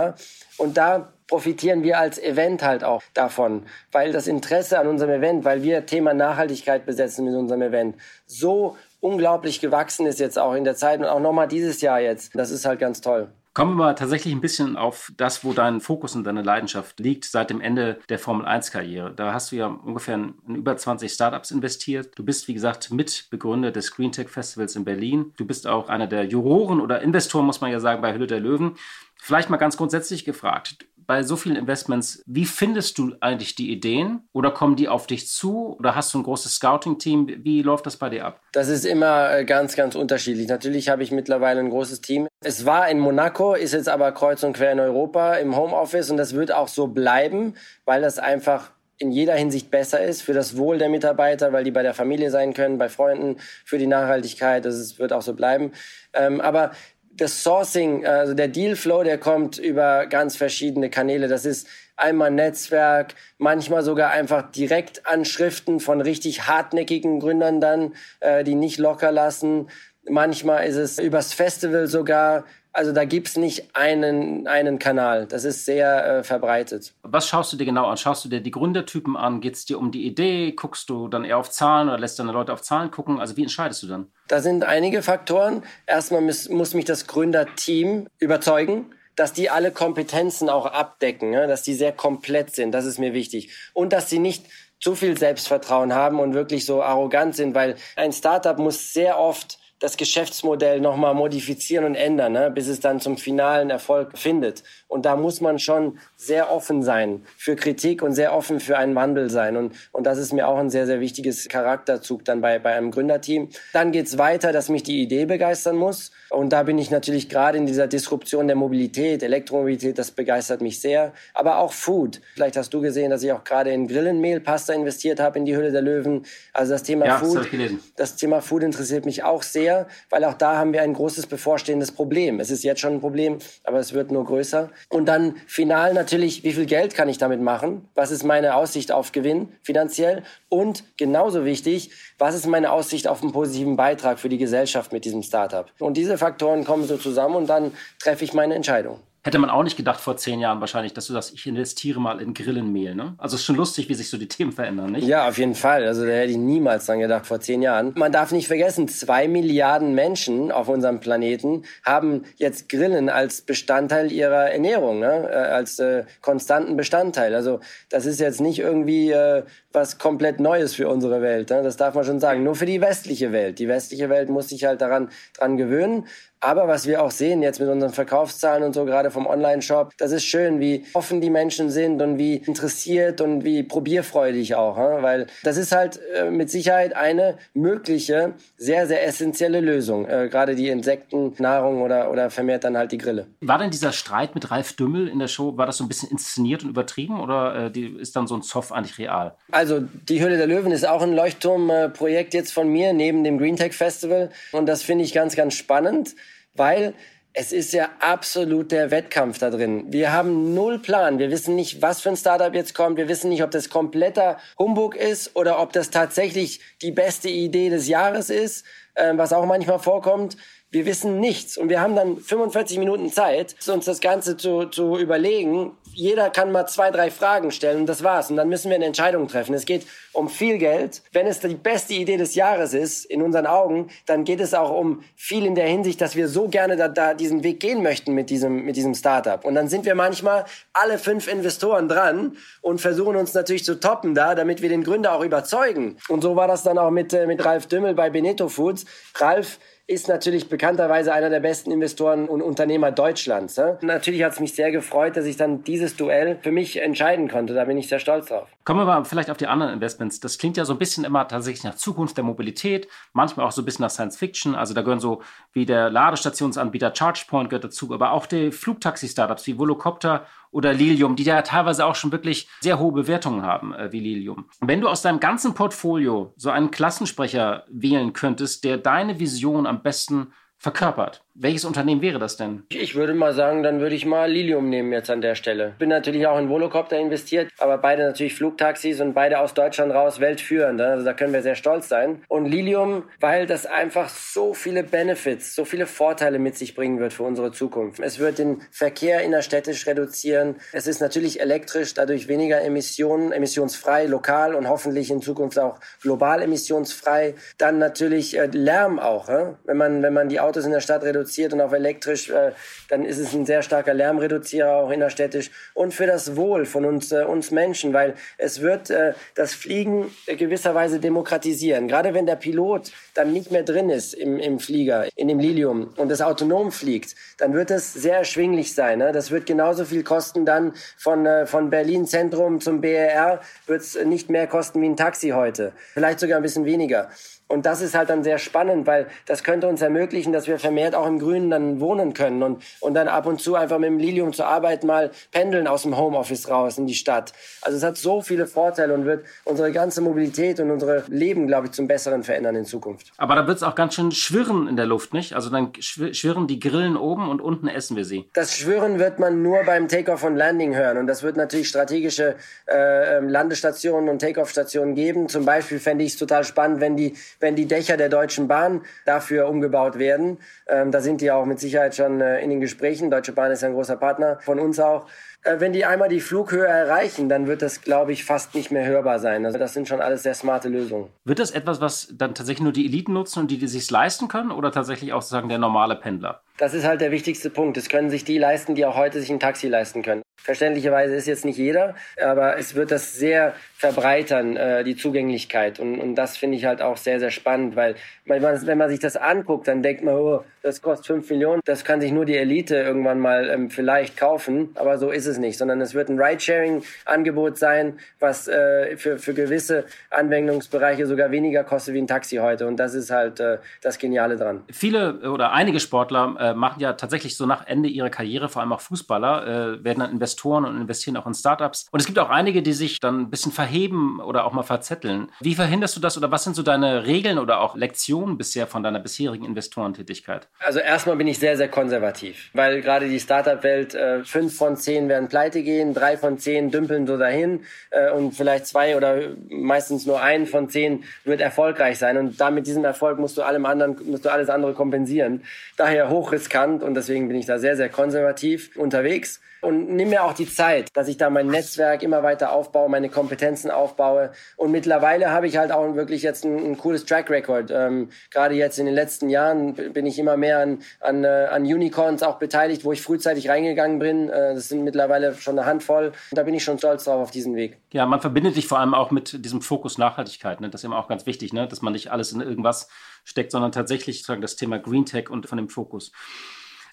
Und 0.58 0.76
da 0.76 1.12
profitieren 1.28 1.82
wir 1.82 1.98
als 1.98 2.18
Event 2.18 2.62
halt 2.62 2.84
auch 2.84 3.02
davon, 3.14 3.66
weil 3.92 4.12
das 4.12 4.26
Interesse 4.26 4.78
an 4.78 4.86
unserem 4.86 5.12
Event, 5.12 5.44
weil 5.44 5.62
wir 5.62 5.86
Thema 5.86 6.14
Nachhaltigkeit 6.14 6.86
besetzen 6.86 7.24
mit 7.24 7.34
unserem 7.34 7.62
Event, 7.62 7.96
so 8.26 8.76
unglaublich 9.00 9.60
gewachsen 9.60 10.06
ist 10.06 10.20
jetzt 10.20 10.38
auch 10.38 10.54
in 10.54 10.64
der 10.64 10.76
Zeit 10.76 11.00
und 11.00 11.06
auch 11.06 11.20
nochmal 11.20 11.48
dieses 11.48 11.80
Jahr 11.80 12.00
jetzt. 12.00 12.34
Das 12.34 12.50
ist 12.50 12.64
halt 12.64 12.78
ganz 12.80 13.00
toll. 13.00 13.28
Kommen 13.56 13.78
wir 13.78 13.84
mal 13.84 13.94
tatsächlich 13.94 14.34
ein 14.34 14.42
bisschen 14.42 14.76
auf 14.76 15.10
das, 15.16 15.42
wo 15.42 15.54
dein 15.54 15.80
Fokus 15.80 16.14
und 16.14 16.24
deine 16.24 16.42
Leidenschaft 16.42 17.00
liegt 17.00 17.24
seit 17.24 17.48
dem 17.48 17.62
Ende 17.62 17.98
der 18.10 18.18
Formel-1-Karriere. 18.18 19.14
Da 19.14 19.32
hast 19.32 19.50
du 19.50 19.56
ja 19.56 19.68
ungefähr 19.68 20.16
in 20.16 20.34
über 20.46 20.76
20 20.76 21.10
Startups 21.10 21.52
investiert. 21.52 22.10
Du 22.18 22.22
bist, 22.22 22.48
wie 22.48 22.52
gesagt, 22.52 22.90
Mitbegründer 22.90 23.70
des 23.70 23.92
Green 23.92 24.12
Tech 24.12 24.28
Festivals 24.28 24.76
in 24.76 24.84
Berlin. 24.84 25.32
Du 25.38 25.46
bist 25.46 25.66
auch 25.66 25.88
einer 25.88 26.06
der 26.06 26.26
Juroren 26.26 26.82
oder 26.82 27.00
Investoren, 27.00 27.46
muss 27.46 27.62
man 27.62 27.72
ja 27.72 27.80
sagen, 27.80 28.02
bei 28.02 28.12
Hülle 28.12 28.26
der 28.26 28.40
Löwen. 28.40 28.74
Vielleicht 29.16 29.48
mal 29.48 29.56
ganz 29.56 29.78
grundsätzlich 29.78 30.26
gefragt 30.26 30.84
bei 31.06 31.22
so 31.22 31.36
vielen 31.36 31.56
Investments, 31.56 32.22
wie 32.26 32.44
findest 32.44 32.98
du 32.98 33.14
eigentlich 33.20 33.54
die 33.54 33.70
Ideen? 33.70 34.28
Oder 34.32 34.50
kommen 34.50 34.76
die 34.76 34.88
auf 34.88 35.06
dich 35.06 35.28
zu? 35.28 35.76
Oder 35.78 35.94
hast 35.94 36.12
du 36.14 36.18
ein 36.18 36.24
großes 36.24 36.54
Scouting-Team? 36.54 37.44
Wie 37.44 37.62
läuft 37.62 37.86
das 37.86 37.96
bei 37.96 38.10
dir 38.10 38.24
ab? 38.24 38.40
Das 38.52 38.68
ist 38.68 38.84
immer 38.84 39.32
äh, 39.32 39.44
ganz, 39.44 39.76
ganz 39.76 39.94
unterschiedlich. 39.94 40.48
Natürlich 40.48 40.88
habe 40.88 41.02
ich 41.02 41.10
mittlerweile 41.10 41.60
ein 41.60 41.70
großes 41.70 42.00
Team. 42.00 42.28
Es 42.44 42.64
war 42.66 42.88
in 42.88 42.98
Monaco, 42.98 43.54
ist 43.54 43.72
jetzt 43.72 43.88
aber 43.88 44.12
kreuz 44.12 44.42
und 44.42 44.54
quer 44.54 44.72
in 44.72 44.80
Europa 44.80 45.34
im 45.34 45.56
Homeoffice 45.56 46.10
und 46.10 46.16
das 46.16 46.34
wird 46.34 46.52
auch 46.52 46.68
so 46.68 46.88
bleiben, 46.88 47.54
weil 47.84 48.02
das 48.02 48.18
einfach 48.18 48.70
in 48.98 49.12
jeder 49.12 49.34
Hinsicht 49.34 49.70
besser 49.70 50.00
ist 50.02 50.22
für 50.22 50.32
das 50.32 50.56
Wohl 50.56 50.78
der 50.78 50.88
Mitarbeiter, 50.88 51.52
weil 51.52 51.64
die 51.64 51.70
bei 51.70 51.82
der 51.82 51.94
Familie 51.94 52.30
sein 52.30 52.54
können, 52.54 52.78
bei 52.78 52.88
Freunden, 52.88 53.36
für 53.64 53.78
die 53.78 53.86
Nachhaltigkeit. 53.86 54.64
Das 54.64 54.98
wird 54.98 55.12
auch 55.12 55.22
so 55.22 55.34
bleiben. 55.34 55.72
Ähm, 56.14 56.40
aber 56.40 56.70
das 57.16 57.42
Sourcing, 57.42 58.06
also 58.06 58.34
der 58.34 58.48
Dealflow, 58.48 59.02
der 59.02 59.18
kommt 59.18 59.58
über 59.58 60.06
ganz 60.06 60.36
verschiedene 60.36 60.90
Kanäle. 60.90 61.28
Das 61.28 61.44
ist 61.44 61.66
einmal 61.96 62.30
Netzwerk, 62.30 63.14
manchmal 63.38 63.82
sogar 63.82 64.10
einfach 64.10 64.50
direkt 64.50 65.06
Anschriften 65.06 65.80
von 65.80 66.00
richtig 66.00 66.46
hartnäckigen 66.46 67.20
Gründern 67.20 67.60
dann, 67.60 67.94
äh, 68.20 68.44
die 68.44 68.54
nicht 68.54 68.78
locker 68.78 69.12
lassen. 69.12 69.68
Manchmal 70.08 70.66
ist 70.66 70.76
es 70.76 70.98
übers 70.98 71.32
Festival 71.32 71.86
sogar. 71.86 72.44
Also 72.76 72.92
da 72.92 73.06
gibt's 73.06 73.38
nicht 73.38 73.74
einen, 73.74 74.46
einen 74.46 74.78
Kanal. 74.78 75.26
Das 75.26 75.44
ist 75.44 75.64
sehr 75.64 76.18
äh, 76.18 76.22
verbreitet. 76.22 76.92
Was 77.02 77.26
schaust 77.26 77.50
du 77.50 77.56
dir 77.56 77.64
genau 77.64 77.86
an? 77.86 77.96
Schaust 77.96 78.26
du 78.26 78.28
dir 78.28 78.42
die 78.42 78.50
Gründertypen 78.50 79.16
an? 79.16 79.40
Geht's 79.40 79.64
dir 79.64 79.78
um 79.78 79.90
die 79.90 80.04
Idee? 80.04 80.52
Guckst 80.52 80.90
du 80.90 81.08
dann 81.08 81.24
eher 81.24 81.38
auf 81.38 81.50
Zahlen 81.50 81.88
oder 81.88 81.98
lässt 81.98 82.18
deine 82.18 82.32
Leute 82.32 82.52
auf 82.52 82.60
Zahlen 82.60 82.90
gucken? 82.90 83.18
Also 83.18 83.34
wie 83.38 83.42
entscheidest 83.44 83.82
du 83.82 83.86
dann? 83.86 84.08
Da 84.28 84.42
sind 84.42 84.62
einige 84.62 85.00
Faktoren. 85.00 85.62
Erstmal 85.86 86.20
muss, 86.20 86.50
muss 86.50 86.74
mich 86.74 86.84
das 86.84 87.06
Gründerteam 87.06 88.08
überzeugen 88.18 88.92
dass 89.18 89.32
die 89.32 89.48
alle 89.48 89.70
Kompetenzen 89.70 90.50
auch 90.50 90.66
abdecken, 90.66 91.30
ne? 91.30 91.46
dass 91.46 91.62
die 91.62 91.72
sehr 91.72 91.92
komplett 91.92 92.54
sind. 92.54 92.72
Das 92.72 92.84
ist 92.84 92.98
mir 92.98 93.14
wichtig. 93.14 93.50
Und 93.72 93.94
dass 93.94 94.10
sie 94.10 94.18
nicht 94.18 94.44
zu 94.78 94.94
viel 94.94 95.16
Selbstvertrauen 95.16 95.94
haben 95.94 96.20
und 96.20 96.34
wirklich 96.34 96.66
so 96.66 96.82
arrogant 96.82 97.34
sind, 97.34 97.54
weil 97.54 97.76
ein 97.96 98.12
Startup 98.12 98.58
muss 98.58 98.92
sehr 98.92 99.18
oft 99.18 99.58
das 99.78 99.98
Geschäftsmodell 99.98 100.80
nochmal 100.80 101.14
modifizieren 101.14 101.84
und 101.84 101.94
ändern, 101.96 102.32
ne, 102.32 102.50
bis 102.50 102.66
es 102.66 102.80
dann 102.80 102.98
zum 102.98 103.18
finalen 103.18 103.68
Erfolg 103.68 104.16
findet. 104.16 104.62
Und 104.88 105.04
da 105.04 105.16
muss 105.16 105.42
man 105.42 105.58
schon 105.58 105.98
sehr 106.16 106.50
offen 106.50 106.82
sein 106.82 107.26
für 107.36 107.56
Kritik 107.56 108.02
und 108.02 108.12
sehr 108.12 108.34
offen 108.34 108.58
für 108.58 108.78
einen 108.78 108.94
Wandel 108.94 109.28
sein. 109.28 109.56
Und, 109.56 109.74
und 109.92 110.04
das 110.04 110.16
ist 110.18 110.32
mir 110.32 110.48
auch 110.48 110.56
ein 110.56 110.70
sehr, 110.70 110.86
sehr 110.86 111.00
wichtiges 111.00 111.48
Charakterzug 111.48 112.24
dann 112.24 112.40
bei, 112.40 112.58
bei 112.58 112.74
einem 112.74 112.90
Gründerteam. 112.90 113.50
Dann 113.74 113.92
geht's 113.92 114.16
weiter, 114.16 114.52
dass 114.52 114.70
mich 114.70 114.82
die 114.82 115.02
Idee 115.02 115.26
begeistern 115.26 115.76
muss. 115.76 116.10
Und 116.30 116.50
da 116.52 116.62
bin 116.62 116.78
ich 116.78 116.90
natürlich 116.90 117.28
gerade 117.28 117.58
in 117.58 117.66
dieser 117.66 117.86
Disruption 117.86 118.46
der 118.46 118.56
Mobilität, 118.56 119.22
Elektromobilität, 119.22 119.98
das 119.98 120.10
begeistert 120.10 120.62
mich 120.62 120.80
sehr. 120.80 121.12
Aber 121.34 121.58
auch 121.58 121.72
Food. 121.72 122.22
Vielleicht 122.34 122.56
hast 122.56 122.72
du 122.72 122.80
gesehen, 122.80 123.10
dass 123.10 123.22
ich 123.22 123.32
auch 123.32 123.44
gerade 123.44 123.70
in 123.72 123.88
Grillenmehlpasta 123.88 124.72
investiert 124.72 125.20
habe 125.20 125.38
in 125.38 125.44
die 125.44 125.54
Hülle 125.54 125.70
der 125.70 125.82
Löwen. 125.82 126.24
Also 126.54 126.72
das 126.72 126.82
Thema 126.82 127.06
ja, 127.06 127.18
Food. 127.18 127.48
Das, 127.52 127.72
das 127.96 128.16
Thema 128.16 128.40
Food 128.40 128.62
interessiert 128.62 129.04
mich 129.04 129.22
auch 129.22 129.42
sehr, 129.42 129.65
weil 130.10 130.24
auch 130.24 130.34
da 130.34 130.56
haben 130.56 130.72
wir 130.72 130.82
ein 130.82 130.94
großes 130.94 131.26
bevorstehendes 131.26 131.92
Problem. 131.92 132.40
Es 132.40 132.50
ist 132.50 132.64
jetzt 132.64 132.80
schon 132.80 132.94
ein 132.94 133.00
Problem, 133.00 133.38
aber 133.64 133.78
es 133.78 133.92
wird 133.92 134.10
nur 134.10 134.24
größer. 134.24 134.70
Und 134.88 135.06
dann 135.06 135.36
final 135.46 135.94
natürlich, 135.94 136.44
wie 136.44 136.52
viel 136.52 136.66
Geld 136.66 136.94
kann 136.94 137.08
ich 137.08 137.18
damit 137.18 137.40
machen? 137.40 137.88
Was 137.94 138.10
ist 138.10 138.24
meine 138.24 138.54
Aussicht 138.54 138.92
auf 138.92 139.12
Gewinn 139.12 139.48
finanziell? 139.62 140.22
Und 140.48 140.84
genauso 140.96 141.44
wichtig, 141.44 141.90
was 142.18 142.34
ist 142.34 142.46
meine 142.46 142.72
Aussicht 142.72 143.08
auf 143.08 143.22
einen 143.22 143.32
positiven 143.32 143.76
Beitrag 143.76 144.18
für 144.18 144.28
die 144.28 144.38
Gesellschaft 144.38 144.92
mit 144.92 145.04
diesem 145.04 145.22
Startup? 145.22 145.66
Und 145.78 145.96
diese 145.96 146.18
Faktoren 146.18 146.64
kommen 146.64 146.84
so 146.84 146.96
zusammen 146.96 147.36
und 147.36 147.48
dann 147.48 147.72
treffe 147.98 148.24
ich 148.24 148.34
meine 148.34 148.54
Entscheidung. 148.54 149.00
Hätte 149.26 149.40
man 149.40 149.50
auch 149.50 149.64
nicht 149.64 149.76
gedacht 149.76 149.98
vor 149.98 150.16
zehn 150.16 150.38
Jahren 150.38 150.60
wahrscheinlich, 150.60 150.92
dass 150.92 151.08
du 151.08 151.12
sagst, 151.12 151.34
ich 151.34 151.48
investiere 151.48 151.98
mal 151.98 152.20
in 152.20 152.32
Grillenmehl. 152.32 152.94
Ne? 152.94 153.16
Also 153.18 153.34
es 153.34 153.40
ist 153.40 153.46
schon 153.46 153.56
lustig, 153.56 153.88
wie 153.88 153.94
sich 153.94 154.08
so 154.08 154.18
die 154.18 154.28
Themen 154.28 154.52
verändern, 154.52 154.92
nicht? 154.92 155.04
Ja, 155.04 155.26
auf 155.26 155.36
jeden 155.36 155.56
Fall. 155.56 155.84
Also 155.84 156.06
da 156.06 156.12
hätte 156.12 156.30
ich 156.30 156.36
niemals 156.36 156.86
dran 156.86 157.00
gedacht 157.00 157.26
vor 157.26 157.40
zehn 157.40 157.60
Jahren. 157.60 157.92
Man 157.96 158.12
darf 158.12 158.30
nicht 158.30 158.46
vergessen, 158.46 158.86
zwei 158.86 159.26
Milliarden 159.26 159.96
Menschen 159.96 160.52
auf 160.52 160.68
unserem 160.68 161.00
Planeten 161.00 161.64
haben 161.84 162.22
jetzt 162.36 162.68
Grillen 162.68 163.08
als 163.08 163.40
Bestandteil 163.40 164.12
ihrer 164.12 164.52
Ernährung, 164.52 165.00
ne? 165.00 165.28
Äh, 165.28 165.34
als 165.34 165.80
äh, 165.80 166.04
konstanten 166.20 166.76
Bestandteil. 166.76 167.34
Also 167.34 167.58
das 167.88 168.06
ist 168.06 168.20
jetzt 168.20 168.40
nicht 168.40 168.60
irgendwie 168.60 169.10
äh, 169.10 169.42
was 169.76 169.98
komplett 169.98 170.40
Neues 170.40 170.74
für 170.74 170.88
unsere 170.88 171.22
Welt. 171.22 171.50
Ne? 171.50 171.62
Das 171.62 171.76
darf 171.76 171.94
man 171.94 172.04
schon 172.04 172.18
sagen. 172.18 172.42
Nur 172.42 172.56
für 172.56 172.66
die 172.66 172.80
westliche 172.80 173.30
Welt. 173.30 173.58
Die 173.60 173.68
westliche 173.68 174.08
Welt 174.08 174.30
muss 174.30 174.48
sich 174.48 174.64
halt 174.64 174.80
daran 174.80 175.10
dran 175.38 175.56
gewöhnen. 175.56 176.06
Aber 176.40 176.68
was 176.68 176.86
wir 176.86 177.02
auch 177.02 177.10
sehen 177.10 177.42
jetzt 177.42 177.60
mit 177.60 177.68
unseren 177.68 177.92
Verkaufszahlen 177.92 178.62
und 178.62 178.74
so, 178.74 178.84
gerade 178.84 179.10
vom 179.10 179.26
Online-Shop, 179.26 179.94
das 179.98 180.12
ist 180.12 180.24
schön, 180.24 180.60
wie 180.60 180.84
offen 180.92 181.20
die 181.20 181.30
Menschen 181.30 181.70
sind 181.70 182.02
und 182.02 182.18
wie 182.18 182.36
interessiert 182.36 183.20
und 183.20 183.44
wie 183.44 183.62
probierfreudig 183.62 184.54
auch. 184.54 184.76
Weil 184.76 185.26
das 185.42 185.56
ist 185.56 185.72
halt 185.72 185.98
äh, 186.14 186.30
mit 186.30 186.50
Sicherheit 186.50 186.94
eine 186.94 187.38
mögliche, 187.54 188.34
sehr, 188.58 188.86
sehr 188.86 189.06
essentielle 189.06 189.60
Lösung. 189.60 190.06
Äh, 190.06 190.28
gerade 190.28 190.54
die 190.54 190.68
Insektennahrung 190.68 191.80
oder, 191.80 192.10
oder 192.10 192.28
vermehrt 192.28 192.64
dann 192.64 192.76
halt 192.76 192.92
die 192.92 192.98
Grille. 192.98 193.26
War 193.40 193.58
denn 193.58 193.70
dieser 193.70 193.92
Streit 193.92 194.34
mit 194.34 194.50
Ralf 194.50 194.74
Dümmel 194.74 195.08
in 195.08 195.18
der 195.18 195.28
Show, 195.28 195.56
war 195.56 195.66
das 195.66 195.78
so 195.78 195.84
ein 195.84 195.88
bisschen 195.88 196.10
inszeniert 196.10 196.62
und 196.62 196.70
übertrieben 196.70 197.18
oder 197.18 197.66
äh, 197.66 197.70
die, 197.70 197.96
ist 197.98 198.14
dann 198.14 198.26
so 198.26 198.34
ein 198.36 198.42
Zoff 198.42 198.72
eigentlich 198.72 198.98
real? 198.98 199.34
Also 199.66 199.80
die 200.08 200.20
Höhle 200.20 200.36
der 200.36 200.46
Löwen 200.46 200.70
ist 200.70 200.86
auch 200.86 201.02
ein 201.02 201.12
Leuchtturmprojekt 201.12 202.34
jetzt 202.34 202.52
von 202.52 202.68
mir 202.68 202.92
neben 202.92 203.24
dem 203.24 203.36
Green 203.36 203.56
Tech 203.56 203.72
Festival 203.72 204.30
und 204.52 204.66
das 204.66 204.84
finde 204.84 205.02
ich 205.02 205.12
ganz, 205.12 205.34
ganz 205.34 205.54
spannend 205.54 206.14
weil 206.58 206.94
es 207.32 207.52
ist 207.52 207.74
ja 207.74 207.90
absolut 208.00 208.72
der 208.72 208.90
Wettkampf 208.90 209.38
da 209.38 209.50
drin. 209.50 209.92
Wir 209.92 210.10
haben 210.10 210.54
null 210.54 210.78
Plan. 210.78 211.18
Wir 211.18 211.30
wissen 211.30 211.54
nicht, 211.54 211.82
was 211.82 212.00
für 212.00 212.08
ein 212.08 212.16
Startup 212.16 212.54
jetzt 212.54 212.74
kommt. 212.74 212.96
Wir 212.96 213.08
wissen 213.08 213.28
nicht, 213.28 213.42
ob 213.42 213.50
das 213.50 213.68
kompletter 213.68 214.38
Humbug 214.58 214.96
ist 214.96 215.36
oder 215.36 215.60
ob 215.60 215.74
das 215.74 215.90
tatsächlich 215.90 216.60
die 216.80 216.92
beste 216.92 217.28
Idee 217.28 217.68
des 217.68 217.88
Jahres 217.88 218.30
ist, 218.30 218.64
äh, 218.94 219.12
was 219.16 219.34
auch 219.34 219.44
manchmal 219.44 219.78
vorkommt. 219.78 220.38
Wir 220.70 220.84
wissen 220.84 221.20
nichts 221.20 221.56
und 221.56 221.68
wir 221.68 221.80
haben 221.80 221.94
dann 221.94 222.16
45 222.16 222.78
Minuten 222.78 223.12
Zeit, 223.12 223.54
uns 223.68 223.84
das 223.84 224.00
Ganze 224.00 224.36
zu, 224.36 224.66
zu 224.66 224.98
überlegen. 224.98 225.72
Jeder 225.94 226.28
kann 226.28 226.52
mal 226.52 226.66
zwei, 226.66 226.90
drei 226.90 227.10
Fragen 227.10 227.52
stellen 227.52 227.80
und 227.80 227.86
das 227.86 228.02
war's. 228.02 228.30
Und 228.30 228.36
dann 228.36 228.48
müssen 228.48 228.68
wir 228.68 228.74
eine 228.74 228.84
Entscheidung 228.84 229.28
treffen. 229.28 229.54
Es 229.54 229.64
geht 229.64 229.86
um 230.12 230.28
viel 230.28 230.58
Geld. 230.58 231.02
Wenn 231.12 231.26
es 231.26 231.40
die 231.40 231.54
beste 231.54 231.94
Idee 231.94 232.16
des 232.16 232.34
Jahres 232.34 232.74
ist, 232.74 233.06
in 233.06 233.22
unseren 233.22 233.46
Augen, 233.46 233.88
dann 234.04 234.24
geht 234.24 234.40
es 234.40 234.52
auch 234.54 234.70
um 234.70 235.02
viel 235.14 235.46
in 235.46 235.54
der 235.54 235.66
Hinsicht, 235.66 236.00
dass 236.00 236.16
wir 236.16 236.28
so 236.28 236.48
gerne 236.48 236.76
da, 236.76 236.88
da 236.88 237.14
diesen 237.14 237.44
Weg 237.44 237.60
gehen 237.60 237.82
möchten 237.82 238.12
mit 238.12 238.28
diesem, 238.28 238.64
mit 238.64 238.76
diesem 238.76 238.94
Startup. 238.94 239.42
Und 239.44 239.54
dann 239.54 239.68
sind 239.68 239.86
wir 239.86 239.94
manchmal 239.94 240.44
alle 240.72 240.98
fünf 240.98 241.28
Investoren 241.28 241.88
dran 241.88 242.36
und 242.60 242.80
versuchen 242.80 243.16
uns 243.16 243.32
natürlich 243.32 243.64
zu 243.64 243.78
toppen 243.80 244.14
da, 244.14 244.34
damit 244.34 244.60
wir 244.60 244.68
den 244.68 244.82
Gründer 244.82 245.14
auch 245.14 245.24
überzeugen. 245.24 245.96
Und 246.08 246.22
so 246.22 246.36
war 246.36 246.48
das 246.48 246.64
dann 246.64 246.76
auch 246.76 246.90
mit, 246.90 247.14
äh, 247.14 247.26
mit 247.26 247.42
Ralf 247.44 247.68
Dümmel 247.68 247.94
bei 247.94 248.10
Beneto 248.10 248.48
Foods. 248.48 248.84
Ralf 249.14 249.58
ist 249.88 250.08
natürlich 250.08 250.48
bekannterweise 250.48 251.12
einer 251.12 251.30
der 251.30 251.38
besten 251.38 251.70
Investoren 251.70 252.28
und 252.28 252.42
Unternehmer 252.42 252.90
Deutschlands. 252.90 253.60
Natürlich 253.82 254.24
hat 254.24 254.32
es 254.32 254.40
mich 254.40 254.52
sehr 254.52 254.72
gefreut, 254.72 255.16
dass 255.16 255.26
ich 255.26 255.36
dann 255.36 255.62
dieses 255.62 255.96
Duell 255.96 256.40
für 256.42 256.50
mich 256.50 256.82
entscheiden 256.82 257.28
konnte. 257.28 257.54
Da 257.54 257.64
bin 257.64 257.78
ich 257.78 257.88
sehr 257.88 258.00
stolz 258.00 258.26
drauf. 258.26 258.48
Kommen 258.64 258.80
wir 258.80 258.84
mal 258.84 259.04
vielleicht 259.04 259.30
auf 259.30 259.36
die 259.36 259.46
anderen 259.46 259.72
Investments. 259.72 260.18
Das 260.18 260.38
klingt 260.38 260.56
ja 260.56 260.64
so 260.64 260.72
ein 260.72 260.80
bisschen 260.80 261.04
immer 261.04 261.28
tatsächlich 261.28 261.62
nach 261.62 261.76
Zukunft 261.76 262.16
der 262.16 262.24
Mobilität, 262.24 262.88
manchmal 263.12 263.46
auch 263.46 263.52
so 263.52 263.62
ein 263.62 263.64
bisschen 263.64 263.84
nach 263.84 263.90
Science 263.90 264.16
Fiction. 264.16 264.56
Also 264.56 264.74
da 264.74 264.82
gehören 264.82 264.98
so 264.98 265.22
wie 265.52 265.66
der 265.66 265.88
Ladestationsanbieter 265.88 266.90
ChargePoint 266.90 267.48
gehört 267.48 267.64
dazu, 267.64 267.94
aber 267.94 268.10
auch 268.10 268.26
die 268.26 268.50
Flugtaxi-Startups 268.50 269.46
wie 269.46 269.56
Volocopter 269.56 270.26
oder 270.56 270.72
Lilium, 270.72 271.16
die 271.16 271.24
ja 271.24 271.42
teilweise 271.42 271.84
auch 271.84 271.94
schon 271.94 272.12
wirklich 272.12 272.48
sehr 272.62 272.78
hohe 272.78 272.92
Bewertungen 272.92 273.42
haben, 273.42 273.74
äh, 273.74 273.92
wie 273.92 274.00
Lilium. 274.00 274.48
Wenn 274.62 274.80
du 274.80 274.88
aus 274.88 275.02
deinem 275.02 275.20
ganzen 275.20 275.52
Portfolio 275.52 276.32
so 276.38 276.48
einen 276.48 276.70
Klassensprecher 276.70 277.64
wählen 277.68 278.14
könntest, 278.14 278.64
der 278.64 278.78
deine 278.78 279.20
Vision 279.20 279.66
am 279.66 279.82
besten 279.82 280.32
verkörpert, 280.56 281.25
welches 281.38 281.66
Unternehmen 281.66 282.00
wäre 282.00 282.18
das 282.18 282.36
denn? 282.38 282.62
Ich 282.70 282.94
würde 282.94 283.12
mal 283.12 283.34
sagen, 283.34 283.62
dann 283.62 283.80
würde 283.80 283.94
ich 283.94 284.06
mal 284.06 284.30
Lilium 284.30 284.70
nehmen 284.70 284.92
jetzt 284.92 285.10
an 285.10 285.20
der 285.20 285.34
Stelle. 285.34 285.74
Bin 285.78 285.90
natürlich 285.90 286.26
auch 286.26 286.38
in 286.38 286.48
Volocopter 286.48 286.98
investiert, 286.98 287.50
aber 287.58 287.76
beide 287.76 288.04
natürlich 288.04 288.34
Flugtaxis 288.34 289.00
und 289.00 289.12
beide 289.12 289.40
aus 289.40 289.52
Deutschland 289.52 289.92
raus 289.92 290.18
weltführend. 290.18 290.80
Also 290.80 291.04
da 291.04 291.12
können 291.12 291.34
wir 291.34 291.42
sehr 291.42 291.54
stolz 291.54 291.88
sein. 291.88 292.22
Und 292.28 292.46
Lilium, 292.46 293.04
weil 293.20 293.46
das 293.46 293.66
einfach 293.66 294.08
so 294.08 294.54
viele 294.54 294.82
Benefits, 294.82 295.54
so 295.54 295.66
viele 295.66 295.86
Vorteile 295.86 296.38
mit 296.38 296.56
sich 296.56 296.74
bringen 296.74 297.00
wird 297.00 297.12
für 297.12 297.24
unsere 297.24 297.52
Zukunft. 297.52 298.00
Es 298.00 298.18
wird 298.18 298.38
den 298.38 298.62
Verkehr 298.70 299.22
innerstädtisch 299.22 299.86
reduzieren. 299.86 300.56
Es 300.72 300.86
ist 300.86 301.00
natürlich 301.00 301.40
elektrisch, 301.40 301.92
dadurch 301.92 302.28
weniger 302.28 302.62
Emissionen, 302.62 303.32
emissionsfrei, 303.32 304.06
lokal 304.06 304.54
und 304.54 304.68
hoffentlich 304.68 305.10
in 305.10 305.20
Zukunft 305.20 305.58
auch 305.58 305.80
global 306.00 306.40
emissionsfrei. 306.40 307.34
Dann 307.58 307.78
natürlich 307.78 308.38
äh, 308.38 308.46
Lärm 308.46 308.98
auch. 308.98 309.26
Wenn 309.26 309.76
man, 309.76 310.02
wenn 310.02 310.12
man 310.12 310.28
die 310.28 310.40
Autos 310.40 310.64
in 310.64 310.70
der 310.70 310.80
Stadt 310.80 311.02
reduziert, 311.02 311.25
reduziert 311.26 311.52
und 311.52 311.60
auf 311.60 311.72
elektrisch, 311.72 312.30
äh, 312.30 312.52
dann 312.88 313.04
ist 313.04 313.18
es 313.18 313.34
ein 313.34 313.46
sehr 313.46 313.62
starker 313.62 313.94
Lärmreduzierer 313.94 314.76
auch 314.76 314.90
innerstädtisch 314.90 315.50
und 315.74 315.92
für 315.92 316.06
das 316.06 316.36
Wohl 316.36 316.66
von 316.66 316.84
uns, 316.84 317.12
äh, 317.12 317.24
uns 317.24 317.50
Menschen, 317.50 317.92
weil 317.92 318.14
es 318.38 318.60
wird 318.60 318.90
äh, 318.90 319.14
das 319.34 319.54
Fliegen 319.54 320.14
gewisserweise 320.26 321.00
demokratisieren. 321.00 321.88
Gerade 321.88 322.14
wenn 322.14 322.26
der 322.26 322.36
Pilot 322.36 322.92
dann 323.14 323.32
nicht 323.32 323.50
mehr 323.50 323.62
drin 323.62 323.90
ist 323.90 324.14
im, 324.14 324.38
im 324.38 324.58
Flieger, 324.58 325.08
in 325.16 325.28
dem 325.28 325.38
Lilium 325.38 325.92
und 325.96 326.10
das 326.10 326.20
autonom 326.20 326.70
fliegt, 326.70 327.14
dann 327.38 327.54
wird 327.54 327.70
es 327.70 327.92
sehr 327.92 328.18
erschwinglich 328.18 328.74
sein. 328.74 328.98
Ne? 328.98 329.12
Das 329.12 329.30
wird 329.30 329.46
genauso 329.46 329.84
viel 329.84 330.04
kosten 330.04 330.46
dann 330.46 330.74
von, 330.96 331.26
äh, 331.26 331.46
von 331.46 331.70
Berlin 331.70 332.06
Zentrum 332.06 332.60
zum 332.60 332.80
BER 332.80 333.40
wird 333.66 333.80
es 333.82 333.98
nicht 334.04 334.30
mehr 334.30 334.46
kosten 334.46 334.80
wie 334.80 334.86
ein 334.86 334.96
Taxi 334.96 335.30
heute. 335.30 335.72
Vielleicht 335.94 336.20
sogar 336.20 336.36
ein 336.36 336.42
bisschen 336.42 336.64
weniger. 336.64 337.10
Und 337.48 337.64
das 337.64 337.80
ist 337.80 337.94
halt 337.94 338.10
dann 338.10 338.24
sehr 338.24 338.38
spannend, 338.38 338.86
weil 338.86 339.06
das 339.26 339.44
könnte 339.44 339.68
uns 339.68 339.80
ermöglichen, 339.80 340.32
dass 340.32 340.48
wir 340.48 340.58
vermehrt 340.58 340.96
auch 340.96 341.06
im 341.06 341.20
Grünen 341.20 341.50
dann 341.50 341.80
wohnen 341.80 342.12
können 342.12 342.42
und, 342.42 342.62
und 342.80 342.94
dann 342.94 343.06
ab 343.06 343.26
und 343.26 343.40
zu 343.40 343.54
einfach 343.54 343.78
mit 343.78 343.88
dem 343.88 343.98
Lilium 343.98 344.32
zur 344.32 344.46
Arbeit 344.46 344.82
mal 344.82 345.10
pendeln 345.30 345.68
aus 345.68 345.82
dem 345.82 345.96
Homeoffice 345.96 346.50
raus 346.50 346.76
in 346.76 346.86
die 346.86 346.94
Stadt. 346.94 347.32
Also 347.62 347.78
es 347.78 347.84
hat 347.84 347.96
so 347.96 348.20
viele 348.20 348.48
Vorteile 348.48 348.94
und 348.94 349.04
wird 349.04 349.24
unsere 349.44 349.70
ganze 349.70 350.00
Mobilität 350.00 350.58
und 350.58 350.72
unsere 350.72 351.04
Leben, 351.06 351.46
glaube 351.46 351.68
ich, 351.68 351.72
zum 351.72 351.86
Besseren 351.86 352.24
verändern 352.24 352.56
in 352.56 352.64
Zukunft. 352.64 353.12
Aber 353.16 353.36
da 353.36 353.46
wird 353.46 353.58
es 353.58 353.62
auch 353.62 353.76
ganz 353.76 353.94
schön 353.94 354.10
schwirren 354.10 354.66
in 354.66 354.76
der 354.76 354.86
Luft, 354.86 355.12
nicht? 355.12 355.34
Also 355.34 355.48
dann 355.48 355.72
schwirren 355.78 356.48
die 356.48 356.58
Grillen 356.58 356.96
oben 356.96 357.28
und 357.28 357.40
unten 357.40 357.68
essen 357.68 357.96
wir 357.96 358.04
sie. 358.04 358.28
Das 358.32 358.56
Schwirren 358.56 358.98
wird 358.98 359.20
man 359.20 359.42
nur 359.42 359.62
beim 359.64 359.86
Takeoff 359.86 360.24
und 360.24 360.36
Landing 360.36 360.74
hören 360.74 360.98
und 360.98 361.06
das 361.06 361.22
wird 361.22 361.36
natürlich 361.36 361.68
strategische 361.68 362.34
äh, 362.66 363.18
ähm, 363.18 363.28
Landestationen 363.28 364.08
und 364.08 364.20
Takeoff-Stationen 364.20 364.96
geben. 364.96 365.28
Zum 365.28 365.44
Beispiel 365.44 365.78
fände 365.78 366.02
ich 366.02 366.12
es 366.14 366.18
total 366.18 366.42
spannend, 366.42 366.80
wenn 366.80 366.96
die 366.96 367.14
wenn 367.40 367.56
die 367.56 367.66
Dächer 367.66 367.96
der 367.96 368.08
Deutschen 368.08 368.48
Bahn 368.48 368.82
dafür 369.04 369.48
umgebaut 369.48 369.98
werden. 369.98 370.38
Ähm, 370.68 370.90
da 370.90 371.00
sind 371.00 371.20
die 371.20 371.30
auch 371.30 371.44
mit 371.44 371.60
Sicherheit 371.60 371.94
schon 371.94 372.20
äh, 372.20 372.40
in 372.40 372.50
den 372.50 372.60
Gesprächen. 372.60 373.10
Deutsche 373.10 373.32
Bahn 373.32 373.50
ist 373.50 373.64
ein 373.64 373.72
großer 373.72 373.96
Partner 373.96 374.38
von 374.40 374.58
uns 374.58 374.78
auch. 374.80 375.06
Äh, 375.46 375.60
wenn 375.60 375.72
die 375.72 375.84
einmal 375.84 376.08
die 376.08 376.20
Flughöhe 376.20 376.66
erreichen, 376.66 377.28
dann 377.28 377.46
wird 377.46 377.62
das, 377.62 377.80
glaube 377.82 378.12
ich, 378.12 378.24
fast 378.24 378.54
nicht 378.54 378.70
mehr 378.70 378.84
hörbar 378.84 379.18
sein. 379.18 379.46
Also 379.46 379.58
das 379.58 379.74
sind 379.74 379.86
schon 379.86 380.00
alles 380.00 380.22
sehr 380.24 380.34
smarte 380.34 380.68
Lösungen. 380.68 381.08
Wird 381.24 381.38
das 381.38 381.52
etwas, 381.52 381.80
was 381.80 382.08
dann 382.12 382.34
tatsächlich 382.34 382.62
nur 382.62 382.72
die 382.72 382.86
Eliten 382.86 383.12
nutzen 383.12 383.40
und 383.40 383.50
die, 383.50 383.58
die 383.58 383.68
sich 383.68 383.90
leisten 383.90 384.28
können 384.28 384.50
oder 384.50 384.72
tatsächlich 384.72 385.12
auch 385.12 385.22
sozusagen 385.22 385.48
der 385.48 385.58
normale 385.58 385.96
Pendler? 385.96 386.40
Das 386.58 386.74
ist 386.74 386.84
halt 386.84 387.00
der 387.00 387.12
wichtigste 387.12 387.50
Punkt. 387.50 387.76
Es 387.76 387.88
können 387.88 388.10
sich 388.10 388.24
die 388.24 388.38
leisten, 388.38 388.74
die 388.74 388.84
auch 388.84 388.96
heute 388.96 389.20
sich 389.20 389.30
ein 389.30 389.40
Taxi 389.40 389.68
leisten 389.68 390.02
können. 390.02 390.22
Verständlicherweise 390.46 391.16
ist 391.16 391.26
jetzt 391.26 391.44
nicht 391.44 391.58
jeder, 391.58 391.96
aber 392.22 392.56
es 392.56 392.76
wird 392.76 392.92
das 392.92 393.14
sehr 393.14 393.52
verbreitern, 393.74 394.56
äh, 394.56 394.84
die 394.84 394.94
Zugänglichkeit. 394.94 395.80
Und, 395.80 395.98
und 395.98 396.14
das 396.14 396.36
finde 396.36 396.56
ich 396.56 396.66
halt 396.66 396.80
auch 396.80 396.96
sehr, 396.96 397.18
sehr 397.18 397.32
spannend, 397.32 397.74
weil 397.74 397.96
wenn 398.26 398.40
man, 398.40 398.64
wenn 398.64 398.78
man 398.78 398.88
sich 398.88 399.00
das 399.00 399.16
anguckt, 399.16 399.66
dann 399.66 399.82
denkt 399.82 400.04
man, 400.04 400.14
oh, 400.14 400.44
das 400.62 400.82
kostet 400.82 401.06
5 401.06 401.30
Millionen, 401.30 401.62
das 401.64 401.84
kann 401.84 402.00
sich 402.00 402.12
nur 402.12 402.24
die 402.24 402.36
Elite 402.36 402.76
irgendwann 402.76 403.18
mal 403.18 403.50
ähm, 403.50 403.70
vielleicht 403.70 404.16
kaufen, 404.16 404.70
aber 404.76 404.98
so 404.98 405.10
ist 405.10 405.26
es 405.26 405.38
nicht, 405.38 405.58
sondern 405.58 405.80
es 405.80 405.94
wird 405.94 406.10
ein 406.10 406.20
Ridesharing-Angebot 406.20 407.58
sein, 407.58 407.98
was 408.20 408.46
äh, 408.46 408.96
für, 408.96 409.18
für 409.18 409.34
gewisse 409.34 409.84
Anwendungsbereiche 410.10 411.08
sogar 411.08 411.32
weniger 411.32 411.64
kostet 411.64 411.94
wie 411.94 411.98
ein 411.98 412.06
Taxi 412.06 412.36
heute. 412.36 412.68
Und 412.68 412.76
das 412.76 412.94
ist 412.94 413.10
halt 413.10 413.40
äh, 413.40 413.58
das 413.82 413.98
Geniale 413.98 414.36
dran. 414.36 414.62
Viele 414.70 415.28
oder 415.28 415.52
einige 415.52 415.80
Sportler 415.80 416.36
äh, 416.38 416.54
machen 416.54 416.80
ja 416.80 416.92
tatsächlich 416.92 417.36
so 417.36 417.46
nach 417.46 417.66
Ende 417.66 417.88
ihrer 417.88 418.10
Karriere, 418.10 418.48
vor 418.48 418.62
allem 418.62 418.72
auch 418.72 418.80
Fußballer, 418.80 419.78
äh, 419.80 419.84
werden 419.84 419.98
dann 420.00 420.12
Investoren 420.12 420.35
und 420.44 420.76
investieren 420.80 421.16
auch 421.16 421.26
in 421.26 421.34
Startups. 421.34 421.86
Und 421.90 422.00
es 422.00 422.06
gibt 422.06 422.18
auch 422.18 422.30
einige, 422.30 422.62
die 422.62 422.72
sich 422.72 423.00
dann 423.00 423.20
ein 423.22 423.30
bisschen 423.30 423.52
verheben 423.52 424.20
oder 424.20 424.44
auch 424.44 424.52
mal 424.52 424.62
verzetteln. 424.62 425.30
Wie 425.40 425.54
verhinderst 425.54 425.96
du 425.96 426.00
das 426.00 426.16
oder 426.16 426.30
was 426.30 426.44
sind 426.44 426.56
so 426.56 426.62
deine 426.62 427.06
Regeln 427.06 427.38
oder 427.38 427.60
auch 427.60 427.76
Lektionen 427.76 428.38
bisher 428.38 428.66
von 428.66 428.82
deiner 428.82 428.98
bisherigen 428.98 429.44
Investorentätigkeit? 429.44 430.48
Also 430.60 430.80
erstmal 430.80 431.16
bin 431.16 431.26
ich 431.26 431.38
sehr, 431.38 431.56
sehr 431.56 431.68
konservativ, 431.68 432.50
weil 432.52 432.82
gerade 432.82 433.08
die 433.08 433.20
Startup-Welt, 433.20 433.94
äh, 433.94 434.24
fünf 434.24 434.56
von 434.56 434.76
zehn 434.76 435.08
werden 435.08 435.28
pleite 435.28 435.62
gehen, 435.62 435.94
drei 435.94 436.16
von 436.16 436.38
zehn 436.38 436.70
dümpeln 436.70 437.06
so 437.06 437.16
dahin 437.16 437.60
äh, 437.90 438.10
und 438.10 438.32
vielleicht 438.32 438.66
zwei 438.66 438.96
oder 438.96 439.20
meistens 439.48 440.06
nur 440.06 440.20
ein 440.20 440.46
von 440.46 440.68
zehn 440.68 441.04
wird 441.24 441.40
erfolgreich 441.40 441.98
sein. 441.98 442.16
Und 442.16 442.40
da 442.40 442.50
mit 442.50 442.66
diesem 442.66 442.84
Erfolg 442.84 443.18
musst 443.18 443.36
du 443.36 443.42
allem 443.42 443.66
anderen, 443.66 443.96
musst 444.04 444.24
du 444.24 444.30
alles 444.30 444.48
andere 444.48 444.74
kompensieren. 444.74 445.42
Daher 445.76 446.08
hochriskant 446.08 446.82
und 446.82 446.94
deswegen 446.94 447.28
bin 447.28 447.36
ich 447.36 447.46
da 447.46 447.58
sehr, 447.58 447.76
sehr 447.76 447.88
konservativ 447.88 448.76
unterwegs 448.76 449.40
und 449.60 449.90
nimm 449.90 450.10
mir 450.10 450.22
auch 450.26 450.34
die 450.34 450.48
Zeit, 450.48 450.88
dass 450.94 451.08
ich 451.08 451.16
da 451.16 451.30
mein 451.30 451.46
Netzwerk 451.46 452.02
immer 452.02 452.22
weiter 452.22 452.52
aufbaue, 452.52 452.88
meine 452.88 453.08
Kompetenzen 453.08 453.70
aufbaue. 453.70 454.32
Und 454.56 454.72
mittlerweile 454.72 455.30
habe 455.30 455.46
ich 455.46 455.56
halt 455.56 455.72
auch 455.72 455.94
wirklich 455.94 456.22
jetzt 456.22 456.44
ein, 456.44 456.58
ein 456.58 456.76
cooles 456.76 457.04
Track 457.06 457.30
Record. 457.30 457.70
Ähm, 457.70 458.10
Gerade 458.30 458.54
jetzt 458.54 458.78
in 458.78 458.86
den 458.86 458.94
letzten 458.94 459.30
Jahren 459.30 459.74
bin 459.74 460.06
ich 460.06 460.18
immer 460.18 460.36
mehr 460.36 460.58
an, 460.58 460.80
an, 461.00 461.24
äh, 461.24 461.48
an 461.50 461.62
Unicorns 461.62 462.22
auch 462.22 462.38
beteiligt, 462.38 462.84
wo 462.84 462.92
ich 462.92 463.02
frühzeitig 463.02 463.48
reingegangen 463.48 463.98
bin. 463.98 464.28
Äh, 464.28 464.54
das 464.54 464.68
sind 464.68 464.84
mittlerweile 464.84 465.34
schon 465.34 465.58
eine 465.58 465.66
Handvoll. 465.66 466.06
Und 466.06 466.38
da 466.38 466.42
bin 466.42 466.54
ich 466.54 466.64
schon 466.64 466.78
stolz 466.78 467.04
drauf 467.04 467.22
auf 467.22 467.30
diesen 467.30 467.54
Weg. 467.54 467.78
Ja, 467.92 468.06
man 468.06 468.20
verbindet 468.20 468.56
dich 468.56 468.66
vor 468.66 468.80
allem 468.80 468.94
auch 468.94 469.10
mit 469.10 469.44
diesem 469.44 469.62
Fokus 469.62 469.98
Nachhaltigkeit. 469.98 470.60
Ne? 470.60 470.68
Das 470.70 470.80
ist 470.80 470.84
immer 470.84 470.98
auch 470.98 471.08
ganz 471.08 471.26
wichtig, 471.26 471.52
ne? 471.52 471.68
dass 471.68 471.82
man 471.82 471.92
nicht 471.92 472.10
alles 472.10 472.32
in 472.32 472.40
irgendwas 472.40 472.88
steckt, 473.24 473.52
sondern 473.52 473.72
tatsächlich 473.72 474.18
sozusagen 474.18 474.42
das 474.42 474.56
Thema 474.56 474.78
Green 474.78 475.06
Tech 475.06 475.30
und 475.30 475.46
von 475.46 475.58
dem 475.58 475.68
Fokus. 475.68 476.12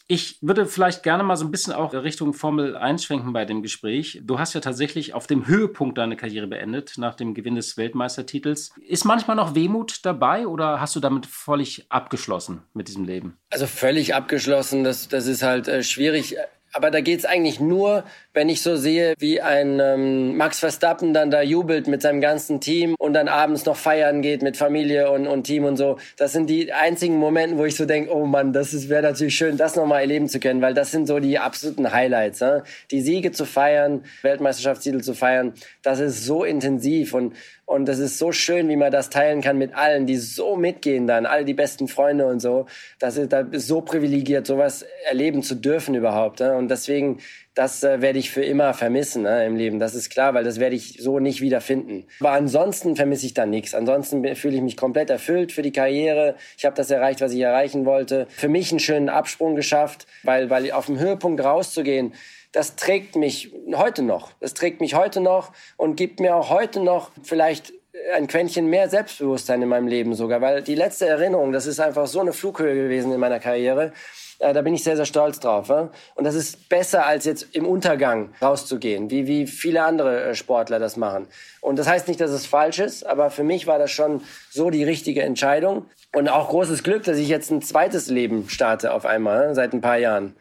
Ich 0.08 0.38
würde 0.42 0.66
vielleicht 0.66 1.04
gerne 1.04 1.24
mal 1.24 1.38
so 1.38 1.46
ein 1.46 1.52
bisschen 1.52 1.74
auch 1.74 1.94
Richtung 1.94 2.34
Formel 2.34 2.76
einschwenken 2.76 3.32
bei 3.32 3.46
dem 3.46 3.62
Gespräch. 3.62 4.22
Du 4.24 4.38
hast 4.38 4.54
ja 4.54 4.60
tatsächlich 4.60 5.14
auf 5.14 5.28
dem 5.28 5.48
Höhepunkt 5.48 5.98
deine 5.98 6.18
Karriere 6.18 6.48
beendet, 6.48 6.98
nach 6.98 7.16
dem 7.16 7.34
Gewinn 7.34 7.56
des 7.56 7.78
Weltmeistertitels. 7.78 8.72
Ist 8.86 9.06
manchmal 9.06 9.38
noch 9.38 9.56
Wehmut 9.56 10.06
dabei 10.06 10.46
oder 10.46 10.82
hast 10.82 10.96
du 10.96 11.00
damit 11.00 11.26
völlig 11.26 11.86
abgeschlossen 11.90 12.64
mit 12.74 12.90
diesem 12.90 13.06
Leben? 13.06 13.38
Also 13.50 13.66
völlig 13.66 14.14
abgeschlossen, 14.14 14.84
das, 14.84 15.08
das 15.08 15.26
ist 15.26 15.42
halt 15.42 15.70
äh, 15.70 15.84
schwierig 15.84 16.36
Aber 16.74 16.90
da 16.90 17.02
geht's 17.02 17.24
eigentlich 17.24 17.60
nur, 17.60 18.04
wenn 18.34 18.50
ich 18.50 18.64
so 18.64 18.76
sehe, 18.76 19.14
wie 19.20 19.40
ein 19.42 19.80
ähm, 19.80 20.36
Max 20.38 20.60
Verstappen 20.60 21.14
dann 21.14 21.30
da 21.30 21.44
jubelt 21.44 21.88
mit 21.88 22.02
seinem 22.02 22.20
ganzen 22.20 22.60
Team 22.60 22.96
und 22.98 23.14
dann 23.14 23.28
abends 23.28 23.66
noch 23.66 23.78
feiern 23.78 24.24
geht 24.24 24.42
mit 24.42 24.58
Familie 24.58 25.12
und, 25.12 25.28
und 25.28 25.44
Team 25.44 25.66
und 25.66 25.78
so. 25.78 25.98
Das 26.18 26.34
sind 26.34 26.50
die 26.50 26.74
einzigen 26.74 27.18
Momente, 27.18 27.60
wo 27.60 27.66
ich 27.66 27.76
so 27.76 27.86
denke, 27.86 28.12
oh 28.12 28.26
Mann, 28.26 28.54
das 28.54 28.90
wäre 28.90 29.04
natürlich 29.04 29.36
schön, 29.36 29.56
das 29.56 29.76
nochmal 29.76 30.02
erleben 30.02 30.28
zu 30.28 30.40
können, 30.40 30.62
weil 30.64 30.74
das 30.74 30.90
sind 30.90 31.06
so 31.06 31.20
die 31.20 31.38
absoluten 31.38 31.92
Highlights. 31.94 32.42
Ne? 32.42 32.64
Die 32.90 33.02
Siege 33.02 33.32
zu 33.32 33.46
feiern, 33.46 34.04
Weltmeisterschaftstitel 34.24 35.02
zu 35.02 35.14
feiern, 35.14 35.54
das 35.84 36.00
ist 36.00 36.26
so 36.26 36.44
intensiv 36.44 37.14
und 37.14 37.34
und 37.66 37.86
das 37.86 38.00
ist 38.00 38.20
so 38.20 38.34
schön, 38.34 38.68
wie 38.68 38.76
man 38.76 38.92
das 38.92 39.10
teilen 39.10 39.42
kann 39.42 39.58
mit 39.58 39.74
allen, 39.74 40.06
die 40.06 40.18
so 40.18 40.58
mitgehen 40.58 41.08
dann, 41.08 41.26
alle 41.26 41.46
die 41.46 41.54
besten 41.54 41.88
Freunde 41.88 42.28
und 42.28 42.42
so. 42.42 42.66
Das 43.00 43.16
ist, 43.16 43.32
das 43.32 43.46
so 43.52 43.80
privilegiert, 43.80 44.46
sowas 44.46 44.86
erleben 45.06 45.44
zu 45.44 45.56
dürfen 45.56 45.96
überhaupt. 45.96 46.42
Ne? 46.42 46.56
Und 46.58 46.70
deswegen, 46.70 47.20
das 47.56 47.82
äh, 47.84 48.02
werde 48.02 48.20
ich 48.20 48.32
für 48.32 48.44
immer 48.44 48.74
vermissen 48.74 49.24
ne, 49.24 49.46
im 49.46 49.56
Leben. 49.56 49.80
Das 49.80 49.96
ist 49.96 50.10
klar, 50.10 50.34
weil 50.34 50.44
das 50.44 50.60
werde 50.60 50.76
ich 50.76 50.98
so 51.00 51.20
nicht 51.20 51.40
wieder 51.40 51.62
finden. 51.62 52.06
Aber 52.20 52.32
ansonsten 52.32 52.98
vermisse 52.98 53.28
ich 53.28 53.34
da 53.34 53.46
nichts. 53.46 53.74
Ansonsten 53.74 54.36
fühle 54.36 54.56
ich 54.56 54.62
mich 54.62 54.76
komplett 54.76 55.10
erfüllt 55.10 55.54
für 55.54 55.62
die 55.62 55.72
Karriere. 55.72 56.36
Ich 56.58 56.66
habe 56.66 56.76
das 56.76 56.92
erreicht, 56.92 57.22
was 57.22 57.32
ich 57.32 57.40
erreichen 57.40 57.86
wollte. 57.86 58.28
Für 58.30 58.50
mich 58.50 58.72
einen 58.72 58.80
schönen 58.80 59.08
Absprung 59.08 59.56
geschafft, 59.56 60.06
weil, 60.24 60.50
weil 60.50 60.70
auf 60.74 60.88
dem 60.88 61.00
Höhepunkt 61.00 61.42
rauszugehen, 61.42 62.14
das 62.54 62.76
trägt 62.76 63.16
mich 63.16 63.52
heute 63.76 64.04
noch. 64.04 64.32
Das 64.40 64.54
trägt 64.54 64.80
mich 64.80 64.96
heute 64.96 65.20
noch 65.20 65.52
und 65.76 65.96
gibt 65.96 66.20
mir 66.20 66.36
auch 66.36 66.50
heute 66.50 66.80
noch 66.80 67.12
vielleicht 67.24 67.74
ein 68.14 68.28
Quäntchen 68.28 68.68
mehr 68.68 68.90
Selbstbewusstsein 68.90 69.62
in 69.62 69.70
meinem 69.70 69.88
Leben 69.88 70.14
sogar, 70.14 70.40
weil 70.42 70.62
die 70.62 70.76
letzte 70.76 71.08
Erinnerung, 71.08 71.52
das 71.52 71.66
ist 71.66 71.80
einfach 71.80 72.08
so 72.08 72.20
eine 72.20 72.34
Flughöhe 72.34 72.76
gewesen 72.76 73.12
in 73.12 73.20
meiner 73.20 73.40
Karriere. 73.40 73.92
Äh, 74.40 74.54
da 74.54 74.62
bin 74.62 74.74
ich 74.74 74.84
sehr, 74.84 74.96
sehr 74.96 75.06
stolz 75.06 75.40
drauf. 75.40 75.70
Und 75.70 76.24
das 76.24 76.36
ist 76.36 76.70
besser, 76.70 77.06
als 77.06 77.26
jetzt 77.26 77.56
im 77.56 77.66
Untergang 77.66 78.34
rauszugehen, 78.42 79.10
wie, 79.10 79.28
wie 79.28 79.48
viele 79.48 79.84
andere 79.84 80.24
äh, 80.24 80.36
Sportler 80.36 80.80
das 80.80 80.98
machen. 80.98 81.28
Und 81.62 81.80
das 81.80 81.88
heißt 81.88 82.08
nicht, 82.08 82.20
dass 82.20 82.32
es 82.32 82.46
falsch 82.46 82.80
ist, 82.80 83.06
aber 83.06 83.30
für 83.30 83.44
mich 83.44 83.68
war 83.68 83.80
das 83.80 83.92
schon 83.92 84.22
so 84.50 84.70
die 84.70 84.84
richtige 84.84 85.24
Entscheidung. 85.24 85.86
Und 86.14 86.30
auch 86.30 86.50
großes 86.50 86.84
Glück, 86.84 87.04
dass 87.04 87.18
ich 87.18 87.30
jetzt 87.30 87.52
ein 87.52 87.62
zweites 87.62 88.10
Leben 88.10 88.50
starte 88.50 88.94
auf 88.94 89.06
einmal, 89.06 89.56
seit 89.56 89.74
ein 89.74 89.82
paar 89.82 89.98
Jahren 89.98 90.36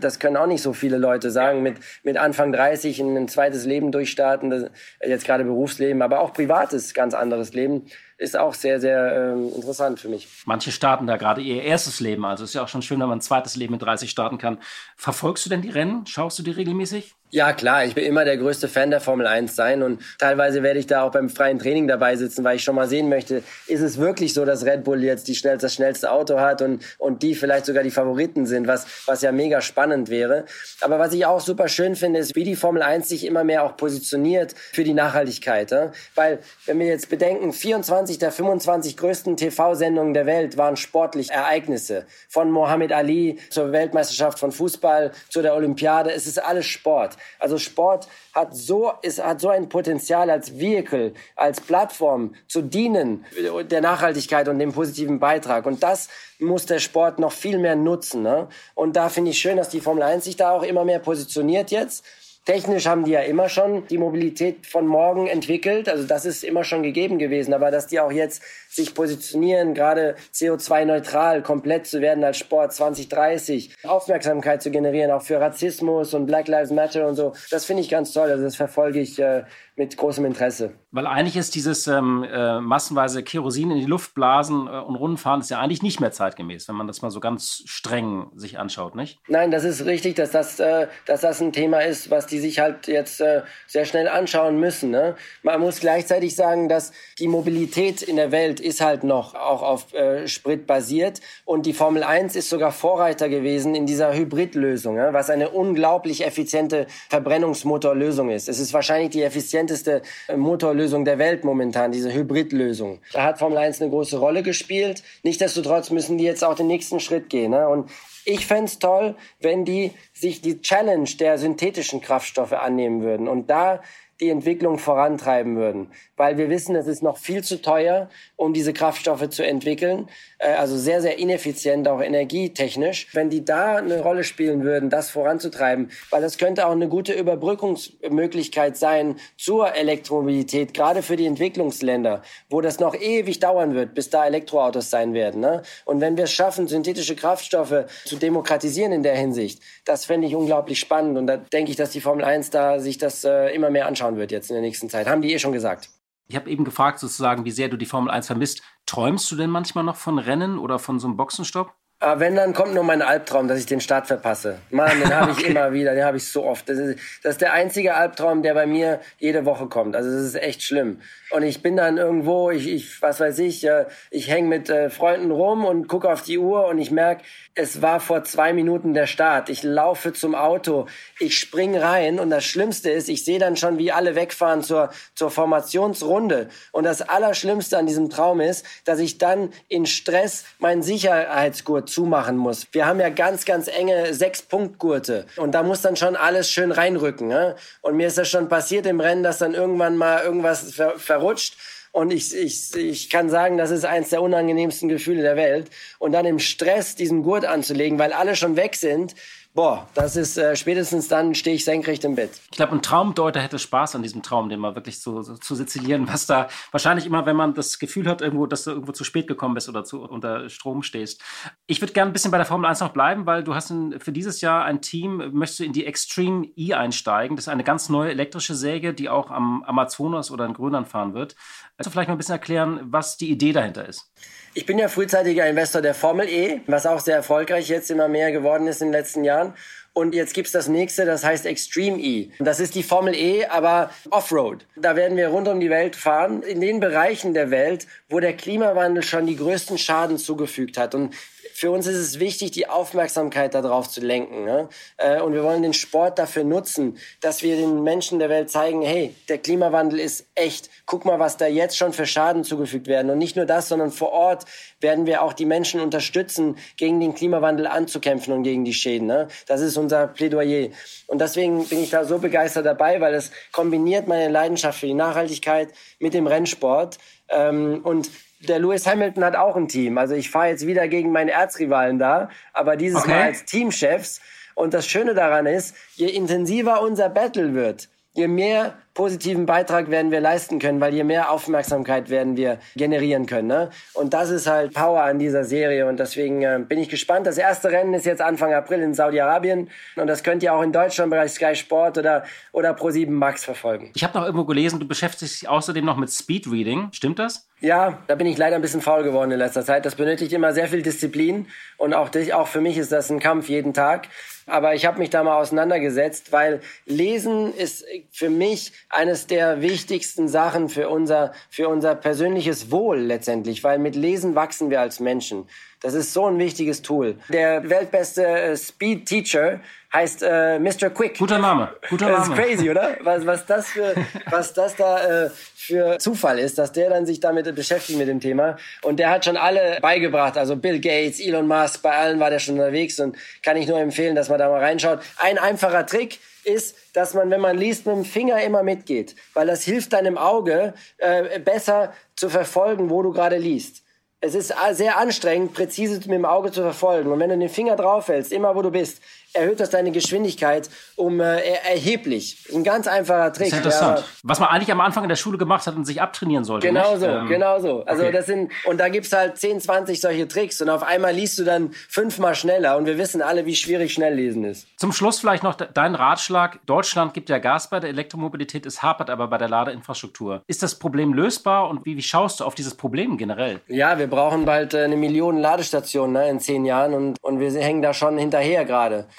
das 0.00 0.18
können 0.18 0.36
auch 0.36 0.46
nicht 0.46 0.62
so 0.62 0.72
viele 0.72 0.98
Leute 0.98 1.30
sagen, 1.30 1.62
mit, 1.62 1.76
mit 2.02 2.16
Anfang 2.16 2.52
30 2.52 3.00
ein 3.00 3.28
zweites 3.28 3.64
Leben 3.64 3.92
durchstarten, 3.92 4.50
das, 4.50 4.70
jetzt 5.04 5.24
gerade 5.24 5.44
Berufsleben, 5.44 6.02
aber 6.02 6.20
auch 6.20 6.32
privates, 6.32 6.94
ganz 6.94 7.14
anderes 7.14 7.52
Leben 7.52 7.86
ist 8.18 8.36
auch 8.36 8.54
sehr, 8.54 8.80
sehr 8.80 9.32
ähm, 9.34 9.52
interessant 9.54 9.98
für 9.98 10.08
mich. 10.08 10.28
Manche 10.46 10.70
starten 10.70 11.06
da 11.06 11.16
gerade 11.16 11.40
ihr 11.40 11.62
erstes 11.62 12.00
Leben. 12.00 12.24
Also 12.24 12.44
ist 12.44 12.54
ja 12.54 12.62
auch 12.62 12.68
schon 12.68 12.82
schön, 12.82 13.00
wenn 13.00 13.08
man 13.08 13.18
ein 13.18 13.22
zweites 13.22 13.56
Leben 13.56 13.72
mit 13.72 13.82
30 13.82 14.10
starten 14.10 14.38
kann. 14.38 14.58
Verfolgst 14.96 15.44
du 15.44 15.50
denn 15.50 15.62
die 15.62 15.70
Rennen? 15.70 16.06
Schaust 16.06 16.38
du 16.38 16.42
die 16.42 16.52
regelmäßig? 16.52 17.14
Ja, 17.34 17.54
klar. 17.54 17.86
Ich 17.86 17.94
bin 17.94 18.04
immer 18.04 18.26
der 18.26 18.36
größte 18.36 18.68
Fan 18.68 18.90
der 18.90 19.00
Formel 19.00 19.26
1 19.26 19.56
sein 19.56 19.82
und 19.82 20.02
teilweise 20.18 20.62
werde 20.62 20.78
ich 20.78 20.86
da 20.86 21.02
auch 21.02 21.12
beim 21.12 21.30
freien 21.30 21.58
Training 21.58 21.88
dabei 21.88 22.14
sitzen, 22.16 22.44
weil 22.44 22.56
ich 22.56 22.62
schon 22.62 22.74
mal 22.74 22.86
sehen 22.86 23.08
möchte, 23.08 23.42
ist 23.68 23.80
es 23.80 23.96
wirklich 23.96 24.34
so, 24.34 24.44
dass 24.44 24.66
Red 24.66 24.84
Bull 24.84 25.02
jetzt 25.02 25.28
die 25.28 25.34
schnellste, 25.34 25.64
das 25.64 25.74
schnellste 25.74 26.12
Auto 26.12 26.40
hat 26.40 26.60
und, 26.60 26.84
und 26.98 27.22
die 27.22 27.34
vielleicht 27.34 27.64
sogar 27.64 27.84
die 27.84 27.90
Favoriten 27.90 28.44
sind, 28.44 28.66
was, 28.66 28.86
was 29.06 29.22
ja 29.22 29.32
mega 29.32 29.62
spannend 29.62 30.10
wäre. 30.10 30.44
Aber 30.82 30.98
was 30.98 31.14
ich 31.14 31.24
auch 31.24 31.40
super 31.40 31.68
schön 31.68 31.96
finde, 31.96 32.20
ist, 32.20 32.36
wie 32.36 32.44
die 32.44 32.54
Formel 32.54 32.82
1 32.82 33.08
sich 33.08 33.24
immer 33.24 33.44
mehr 33.44 33.64
auch 33.64 33.78
positioniert 33.78 34.54
für 34.54 34.84
die 34.84 34.92
Nachhaltigkeit. 34.92 35.70
Ja? 35.70 35.90
Weil, 36.14 36.38
wenn 36.66 36.78
wir 36.78 36.86
jetzt 36.86 37.08
bedenken, 37.08 37.54
24 37.54 37.92
20 37.92 38.18
der 38.18 38.32
25 38.32 38.96
größten 38.98 39.36
TV-Sendungen 39.38 40.12
der 40.12 40.26
Welt 40.26 40.58
waren 40.58 40.76
sportlich 40.76 41.30
Ereignisse. 41.30 42.04
Von 42.28 42.50
Mohammed 42.50 42.92
Ali 42.92 43.38
zur 43.48 43.72
Weltmeisterschaft 43.72 44.38
von 44.38 44.52
Fußball 44.52 45.12
zu 45.30 45.40
der 45.40 45.54
Olympiade. 45.54 46.12
Es 46.12 46.26
ist 46.26 46.42
alles 46.42 46.66
Sport. 46.66 47.16
Also 47.38 47.58
Sport 47.58 48.08
hat 48.34 48.54
so, 48.54 48.92
es 49.02 49.22
hat 49.22 49.40
so 49.40 49.48
ein 49.48 49.68
Potenzial 49.68 50.30
als 50.30 50.58
Vehicle, 50.58 51.14
als 51.36 51.60
Plattform 51.60 52.34
zu 52.48 52.62
dienen 52.62 53.24
der 53.70 53.80
Nachhaltigkeit 53.80 54.48
und 54.48 54.58
dem 54.58 54.72
positiven 54.72 55.18
Beitrag. 55.18 55.66
Und 55.66 55.82
das 55.82 56.08
muss 56.38 56.66
der 56.66 56.78
Sport 56.78 57.18
noch 57.18 57.32
viel 57.32 57.58
mehr 57.58 57.76
nutzen. 57.76 58.22
Ne? 58.22 58.48
Und 58.74 58.96
da 58.96 59.08
finde 59.08 59.30
ich 59.30 59.38
schön, 59.38 59.56
dass 59.56 59.68
die 59.68 59.80
Formel 59.80 60.02
1 60.02 60.24
sich 60.24 60.36
da 60.36 60.52
auch 60.52 60.62
immer 60.62 60.84
mehr 60.84 60.98
positioniert 60.98 61.70
jetzt. 61.70 62.04
Technisch 62.44 62.86
haben 62.86 63.04
die 63.04 63.12
ja 63.12 63.20
immer 63.20 63.48
schon 63.48 63.86
die 63.86 63.98
Mobilität 63.98 64.66
von 64.66 64.84
morgen 64.84 65.28
entwickelt. 65.28 65.88
Also 65.88 66.04
das 66.04 66.24
ist 66.24 66.42
immer 66.42 66.64
schon 66.64 66.82
gegeben 66.82 67.20
gewesen. 67.20 67.54
Aber 67.54 67.70
dass 67.70 67.86
die 67.86 68.00
auch 68.00 68.10
jetzt 68.10 68.42
sich 68.72 68.94
positionieren, 68.94 69.74
gerade 69.74 70.16
CO2-neutral 70.32 71.42
komplett 71.42 71.86
zu 71.86 72.00
werden 72.00 72.24
als 72.24 72.38
Sport 72.38 72.72
2030, 72.72 73.74
Aufmerksamkeit 73.84 74.62
zu 74.62 74.70
generieren, 74.70 75.10
auch 75.10 75.22
für 75.22 75.40
Rassismus 75.40 76.14
und 76.14 76.26
Black 76.26 76.48
Lives 76.48 76.70
Matter 76.70 77.06
und 77.06 77.14
so, 77.14 77.34
das 77.50 77.64
finde 77.64 77.82
ich 77.82 77.90
ganz 77.90 78.12
toll. 78.12 78.30
Also 78.30 78.44
das 78.44 78.56
verfolge 78.56 79.00
ich 79.00 79.18
äh, 79.18 79.44
mit 79.76 79.96
großem 79.96 80.24
Interesse. 80.26 80.74
Weil 80.90 81.06
eigentlich 81.06 81.36
ist 81.36 81.54
dieses 81.54 81.86
ähm, 81.86 82.26
äh, 82.30 82.60
massenweise 82.60 83.22
Kerosin 83.22 83.70
in 83.70 83.78
die 83.78 83.86
Luft 83.86 84.14
blasen 84.14 84.66
äh, 84.66 84.70
und 84.70 84.96
Rundenfahren 84.96 85.40
ist 85.40 85.50
ja 85.50 85.58
eigentlich 85.58 85.82
nicht 85.82 86.00
mehr 86.00 86.12
zeitgemäß, 86.12 86.68
wenn 86.68 86.74
man 86.74 86.86
das 86.86 87.00
mal 87.00 87.10
so 87.10 87.20
ganz 87.20 87.62
streng 87.64 88.30
sich 88.34 88.58
anschaut, 88.58 88.94
nicht? 88.94 89.18
Nein, 89.28 89.50
das 89.50 89.64
ist 89.64 89.86
richtig, 89.86 90.16
dass 90.16 90.30
das, 90.30 90.60
äh, 90.60 90.88
dass 91.06 91.22
das 91.22 91.40
ein 91.40 91.52
Thema 91.52 91.80
ist, 91.80 92.10
was 92.10 92.26
die 92.26 92.38
sich 92.38 92.58
halt 92.58 92.86
jetzt 92.86 93.22
äh, 93.22 93.42
sehr 93.66 93.86
schnell 93.86 94.08
anschauen 94.08 94.60
müssen. 94.60 94.90
Ne? 94.90 95.16
Man 95.42 95.60
muss 95.60 95.80
gleichzeitig 95.80 96.36
sagen, 96.36 96.68
dass 96.68 96.92
die 97.18 97.28
Mobilität 97.28 98.02
in 98.02 98.16
der 98.16 98.30
Welt 98.30 98.60
ist 98.62 98.80
halt 98.80 99.04
noch 99.04 99.34
auch 99.34 99.62
auf 99.62 99.92
äh, 99.94 100.28
Sprit 100.28 100.66
basiert 100.66 101.20
und 101.44 101.66
die 101.66 101.72
Formel 101.72 102.02
1 102.02 102.36
ist 102.36 102.48
sogar 102.48 102.72
Vorreiter 102.72 103.28
gewesen 103.28 103.74
in 103.74 103.86
dieser 103.86 104.14
Hybridlösung, 104.14 104.96
ja? 104.96 105.12
was 105.12 105.30
eine 105.30 105.50
unglaublich 105.50 106.24
effiziente 106.24 106.86
Verbrennungsmotorlösung 107.08 108.30
ist. 108.30 108.48
Es 108.48 108.58
ist 108.58 108.72
wahrscheinlich 108.72 109.10
die 109.10 109.22
effizienteste 109.22 110.02
äh, 110.28 110.36
Motorlösung 110.36 110.92
Lösung 110.92 111.04
der 111.04 111.18
Welt 111.18 111.44
momentan, 111.44 111.92
diese 111.92 112.12
Hybridlösung. 112.12 113.00
Da 113.12 113.24
hat 113.24 113.38
Formel 113.38 113.58
1 113.58 113.80
eine 113.80 113.90
große 113.90 114.18
Rolle 114.18 114.42
gespielt. 114.42 115.02
Nichtsdestotrotz 115.22 115.90
müssen 115.90 116.18
die 116.18 116.24
jetzt 116.24 116.44
auch 116.44 116.54
den 116.54 116.66
nächsten 116.66 117.00
Schritt 117.00 117.30
gehen. 117.30 117.52
Ne? 117.52 117.68
Und 117.68 117.90
ich 118.24 118.46
fände 118.46 118.66
es 118.66 118.78
toll, 118.78 119.16
wenn 119.40 119.64
die 119.64 119.92
sich 120.12 120.42
die 120.42 120.60
Challenge 120.60 121.08
der 121.18 121.38
synthetischen 121.38 122.00
Kraftstoffe 122.00 122.52
annehmen 122.52 123.02
würden 123.02 123.26
und 123.26 123.48
da 123.48 123.80
die 124.22 124.30
Entwicklung 124.30 124.78
vorantreiben 124.78 125.56
würden. 125.56 125.90
Weil 126.16 126.38
wir 126.38 126.48
wissen, 126.48 126.76
es 126.76 126.86
ist 126.86 127.02
noch 127.02 127.18
viel 127.18 127.42
zu 127.42 127.60
teuer, 127.60 128.08
um 128.36 128.54
diese 128.54 128.72
Kraftstoffe 128.72 129.28
zu 129.28 129.44
entwickeln. 129.44 130.08
Äh, 130.38 130.52
also 130.54 130.78
sehr, 130.78 131.02
sehr 131.02 131.18
ineffizient, 131.18 131.88
auch 131.88 132.00
energietechnisch. 132.00 133.08
Wenn 133.12 133.30
die 133.30 133.44
da 133.44 133.76
eine 133.76 134.00
Rolle 134.00 134.24
spielen 134.24 134.62
würden, 134.62 134.90
das 134.90 135.10
voranzutreiben, 135.10 135.90
weil 136.10 136.22
das 136.22 136.38
könnte 136.38 136.66
auch 136.66 136.72
eine 136.72 136.88
gute 136.88 137.12
Überbrückungsmöglichkeit 137.12 138.76
sein 138.76 139.16
zur 139.36 139.74
Elektromobilität, 139.74 140.72
gerade 140.72 141.02
für 141.02 141.16
die 141.16 141.26
Entwicklungsländer, 141.26 142.22
wo 142.48 142.60
das 142.60 142.78
noch 142.78 142.94
ewig 142.94 143.40
dauern 143.40 143.74
wird, 143.74 143.94
bis 143.94 144.08
da 144.08 144.24
Elektroautos 144.24 144.88
sein 144.88 145.14
werden. 145.14 145.40
Ne? 145.40 145.62
Und 145.84 146.00
wenn 146.00 146.16
wir 146.16 146.24
es 146.24 146.32
schaffen, 146.32 146.68
synthetische 146.68 147.16
Kraftstoffe 147.16 147.86
zu 148.04 148.16
demokratisieren 148.16 148.92
in 148.92 149.02
der 149.02 149.16
Hinsicht, 149.16 149.60
das 149.84 150.04
fände 150.04 150.28
ich 150.28 150.36
unglaublich 150.36 150.78
spannend. 150.78 151.18
Und 151.18 151.26
da 151.26 151.38
denke 151.38 151.72
ich, 151.72 151.76
dass 151.76 151.90
die 151.90 152.00
Formel 152.00 152.24
1 152.24 152.50
da 152.50 152.78
sich 152.78 152.98
das 152.98 153.24
äh, 153.24 153.52
immer 153.52 153.70
mehr 153.70 153.86
anschauen 153.86 154.11
wird 154.16 154.32
jetzt 154.32 154.50
in 154.50 154.54
der 154.54 154.62
nächsten 154.62 154.88
Zeit. 154.88 155.06
Haben 155.06 155.22
die 155.22 155.32
eh 155.32 155.38
schon 155.38 155.52
gesagt. 155.52 155.90
Ich 156.28 156.36
habe 156.36 156.50
eben 156.50 156.64
gefragt, 156.64 156.98
sozusagen, 156.98 157.44
wie 157.44 157.50
sehr 157.50 157.68
du 157.68 157.76
die 157.76 157.86
Formel 157.86 158.10
1 158.10 158.26
vermisst. 158.26 158.62
Träumst 158.86 159.30
du 159.30 159.36
denn 159.36 159.50
manchmal 159.50 159.84
noch 159.84 159.96
von 159.96 160.18
Rennen 160.18 160.58
oder 160.58 160.78
von 160.78 160.98
so 160.98 161.06
einem 161.06 161.16
Boxenstopp? 161.16 161.74
Aber 162.02 162.18
wenn, 162.18 162.34
dann 162.34 162.52
kommt 162.52 162.74
nur 162.74 162.82
mein 162.82 163.00
Albtraum, 163.00 163.46
dass 163.46 163.60
ich 163.60 163.66
den 163.66 163.80
Start 163.80 164.08
verpasse. 164.08 164.58
Mann, 164.70 164.90
den 164.98 165.14
habe 165.14 165.30
ich 165.30 165.38
okay. 165.38 165.50
immer 165.52 165.72
wieder, 165.72 165.94
den 165.94 166.04
habe 166.04 166.16
ich 166.16 166.26
so 166.26 166.44
oft. 166.44 166.68
Das 166.68 166.76
ist, 166.76 166.98
das 167.22 167.34
ist 167.34 167.40
der 167.40 167.52
einzige 167.52 167.94
Albtraum, 167.94 168.42
der 168.42 168.54
bei 168.54 168.66
mir 168.66 168.98
jede 169.20 169.44
Woche 169.44 169.66
kommt. 169.66 169.94
Also 169.94 170.10
das 170.10 170.22
ist 170.22 170.34
echt 170.34 170.64
schlimm. 170.64 171.00
Und 171.30 171.44
ich 171.44 171.62
bin 171.62 171.76
dann 171.76 171.98
irgendwo, 171.98 172.50
ich, 172.50 172.68
ich 172.68 173.00
was 173.00 173.20
weiß 173.20 173.38
ich, 173.38 173.64
äh, 173.64 173.86
ich 174.10 174.28
hänge 174.28 174.48
mit 174.48 174.68
äh, 174.68 174.90
Freunden 174.90 175.30
rum 175.30 175.64
und 175.64 175.86
gucke 175.86 176.10
auf 176.10 176.22
die 176.22 176.38
Uhr 176.38 176.66
und 176.66 176.78
ich 176.78 176.90
merke, 176.90 177.22
es 177.54 177.82
war 177.82 178.00
vor 178.00 178.24
zwei 178.24 178.52
Minuten 178.52 178.94
der 178.94 179.06
Start. 179.06 179.48
Ich 179.48 179.62
laufe 179.62 180.12
zum 180.12 180.34
Auto, 180.34 180.86
ich 181.20 181.38
spring 181.38 181.76
rein 181.76 182.18
und 182.18 182.30
das 182.30 182.44
Schlimmste 182.44 182.90
ist, 182.90 183.08
ich 183.08 183.24
sehe 183.24 183.38
dann 183.38 183.56
schon, 183.56 183.78
wie 183.78 183.92
alle 183.92 184.14
wegfahren 184.14 184.62
zur, 184.62 184.90
zur 185.14 185.30
Formationsrunde. 185.30 186.48
Und 186.72 186.84
das 186.84 187.02
Allerschlimmste 187.02 187.78
an 187.78 187.86
diesem 187.86 188.10
Traum 188.10 188.40
ist, 188.40 188.66
dass 188.84 188.98
ich 188.98 189.18
dann 189.18 189.52
in 189.68 189.86
Stress 189.86 190.44
meinen 190.58 190.82
Sicherheitsgurt 190.82 191.88
zumachen 191.92 192.36
muss. 192.36 192.66
Wir 192.72 192.86
haben 192.86 193.00
ja 193.00 193.10
ganz, 193.10 193.44
ganz 193.44 193.68
enge 193.68 194.14
Sechs-Punkt-Gurte 194.14 195.26
und 195.36 195.52
da 195.52 195.62
muss 195.62 195.82
dann 195.82 195.96
schon 195.96 196.16
alles 196.16 196.50
schön 196.50 196.72
reinrücken. 196.72 197.28
Ne? 197.28 197.56
Und 197.80 197.96
mir 197.96 198.06
ist 198.06 198.18
das 198.18 198.28
schon 198.28 198.48
passiert 198.48 198.86
im 198.86 199.00
Rennen, 199.00 199.22
dass 199.22 199.38
dann 199.38 199.54
irgendwann 199.54 199.96
mal 199.96 200.22
irgendwas 200.22 200.72
ver 200.74 200.98
verrutscht 200.98 201.56
und 201.92 202.10
ich, 202.10 202.34
ich, 202.34 202.74
ich 202.74 203.10
kann 203.10 203.28
sagen, 203.28 203.58
das 203.58 203.70
ist 203.70 203.84
eins 203.84 204.08
der 204.08 204.22
unangenehmsten 204.22 204.88
Gefühle 204.88 205.20
der 205.20 205.36
Welt. 205.36 205.68
Und 205.98 206.12
dann 206.12 206.24
im 206.24 206.38
Stress 206.38 206.96
diesen 206.96 207.22
Gurt 207.22 207.44
anzulegen, 207.44 207.98
weil 207.98 208.14
alle 208.14 208.34
schon 208.34 208.56
weg 208.56 208.76
sind, 208.76 209.14
boah, 209.54 209.88
das 209.94 210.16
ist 210.16 210.38
äh, 210.38 210.56
spätestens 210.56 211.08
dann 211.08 211.34
stehe 211.34 211.56
ich 211.56 211.64
senkrecht 211.64 212.04
im 212.04 212.14
Bett. 212.14 212.30
Ich 212.50 212.56
glaube, 212.56 212.72
ein 212.72 212.82
Traumdeuter 212.82 213.40
hätte 213.40 213.58
Spaß 213.58 213.96
an 213.96 214.02
diesem 214.02 214.22
Traum, 214.22 214.48
den 214.48 214.60
mal 214.60 214.74
wirklich 214.74 215.00
so, 215.00 215.22
zu 215.22 215.54
sizilieren, 215.54 216.08
was 216.08 216.26
da 216.26 216.48
wahrscheinlich 216.70 217.06
immer, 217.06 217.26
wenn 217.26 217.36
man 217.36 217.54
das 217.54 217.78
Gefühl 217.78 218.08
hat, 218.08 218.22
irgendwo, 218.22 218.46
dass 218.46 218.64
du 218.64 218.70
irgendwo 218.70 218.92
zu 218.92 219.04
spät 219.04 219.26
gekommen 219.26 219.54
bist 219.54 219.68
oder 219.68 219.84
zu, 219.84 220.02
unter 220.02 220.48
Strom 220.48 220.82
stehst. 220.82 221.22
Ich 221.66 221.80
würde 221.80 221.92
gerne 221.92 222.10
ein 222.10 222.12
bisschen 222.12 222.30
bei 222.30 222.38
der 222.38 222.46
Formel 222.46 222.68
1 222.68 222.80
noch 222.80 222.92
bleiben, 222.92 223.26
weil 223.26 223.44
du 223.44 223.54
hast 223.54 223.70
ein, 223.70 224.00
für 224.00 224.12
dieses 224.12 224.40
Jahr 224.40 224.64
ein 224.64 224.80
Team, 224.80 225.30
möchtest 225.32 225.60
du 225.60 225.64
in 225.64 225.72
die 225.72 225.86
Extreme 225.86 226.46
E 226.56 226.74
einsteigen. 226.74 227.36
Das 227.36 227.46
ist 227.46 227.48
eine 227.48 227.64
ganz 227.64 227.88
neue 227.88 228.10
elektrische 228.10 228.54
Säge, 228.54 228.94
die 228.94 229.08
auch 229.08 229.30
am 229.30 229.62
Amazonas 229.64 230.30
oder 230.30 230.46
in 230.46 230.54
Grönland 230.54 230.88
fahren 230.88 231.14
wird. 231.14 231.36
Kannst 231.76 231.86
du 231.86 231.90
vielleicht 231.90 232.08
mal 232.08 232.14
ein 232.14 232.18
bisschen 232.18 232.34
erklären, 232.34 232.80
was 232.84 233.16
die 233.16 233.30
Idee 233.30 233.52
dahinter 233.52 233.86
ist? 233.86 234.12
Ich 234.54 234.66
bin 234.66 234.78
ja 234.78 234.88
frühzeitiger 234.88 235.48
Investor 235.48 235.80
der 235.80 235.94
Formel 235.94 236.28
E, 236.28 236.60
was 236.66 236.84
auch 236.84 237.00
sehr 237.00 237.16
erfolgreich 237.16 237.70
jetzt 237.70 237.90
immer 237.90 238.08
mehr 238.08 238.32
geworden 238.32 238.66
ist 238.66 238.82
in 238.82 238.88
den 238.88 238.92
letzten 238.92 239.24
Jahren. 239.24 239.54
Und 239.94 240.14
jetzt 240.14 240.34
gibt's 240.34 240.52
das 240.52 240.68
nächste, 240.68 241.06
das 241.06 241.24
heißt 241.24 241.46
Extreme 241.46 241.98
E. 241.98 242.30
Das 242.38 242.60
ist 242.60 242.74
die 242.74 242.82
Formel 242.82 243.14
E, 243.14 243.46
aber 243.46 243.90
Offroad. 244.10 244.66
Da 244.76 244.94
werden 244.94 245.16
wir 245.16 245.28
rund 245.28 245.48
um 245.48 245.58
die 245.58 245.70
Welt 245.70 245.96
fahren, 245.96 246.42
in 246.42 246.60
den 246.60 246.80
Bereichen 246.80 247.32
der 247.32 247.50
Welt, 247.50 247.86
wo 248.10 248.20
der 248.20 248.34
Klimawandel 248.34 249.02
schon 249.02 249.26
die 249.26 249.36
größten 249.36 249.78
Schaden 249.78 250.18
zugefügt 250.18 250.76
hat. 250.76 250.94
Und 250.94 251.14
für 251.62 251.70
uns 251.70 251.86
ist 251.86 251.96
es 251.96 252.18
wichtig, 252.18 252.50
die 252.50 252.68
Aufmerksamkeit 252.68 253.54
darauf 253.54 253.88
zu 253.88 254.00
lenken. 254.00 254.44
Ne? 254.44 254.68
Äh, 254.96 255.20
und 255.20 255.32
wir 255.32 255.44
wollen 255.44 255.62
den 255.62 255.74
Sport 255.74 256.18
dafür 256.18 256.42
nutzen, 256.42 256.98
dass 257.20 257.44
wir 257.44 257.54
den 257.54 257.84
Menschen 257.84 258.18
der 258.18 258.28
Welt 258.28 258.50
zeigen, 258.50 258.82
hey, 258.82 259.14
der 259.28 259.38
Klimawandel 259.38 260.00
ist 260.00 260.26
echt. 260.34 260.70
Guck 260.86 261.04
mal, 261.04 261.20
was 261.20 261.36
da 261.36 261.46
jetzt 261.46 261.76
schon 261.76 261.92
für 261.92 262.04
Schaden 262.04 262.42
zugefügt 262.42 262.88
werden. 262.88 263.12
Und 263.12 263.18
nicht 263.18 263.36
nur 263.36 263.46
das, 263.46 263.68
sondern 263.68 263.92
vor 263.92 264.10
Ort 264.10 264.44
werden 264.80 265.06
wir 265.06 265.22
auch 265.22 265.34
die 265.34 265.46
Menschen 265.46 265.80
unterstützen, 265.80 266.56
gegen 266.76 266.98
den 266.98 267.14
Klimawandel 267.14 267.68
anzukämpfen 267.68 268.34
und 268.34 268.42
gegen 268.42 268.64
die 268.64 268.74
Schäden. 268.74 269.06
Ne? 269.06 269.28
Das 269.46 269.60
ist 269.60 269.76
unser 269.76 270.08
Plädoyer. 270.08 270.70
Und 271.06 271.20
deswegen 271.20 271.64
bin 271.68 271.80
ich 271.80 271.90
da 271.90 272.04
so 272.04 272.18
begeistert 272.18 272.66
dabei, 272.66 273.00
weil 273.00 273.14
es 273.14 273.30
kombiniert 273.52 274.08
meine 274.08 274.32
Leidenschaft 274.32 274.80
für 274.80 274.86
die 274.86 274.94
Nachhaltigkeit 274.94 275.68
mit 276.00 276.12
dem 276.12 276.26
Rennsport. 276.26 276.98
Ähm, 277.28 277.82
und 277.84 278.10
der 278.48 278.58
Lewis 278.58 278.86
Hamilton 278.86 279.24
hat 279.24 279.36
auch 279.36 279.56
ein 279.56 279.68
Team. 279.68 279.98
Also 279.98 280.14
ich 280.14 280.30
fahre 280.30 280.48
jetzt 280.48 280.66
wieder 280.66 280.88
gegen 280.88 281.12
meine 281.12 281.30
Erzrivalen 281.30 281.98
da, 281.98 282.28
aber 282.52 282.76
dieses 282.76 283.02
okay. 283.02 283.10
Mal 283.10 283.22
als 283.22 283.44
Teamchefs. 283.44 284.20
Und 284.54 284.74
das 284.74 284.86
Schöne 284.86 285.14
daran 285.14 285.46
ist, 285.46 285.74
je 285.94 286.08
intensiver 286.08 286.82
unser 286.82 287.08
Battle 287.08 287.54
wird, 287.54 287.88
je 288.14 288.28
mehr 288.28 288.74
positiven 288.94 289.46
Beitrag 289.46 289.90
werden 289.90 290.10
wir 290.10 290.20
leisten 290.20 290.58
können, 290.58 290.80
weil 290.80 290.92
je 290.92 291.02
mehr 291.02 291.30
Aufmerksamkeit 291.30 292.10
werden 292.10 292.36
wir 292.36 292.58
generieren 292.76 293.24
können. 293.24 293.48
Ne? 293.48 293.70
Und 293.94 294.12
das 294.12 294.28
ist 294.28 294.46
halt 294.46 294.74
Power 294.74 295.02
an 295.02 295.18
dieser 295.18 295.44
Serie 295.44 295.86
und 295.86 295.98
deswegen 295.98 296.42
äh, 296.42 296.60
bin 296.66 296.78
ich 296.78 296.90
gespannt. 296.90 297.26
Das 297.26 297.38
erste 297.38 297.70
Rennen 297.70 297.94
ist 297.94 298.04
jetzt 298.04 298.20
Anfang 298.20 298.52
April 298.52 298.82
in 298.82 298.92
Saudi-Arabien 298.92 299.70
und 299.96 300.06
das 300.06 300.22
könnt 300.22 300.42
ihr 300.42 300.52
auch 300.52 300.62
in 300.62 300.72
Deutschland 300.72 301.10
bei 301.10 301.26
Sky 301.26 301.56
Sport 301.56 301.96
oder, 301.96 302.24
oder 302.52 302.76
Pro7 302.76 303.10
Max 303.10 303.44
verfolgen. 303.44 303.90
Ich 303.94 304.04
habe 304.04 304.18
noch 304.18 304.26
irgendwo 304.26 304.44
gelesen, 304.44 304.78
du 304.78 304.86
beschäftigst 304.86 305.40
dich 305.40 305.48
außerdem 305.48 305.84
noch 305.84 305.96
mit 305.96 306.10
Speedreading. 306.10 306.88
Stimmt 306.92 307.18
das? 307.18 307.48
Ja, 307.62 308.02
da 308.08 308.16
bin 308.16 308.26
ich 308.26 308.36
leider 308.36 308.56
ein 308.56 308.62
bisschen 308.62 308.80
faul 308.80 309.04
geworden 309.04 309.30
in 309.30 309.38
letzter 309.38 309.64
Zeit. 309.64 309.86
Das 309.86 309.94
benötigt 309.94 310.32
immer 310.32 310.52
sehr 310.52 310.66
viel 310.66 310.82
Disziplin 310.82 311.46
und 311.76 311.94
auch, 311.94 312.10
auch 312.32 312.48
für 312.48 312.60
mich 312.60 312.76
ist 312.76 312.90
das 312.90 313.08
ein 313.08 313.20
Kampf 313.20 313.48
jeden 313.48 313.72
Tag. 313.72 314.08
Aber 314.46 314.74
ich 314.74 314.84
habe 314.84 314.98
mich 314.98 315.10
da 315.10 315.22
mal 315.22 315.38
auseinandergesetzt, 315.38 316.32
weil 316.32 316.60
Lesen 316.86 317.54
ist 317.54 317.84
für 318.10 318.30
mich 318.30 318.72
eines 318.88 319.28
der 319.28 319.62
wichtigsten 319.62 320.26
Sachen 320.26 320.68
für 320.70 320.88
unser, 320.88 321.34
für 321.50 321.68
unser 321.68 321.94
persönliches 321.94 322.72
Wohl 322.72 322.98
letztendlich, 322.98 323.62
weil 323.62 323.78
mit 323.78 323.94
Lesen 323.94 324.34
wachsen 324.34 324.68
wir 324.68 324.80
als 324.80 324.98
Menschen. 324.98 325.46
Das 325.82 325.94
ist 325.94 326.12
so 326.12 326.26
ein 326.26 326.38
wichtiges 326.38 326.80
Tool. 326.80 327.16
Der 327.28 327.68
weltbeste 327.68 328.24
äh, 328.24 328.56
Speed 328.56 329.06
Teacher 329.06 329.60
heißt 329.92 330.22
äh, 330.22 330.58
Mr. 330.58 330.90
Quick. 330.90 331.18
Guter 331.18 331.38
Name. 331.38 331.70
Guter 331.90 332.08
Name. 332.08 332.18
Das 332.18 332.28
ist 332.28 332.34
crazy, 332.34 332.70
oder? 332.70 332.96
Was, 333.00 333.26
was 333.26 333.44
das 333.46 333.66
für, 333.66 333.94
was 334.30 334.54
das 334.54 334.76
da 334.76 335.24
äh, 335.24 335.30
für 335.54 335.98
Zufall 335.98 336.38
ist, 336.38 336.56
dass 336.56 336.72
der 336.72 336.88
dann 336.88 337.04
sich 337.04 337.20
damit 337.20 337.52
beschäftigt 337.54 337.98
mit 337.98 338.08
dem 338.08 338.20
Thema. 338.20 338.56
Und 338.82 338.98
der 338.98 339.10
hat 339.10 339.24
schon 339.24 339.36
alle 339.36 339.78
beigebracht. 339.80 340.38
Also 340.38 340.56
Bill 340.56 340.80
Gates, 340.80 341.20
Elon 341.20 341.46
Musk, 341.46 341.82
bei 341.82 341.90
allen 341.90 342.20
war 342.20 342.30
der 342.30 342.38
schon 342.38 342.54
unterwegs 342.54 342.98
und 343.00 343.16
kann 343.42 343.56
ich 343.56 343.66
nur 343.66 343.78
empfehlen, 343.80 344.14
dass 344.14 344.28
man 344.28 344.38
da 344.38 344.48
mal 344.48 344.60
reinschaut. 344.60 345.00
Ein 345.18 345.38
einfacher 345.38 345.84
Trick 345.84 346.20
ist, 346.44 346.76
dass 346.92 347.14
man, 347.14 347.30
wenn 347.30 347.40
man 347.40 347.58
liest, 347.58 347.86
mit 347.86 347.96
dem 347.96 348.04
Finger 348.04 348.42
immer 348.42 348.62
mitgeht, 348.62 349.14
weil 349.34 349.46
das 349.46 349.62
hilft 349.62 349.92
deinem 349.92 350.16
Auge 350.16 350.74
äh, 350.98 351.38
besser 351.38 351.92
zu 352.16 352.28
verfolgen, 352.28 352.90
wo 352.90 353.02
du 353.02 353.12
gerade 353.12 353.36
liest. 353.36 353.82
Es 354.24 354.36
ist 354.36 354.54
sehr 354.70 354.98
anstrengend, 354.98 355.52
präzise 355.52 355.96
mit 355.96 356.06
dem 356.06 356.24
Auge 356.24 356.52
zu 356.52 356.62
verfolgen. 356.62 357.10
Und 357.10 357.18
wenn 357.18 357.30
du 357.30 357.36
den 357.36 357.48
Finger 357.48 357.74
draufhältst, 357.74 358.30
immer 358.30 358.54
wo 358.54 358.62
du 358.62 358.70
bist, 358.70 359.02
erhöht 359.34 359.60
das 359.60 359.70
deine 359.70 359.90
Geschwindigkeit 359.92 360.68
um 360.96 361.20
äh, 361.20 361.40
erheblich. 361.40 362.48
Ein 362.54 362.64
ganz 362.64 362.86
einfacher 362.86 363.32
Trick. 363.32 363.50
Das 363.50 363.58
ist 363.58 363.64
interessant. 363.64 363.98
Ja. 363.98 364.04
Was 364.22 364.40
man 364.40 364.48
eigentlich 364.48 364.70
am 364.72 364.80
Anfang 364.80 365.04
in 365.04 365.08
der 365.08 365.16
Schule 365.16 365.38
gemacht 365.38 365.66
hat 365.66 365.74
und 365.76 365.84
sich 365.84 366.00
abtrainieren 366.00 366.44
sollte. 366.44 366.66
Genau 366.66 366.92
nicht? 366.92 367.00
so, 367.00 367.06
ähm, 367.06 367.28
genau 367.28 367.58
so. 367.60 367.84
Also 367.84 368.02
okay. 368.02 368.12
das 368.12 368.26
sind 368.26 368.52
und 368.64 368.78
da 368.78 368.88
gibt's 368.88 369.12
halt 369.12 369.38
10, 369.38 369.60
20 369.60 370.00
solche 370.00 370.28
Tricks 370.28 370.60
und 370.60 370.68
auf 370.68 370.82
einmal 370.82 371.14
liest 371.14 371.38
du 371.38 371.44
dann 371.44 371.70
fünfmal 371.88 372.34
schneller 372.34 372.76
und 372.76 372.86
wir 372.86 372.98
wissen 372.98 373.22
alle, 373.22 373.46
wie 373.46 373.56
schwierig 373.56 373.92
schnell 373.92 374.14
lesen 374.14 374.44
ist. 374.44 374.66
Zum 374.76 374.92
Schluss 374.92 375.18
vielleicht 375.18 375.42
noch 375.42 375.54
dein 375.54 375.94
Ratschlag. 375.94 376.64
Deutschland 376.66 377.14
gibt 377.14 377.28
ja 377.28 377.38
Gas 377.38 377.70
bei 377.70 377.80
der 377.80 377.90
Elektromobilität, 377.90 378.66
es 378.66 378.82
hapert 378.82 379.10
aber 379.10 379.28
bei 379.28 379.38
der 379.38 379.48
Ladeinfrastruktur. 379.48 380.42
Ist 380.46 380.62
das 380.62 380.78
Problem 380.78 381.14
lösbar 381.14 381.68
und 381.68 381.84
wie, 381.84 381.96
wie 381.96 382.02
schaust 382.02 382.40
du 382.40 382.44
auf 382.44 382.54
dieses 382.54 382.74
Problem 382.74 383.16
generell? 383.16 383.60
Ja, 383.68 383.98
wir 383.98 384.06
brauchen 384.06 384.44
bald 384.44 384.74
äh, 384.74 384.84
eine 384.84 384.96
Million 384.96 385.38
Ladestationen 385.38 386.12
ne, 386.12 386.28
in 386.28 386.40
zehn 386.40 386.64
Jahren 386.64 386.94
und, 386.94 387.16
und 387.22 387.40
wir 387.40 387.50
hängen 387.52 387.82
da 387.82 387.94
schon 387.94 388.18
hinterher 388.18 388.64
gerade. 388.64 389.06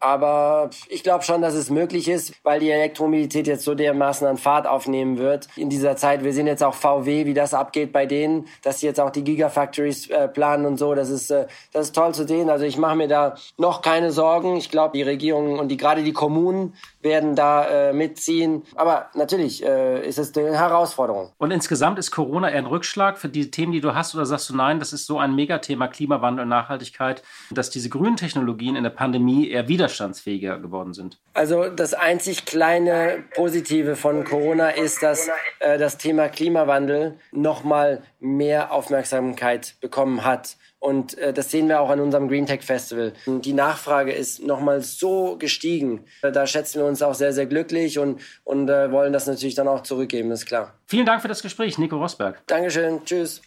Aber 0.00 0.70
ich 0.88 1.02
glaube 1.02 1.24
schon, 1.24 1.42
dass 1.42 1.54
es 1.54 1.70
möglich 1.70 2.08
ist, 2.08 2.34
weil 2.42 2.60
die 2.60 2.70
Elektromobilität 2.70 3.46
jetzt 3.46 3.64
so 3.64 3.74
dermaßen 3.74 4.26
an 4.26 4.36
Fahrt 4.36 4.66
aufnehmen 4.66 5.18
wird 5.18 5.48
in 5.56 5.70
dieser 5.70 5.96
Zeit. 5.96 6.24
Wir 6.24 6.32
sehen 6.32 6.46
jetzt 6.46 6.62
auch 6.62 6.74
VW, 6.74 7.26
wie 7.26 7.34
das 7.34 7.54
abgeht 7.54 7.92
bei 7.92 8.06
denen, 8.06 8.46
dass 8.62 8.80
sie 8.80 8.86
jetzt 8.86 9.00
auch 9.00 9.10
die 9.10 9.24
Gigafactories 9.24 10.10
äh, 10.10 10.28
planen 10.28 10.66
und 10.66 10.78
so. 10.78 10.94
Das 10.94 11.10
ist, 11.10 11.30
äh, 11.30 11.46
das 11.72 11.86
ist 11.86 11.94
toll 11.94 12.14
zu 12.14 12.26
sehen. 12.26 12.50
Also 12.50 12.64
ich 12.64 12.76
mache 12.76 12.96
mir 12.96 13.08
da 13.08 13.36
noch 13.56 13.82
keine 13.82 14.12
Sorgen. 14.12 14.56
Ich 14.56 14.70
glaube, 14.70 14.96
die 14.96 15.02
Regierung 15.02 15.58
und 15.58 15.68
die 15.68 15.76
gerade 15.76 16.02
die 16.02 16.12
Kommunen 16.12 16.74
werden 17.02 17.36
da 17.36 17.66
äh, 17.66 17.92
mitziehen. 17.92 18.62
Aber 18.74 19.10
natürlich 19.14 19.64
äh, 19.64 20.06
ist 20.06 20.18
es 20.18 20.36
eine 20.36 20.58
Herausforderung. 20.58 21.30
Und 21.38 21.50
insgesamt 21.50 21.98
ist 21.98 22.10
Corona 22.10 22.50
eher 22.50 22.58
ein 22.58 22.66
Rückschlag 22.66 23.18
für 23.18 23.28
die 23.28 23.50
Themen, 23.50 23.72
die 23.72 23.80
du 23.80 23.94
hast, 23.94 24.14
oder 24.14 24.26
sagst 24.26 24.50
du 24.50 24.56
nein, 24.56 24.78
das 24.78 24.92
ist 24.92 25.06
so 25.06 25.18
ein 25.18 25.34
Megathema 25.34 25.88
Klimawandel 25.88 26.44
und 26.44 26.48
Nachhaltigkeit, 26.48 27.22
dass 27.50 27.70
diese 27.70 27.88
grünen 27.88 28.16
Technologien 28.16 28.76
in 28.76 28.82
der 28.82 28.90
Pandemie 28.90 29.48
eher 29.48 29.68
widerstandsfähiger 29.94 30.58
geworden 30.58 30.92
sind? 30.94 31.18
Also 31.32 31.68
das 31.68 31.94
einzig 31.94 32.44
kleine 32.44 33.24
Positive 33.34 33.96
von 33.96 34.24
Corona 34.24 34.70
ist, 34.70 35.02
dass 35.02 35.28
äh, 35.60 35.78
das 35.78 35.98
Thema 35.98 36.28
Klimawandel 36.28 37.18
nochmal 37.32 38.02
mehr 38.20 38.72
Aufmerksamkeit 38.72 39.76
bekommen 39.80 40.24
hat. 40.24 40.56
Und 40.78 41.16
äh, 41.18 41.32
das 41.32 41.50
sehen 41.50 41.68
wir 41.68 41.80
auch 41.80 41.88
an 41.88 42.00
unserem 42.00 42.28
Green 42.28 42.46
Tech 42.46 42.62
Festival. 42.62 43.14
Die 43.26 43.52
Nachfrage 43.54 44.12
ist 44.12 44.42
nochmal 44.42 44.82
so 44.82 45.36
gestiegen. 45.38 46.04
Da 46.20 46.46
schätzen 46.46 46.80
wir 46.80 46.86
uns 46.86 47.00
auch 47.02 47.14
sehr, 47.14 47.32
sehr 47.32 47.46
glücklich 47.46 47.98
und, 47.98 48.20
und 48.44 48.68
äh, 48.68 48.90
wollen 48.92 49.12
das 49.12 49.26
natürlich 49.26 49.54
dann 49.54 49.68
auch 49.68 49.82
zurückgeben, 49.82 50.30
ist 50.30 50.46
klar. 50.46 50.74
Vielen 50.86 51.06
Dank 51.06 51.22
für 51.22 51.28
das 51.28 51.42
Gespräch, 51.42 51.78
Nico 51.78 51.96
Rosberg. 51.96 52.46
Dankeschön. 52.46 53.02
Tschüss. 53.04 53.40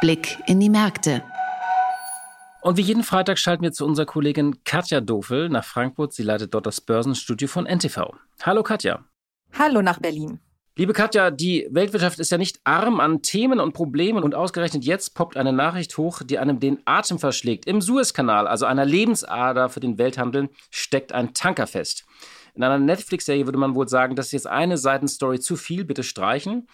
Blick 0.00 0.38
in 0.46 0.58
die 0.58 0.70
Märkte. 0.70 1.22
Und 2.62 2.76
wie 2.76 2.82
jeden 2.82 3.02
Freitag 3.02 3.40
schalten 3.40 3.64
wir 3.64 3.72
zu 3.72 3.84
unserer 3.84 4.06
Kollegin 4.06 4.62
Katja 4.62 5.00
Dofel 5.00 5.48
nach 5.48 5.64
Frankfurt. 5.64 6.12
Sie 6.12 6.22
leitet 6.22 6.54
dort 6.54 6.64
das 6.64 6.80
Börsenstudio 6.80 7.48
von 7.48 7.66
NTV. 7.66 8.12
Hallo 8.44 8.62
Katja. 8.62 9.04
Hallo 9.58 9.82
nach 9.82 9.98
Berlin. 9.98 10.38
Liebe 10.76 10.92
Katja, 10.92 11.32
die 11.32 11.66
Weltwirtschaft 11.72 12.20
ist 12.20 12.30
ja 12.30 12.38
nicht 12.38 12.60
arm 12.62 13.00
an 13.00 13.20
Themen 13.20 13.58
und 13.58 13.72
Problemen 13.72 14.22
und 14.22 14.36
ausgerechnet 14.36 14.84
jetzt 14.84 15.16
poppt 15.16 15.36
eine 15.36 15.52
Nachricht 15.52 15.98
hoch, 15.98 16.22
die 16.22 16.38
einem 16.38 16.60
den 16.60 16.78
Atem 16.84 17.18
verschlägt. 17.18 17.66
Im 17.66 17.80
Suezkanal, 17.80 18.46
also 18.46 18.64
einer 18.64 18.84
Lebensader 18.84 19.68
für 19.68 19.80
den 19.80 19.98
Welthandel, 19.98 20.48
steckt 20.70 21.12
ein 21.12 21.34
Tanker 21.34 21.66
fest. 21.66 22.04
In 22.54 22.62
einer 22.62 22.78
Netflix-Serie 22.78 23.44
würde 23.44 23.58
man 23.58 23.74
wohl 23.74 23.88
sagen, 23.88 24.14
das 24.14 24.26
ist 24.26 24.32
jetzt 24.32 24.46
eine 24.46 24.78
Seitenstory 24.78 25.40
zu 25.40 25.56
viel, 25.56 25.84
bitte 25.84 26.04
streichen. 26.04 26.68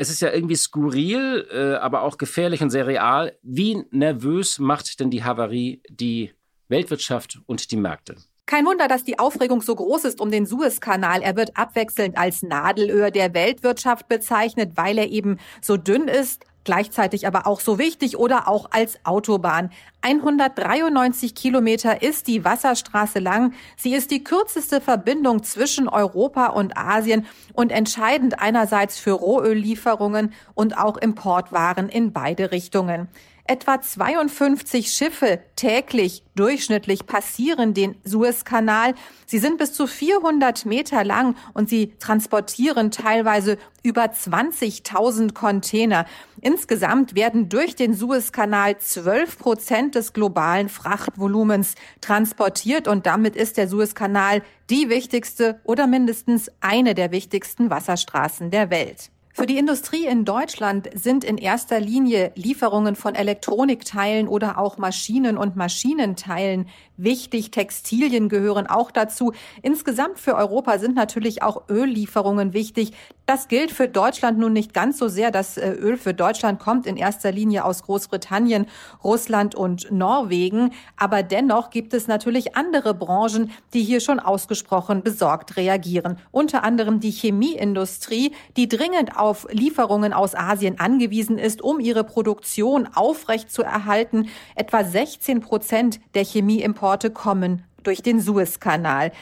Es 0.00 0.08
ist 0.08 0.22
ja 0.22 0.32
irgendwie 0.32 0.56
skurril, 0.56 1.46
äh, 1.52 1.74
aber 1.74 2.00
auch 2.00 2.16
gefährlich 2.16 2.62
und 2.62 2.70
sehr 2.70 2.86
real. 2.86 3.36
Wie 3.42 3.84
nervös 3.90 4.58
macht 4.58 4.98
denn 4.98 5.10
die 5.10 5.24
Havarie 5.24 5.82
die 5.90 6.32
Weltwirtschaft 6.68 7.42
und 7.44 7.70
die 7.70 7.76
Märkte? 7.76 8.16
Kein 8.46 8.64
Wunder, 8.64 8.88
dass 8.88 9.04
die 9.04 9.18
Aufregung 9.18 9.60
so 9.60 9.74
groß 9.74 10.06
ist 10.06 10.22
um 10.22 10.30
den 10.30 10.46
Suezkanal. 10.46 11.20
Er 11.20 11.36
wird 11.36 11.54
abwechselnd 11.54 12.16
als 12.16 12.42
Nadelöhr 12.42 13.10
der 13.10 13.34
Weltwirtschaft 13.34 14.08
bezeichnet, 14.08 14.72
weil 14.76 14.96
er 14.96 15.10
eben 15.10 15.36
so 15.60 15.76
dünn 15.76 16.08
ist, 16.08 16.46
gleichzeitig 16.64 17.26
aber 17.26 17.46
auch 17.46 17.60
so 17.60 17.78
wichtig 17.78 18.18
oder 18.18 18.48
auch 18.48 18.70
als 18.70 18.98
Autobahn. 19.04 19.70
193 20.02 21.34
Kilometer 21.34 22.02
ist 22.02 22.26
die 22.26 22.44
Wasserstraße 22.44 23.18
lang. 23.18 23.52
Sie 23.76 23.94
ist 23.94 24.10
die 24.10 24.24
kürzeste 24.24 24.80
Verbindung 24.80 25.42
zwischen 25.42 25.88
Europa 25.88 26.46
und 26.46 26.76
Asien 26.76 27.26
und 27.52 27.72
entscheidend 27.72 28.40
einerseits 28.40 28.98
für 28.98 29.12
Rohöllieferungen 29.12 30.32
und 30.54 30.76
auch 30.78 30.96
Importwaren 30.96 31.88
in 31.88 32.12
beide 32.12 32.50
Richtungen. 32.50 33.08
Etwa 33.50 33.80
52 33.80 34.92
Schiffe 34.92 35.40
täglich 35.56 36.22
durchschnittlich 36.36 37.04
passieren 37.04 37.74
den 37.74 37.96
Suezkanal. 38.04 38.94
Sie 39.26 39.40
sind 39.40 39.58
bis 39.58 39.72
zu 39.72 39.88
400 39.88 40.66
Meter 40.66 41.02
lang 41.02 41.34
und 41.52 41.68
sie 41.68 41.92
transportieren 41.98 42.92
teilweise 42.92 43.58
über 43.82 44.04
20.000 44.04 45.34
Container. 45.34 46.06
Insgesamt 46.40 47.16
werden 47.16 47.48
durch 47.48 47.74
den 47.74 47.92
Suezkanal 47.92 48.78
12 48.78 49.36
Prozent 49.36 49.94
des 49.96 50.12
globalen 50.12 50.68
Frachtvolumens 50.68 51.74
transportiert 52.00 52.86
und 52.86 53.04
damit 53.04 53.34
ist 53.34 53.56
der 53.56 53.66
Suezkanal 53.66 54.42
die 54.70 54.88
wichtigste 54.90 55.58
oder 55.64 55.88
mindestens 55.88 56.52
eine 56.60 56.94
der 56.94 57.10
wichtigsten 57.10 57.68
Wasserstraßen 57.68 58.52
der 58.52 58.70
Welt. 58.70 59.10
Für 59.40 59.46
die 59.46 59.56
Industrie 59.56 60.04
in 60.04 60.26
Deutschland 60.26 60.90
sind 60.92 61.24
in 61.24 61.38
erster 61.38 61.80
Linie 61.80 62.30
Lieferungen 62.34 62.94
von 62.94 63.14
Elektronikteilen 63.14 64.28
oder 64.28 64.58
auch 64.58 64.76
Maschinen 64.76 65.38
und 65.38 65.56
Maschinenteilen 65.56 66.68
wichtig. 67.02 67.50
Textilien 67.50 68.28
gehören 68.28 68.66
auch 68.66 68.90
dazu. 68.90 69.32
Insgesamt 69.62 70.18
für 70.18 70.34
Europa 70.34 70.78
sind 70.78 70.94
natürlich 70.94 71.42
auch 71.42 71.68
Öllieferungen 71.68 72.52
wichtig. 72.52 72.92
Das 73.26 73.46
gilt 73.46 73.70
für 73.70 73.86
Deutschland 73.86 74.38
nun 74.38 74.52
nicht 74.52 74.74
ganz 74.74 74.98
so 74.98 75.06
sehr. 75.06 75.30
Das 75.30 75.56
äh, 75.56 75.70
Öl 75.70 75.96
für 75.96 76.14
Deutschland 76.14 76.58
kommt 76.58 76.84
in 76.84 76.96
erster 76.96 77.30
Linie 77.30 77.64
aus 77.64 77.84
Großbritannien, 77.84 78.66
Russland 79.04 79.54
und 79.54 79.92
Norwegen. 79.92 80.72
Aber 80.96 81.22
dennoch 81.22 81.70
gibt 81.70 81.94
es 81.94 82.08
natürlich 82.08 82.56
andere 82.56 82.92
Branchen, 82.92 83.52
die 83.72 83.84
hier 83.84 84.00
schon 84.00 84.18
ausgesprochen 84.18 85.02
besorgt 85.02 85.56
reagieren. 85.56 86.18
Unter 86.32 86.64
anderem 86.64 86.98
die 86.98 87.12
Chemieindustrie, 87.12 88.32
die 88.56 88.66
dringend 88.66 89.16
auf 89.16 89.46
Lieferungen 89.52 90.12
aus 90.12 90.34
Asien 90.34 90.80
angewiesen 90.80 91.38
ist, 91.38 91.62
um 91.62 91.78
ihre 91.78 92.02
Produktion 92.02 92.88
aufrecht 92.94 93.52
zu 93.52 93.62
erhalten. 93.62 94.28
Etwa 94.56 94.82
16 94.82 95.40
Prozent 95.40 96.00
der 96.14 96.24
Chemieimporte 96.24 96.89
kommen 97.10 97.64
durch 97.82 98.02
den 98.02 98.20
Suezkanal. 98.20 99.12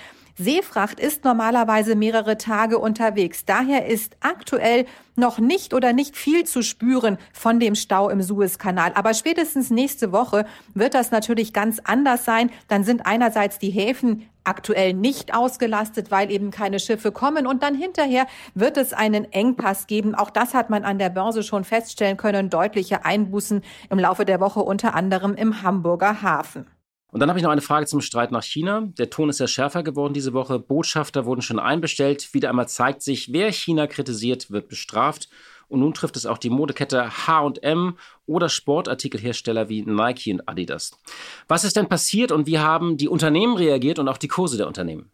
Seefracht 0.40 1.00
ist 1.00 1.24
normalerweise 1.24 1.96
mehrere 1.96 2.38
Tage 2.38 2.78
unterwegs. 2.78 3.44
Daher 3.44 3.86
ist 3.86 4.16
aktuell 4.20 4.86
noch 5.16 5.40
nicht 5.40 5.74
oder 5.74 5.92
nicht 5.92 6.16
viel 6.16 6.44
zu 6.44 6.62
spüren 6.62 7.18
von 7.32 7.58
dem 7.58 7.74
Stau 7.74 8.08
im 8.08 8.22
Suezkanal. 8.22 8.92
Aber 8.94 9.14
spätestens 9.14 9.70
nächste 9.70 10.12
Woche 10.12 10.46
wird 10.74 10.94
das 10.94 11.10
natürlich 11.10 11.52
ganz 11.52 11.80
anders 11.82 12.24
sein. 12.24 12.50
Dann 12.68 12.84
sind 12.84 13.04
einerseits 13.04 13.58
die 13.58 13.70
Häfen 13.70 14.28
aktuell 14.44 14.94
nicht 14.94 15.34
ausgelastet, 15.34 16.12
weil 16.12 16.30
eben 16.30 16.52
keine 16.52 16.78
Schiffe 16.78 17.10
kommen. 17.10 17.44
Und 17.44 17.64
dann 17.64 17.74
hinterher 17.74 18.28
wird 18.54 18.76
es 18.76 18.92
einen 18.92 19.24
Engpass 19.32 19.88
geben. 19.88 20.14
Auch 20.14 20.30
das 20.30 20.54
hat 20.54 20.70
man 20.70 20.84
an 20.84 21.00
der 21.00 21.10
Börse 21.10 21.42
schon 21.42 21.64
feststellen 21.64 22.16
können. 22.16 22.48
Deutliche 22.48 23.04
Einbußen 23.04 23.62
im 23.90 23.98
Laufe 23.98 24.24
der 24.24 24.38
Woche 24.38 24.60
unter 24.60 24.94
anderem 24.94 25.34
im 25.34 25.62
Hamburger 25.62 26.22
Hafen. 26.22 26.66
Und 27.10 27.20
dann 27.20 27.30
habe 27.30 27.38
ich 27.38 27.42
noch 27.42 27.50
eine 27.50 27.62
Frage 27.62 27.86
zum 27.86 28.02
Streit 28.02 28.32
nach 28.32 28.42
China. 28.42 28.88
Der 28.98 29.08
Ton 29.08 29.30
ist 29.30 29.40
ja 29.40 29.46
schärfer 29.46 29.82
geworden 29.82 30.12
diese 30.12 30.34
Woche. 30.34 30.58
Botschafter 30.58 31.24
wurden 31.24 31.40
schon 31.40 31.58
einbestellt. 31.58 32.34
Wieder 32.34 32.50
einmal 32.50 32.68
zeigt 32.68 33.02
sich, 33.02 33.32
wer 33.32 33.50
China 33.50 33.86
kritisiert, 33.86 34.50
wird 34.50 34.68
bestraft. 34.68 35.28
Und 35.68 35.80
nun 35.80 35.94
trifft 35.94 36.16
es 36.16 36.26
auch 36.26 36.38
die 36.38 36.50
Modekette 36.50 37.10
HM 37.26 37.96
oder 38.26 38.48
Sportartikelhersteller 38.48 39.68
wie 39.68 39.82
Nike 39.82 40.32
und 40.32 40.48
Adidas. 40.48 40.98
Was 41.46 41.64
ist 41.64 41.76
denn 41.76 41.88
passiert 41.88 42.32
und 42.32 42.46
wie 42.46 42.58
haben 42.58 42.96
die 42.96 43.08
Unternehmen 43.08 43.56
reagiert 43.56 43.98
und 43.98 44.08
auch 44.08 44.18
die 44.18 44.28
Kurse 44.28 44.56
der 44.56 44.66
Unternehmen? 44.66 45.10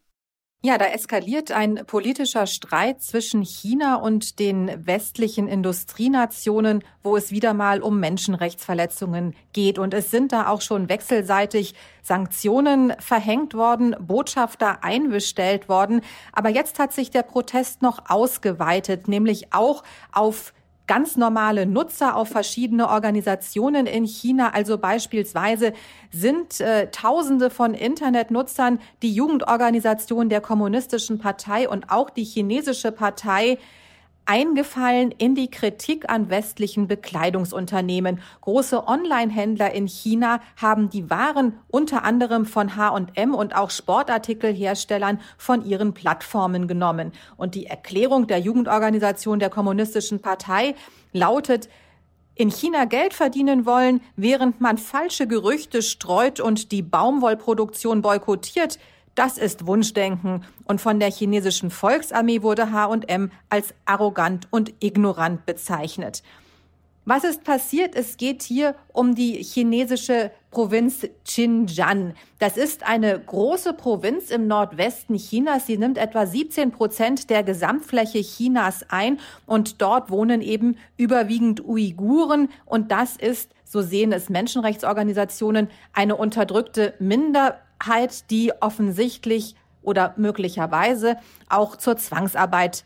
Ja, 0.66 0.78
da 0.78 0.86
eskaliert 0.86 1.52
ein 1.52 1.82
politischer 1.86 2.46
Streit 2.46 3.02
zwischen 3.02 3.42
China 3.42 3.96
und 3.96 4.38
den 4.38 4.86
westlichen 4.86 5.46
Industrienationen, 5.46 6.82
wo 7.02 7.18
es 7.18 7.30
wieder 7.30 7.52
mal 7.52 7.82
um 7.82 8.00
Menschenrechtsverletzungen 8.00 9.34
geht. 9.52 9.78
Und 9.78 9.92
es 9.92 10.10
sind 10.10 10.32
da 10.32 10.48
auch 10.48 10.62
schon 10.62 10.88
wechselseitig 10.88 11.74
Sanktionen 12.00 12.94
verhängt 12.98 13.52
worden, 13.52 13.94
Botschafter 14.00 14.82
einbestellt 14.82 15.68
worden. 15.68 16.00
Aber 16.32 16.48
jetzt 16.48 16.78
hat 16.78 16.94
sich 16.94 17.10
der 17.10 17.24
Protest 17.24 17.82
noch 17.82 18.08
ausgeweitet, 18.08 19.06
nämlich 19.06 19.52
auch 19.52 19.82
auf 20.12 20.54
ganz 20.87 21.16
normale 21.16 21.66
Nutzer 21.66 22.16
auf 22.16 22.28
verschiedene 22.28 22.89
Organisationen 22.89 23.87
in 23.87 24.05
China. 24.05 24.51
Also 24.53 24.78
beispielsweise 24.78 25.72
sind 26.11 26.61
äh, 26.61 26.91
Tausende 26.91 27.51
von 27.51 27.74
Internetnutzern 27.74 28.78
die 29.03 29.14
Jugendorganisation 29.14 30.28
der 30.28 30.41
Kommunistischen 30.41 31.18
Partei 31.18 31.68
und 31.68 31.91
auch 31.91 32.11
die 32.11 32.24
chinesische 32.24 32.93
Partei 32.93 33.59
eingefallen 34.27 35.11
in 35.11 35.35
die 35.35 35.51
Kritik 35.51 36.09
an 36.11 36.31
westlichen 36.31 36.87
Bekleidungsunternehmen. 36.87 38.20
Große 38.41 38.87
Online-Händler 38.87 39.72
in 39.72 39.87
China 39.87 40.41
haben 40.57 40.91
die 40.91 41.11
Waren 41.11 41.59
unter 41.68 42.05
anderem 42.05 42.47
von 42.47 42.77
H&M 42.77 43.35
und 43.35 43.55
auch 43.55 43.70
Sportartikelherstellern 43.70 45.20
von 45.37 45.64
ihren 45.64 45.95
Plattformen 45.95 46.68
genommen. 46.68 47.12
Und 47.37 47.55
die 47.55 47.66
Erklärung 47.66 48.27
der 48.27 48.39
Jugendorganisation 48.39 49.39
der 49.39 49.51
Kommunistischen 49.51 50.20
Partei 50.20 50.75
lautet, 51.12 51.68
in 52.37 52.51
China 52.51 52.85
Geld 52.85 53.14
verdienen 53.14 53.64
wollen, 53.64 54.01
während 54.16 54.61
man 54.61 54.77
falsche 54.77 55.29
Gerüchte 55.29 55.83
streut 55.83 56.41
und 56.41 56.72
die 56.72 56.83
Baumwollproduktion 56.83 58.03
boykottiert, 58.03 58.79
das 59.14 59.38
ist 59.38 59.66
Wunschdenken. 59.66 60.44
Und 60.64 60.80
von 60.80 60.98
der 60.98 61.10
chinesischen 61.10 61.70
Volksarmee 61.70 62.42
wurde 62.42 62.72
H&M 62.72 63.30
als 63.48 63.74
arrogant 63.84 64.48
und 64.50 64.72
ignorant 64.80 65.46
bezeichnet. 65.46 66.22
Was 67.06 67.22
ist 67.22 67.44
passiert? 67.44 67.94
Es 67.94 68.16
geht 68.16 68.42
hier 68.42 68.74
um 68.94 69.14
die 69.14 69.34
chinesische 69.42 70.30
Provinz 70.50 71.06
Xinjiang. 71.24 72.14
Das 72.38 72.56
ist 72.56 72.82
eine 72.82 73.20
große 73.20 73.74
Provinz 73.74 74.30
im 74.30 74.46
Nordwesten 74.46 75.16
Chinas. 75.16 75.66
Sie 75.66 75.76
nimmt 75.76 75.98
etwa 75.98 76.24
17 76.24 76.70
Prozent 76.70 77.28
der 77.28 77.42
Gesamtfläche 77.42 78.22
Chinas 78.22 78.86
ein 78.88 79.20
und 79.44 79.82
dort 79.82 80.10
wohnen 80.10 80.40
eben 80.40 80.78
überwiegend 80.96 81.62
Uiguren 81.62 82.48
und 82.64 82.90
das 82.90 83.16
ist, 83.16 83.50
so 83.64 83.82
sehen 83.82 84.12
es 84.12 84.30
Menschenrechtsorganisationen, 84.30 85.68
eine 85.92 86.16
unterdrückte 86.16 86.94
Minderheit 87.00 87.60
Minderheit, 87.85 88.30
die 88.30 88.53
offensichtlich 88.61 89.55
oder 89.82 90.14
möglicherweise 90.16 91.16
auch 91.49 91.76
zur 91.76 91.97
Zwangsarbeit 91.97 92.85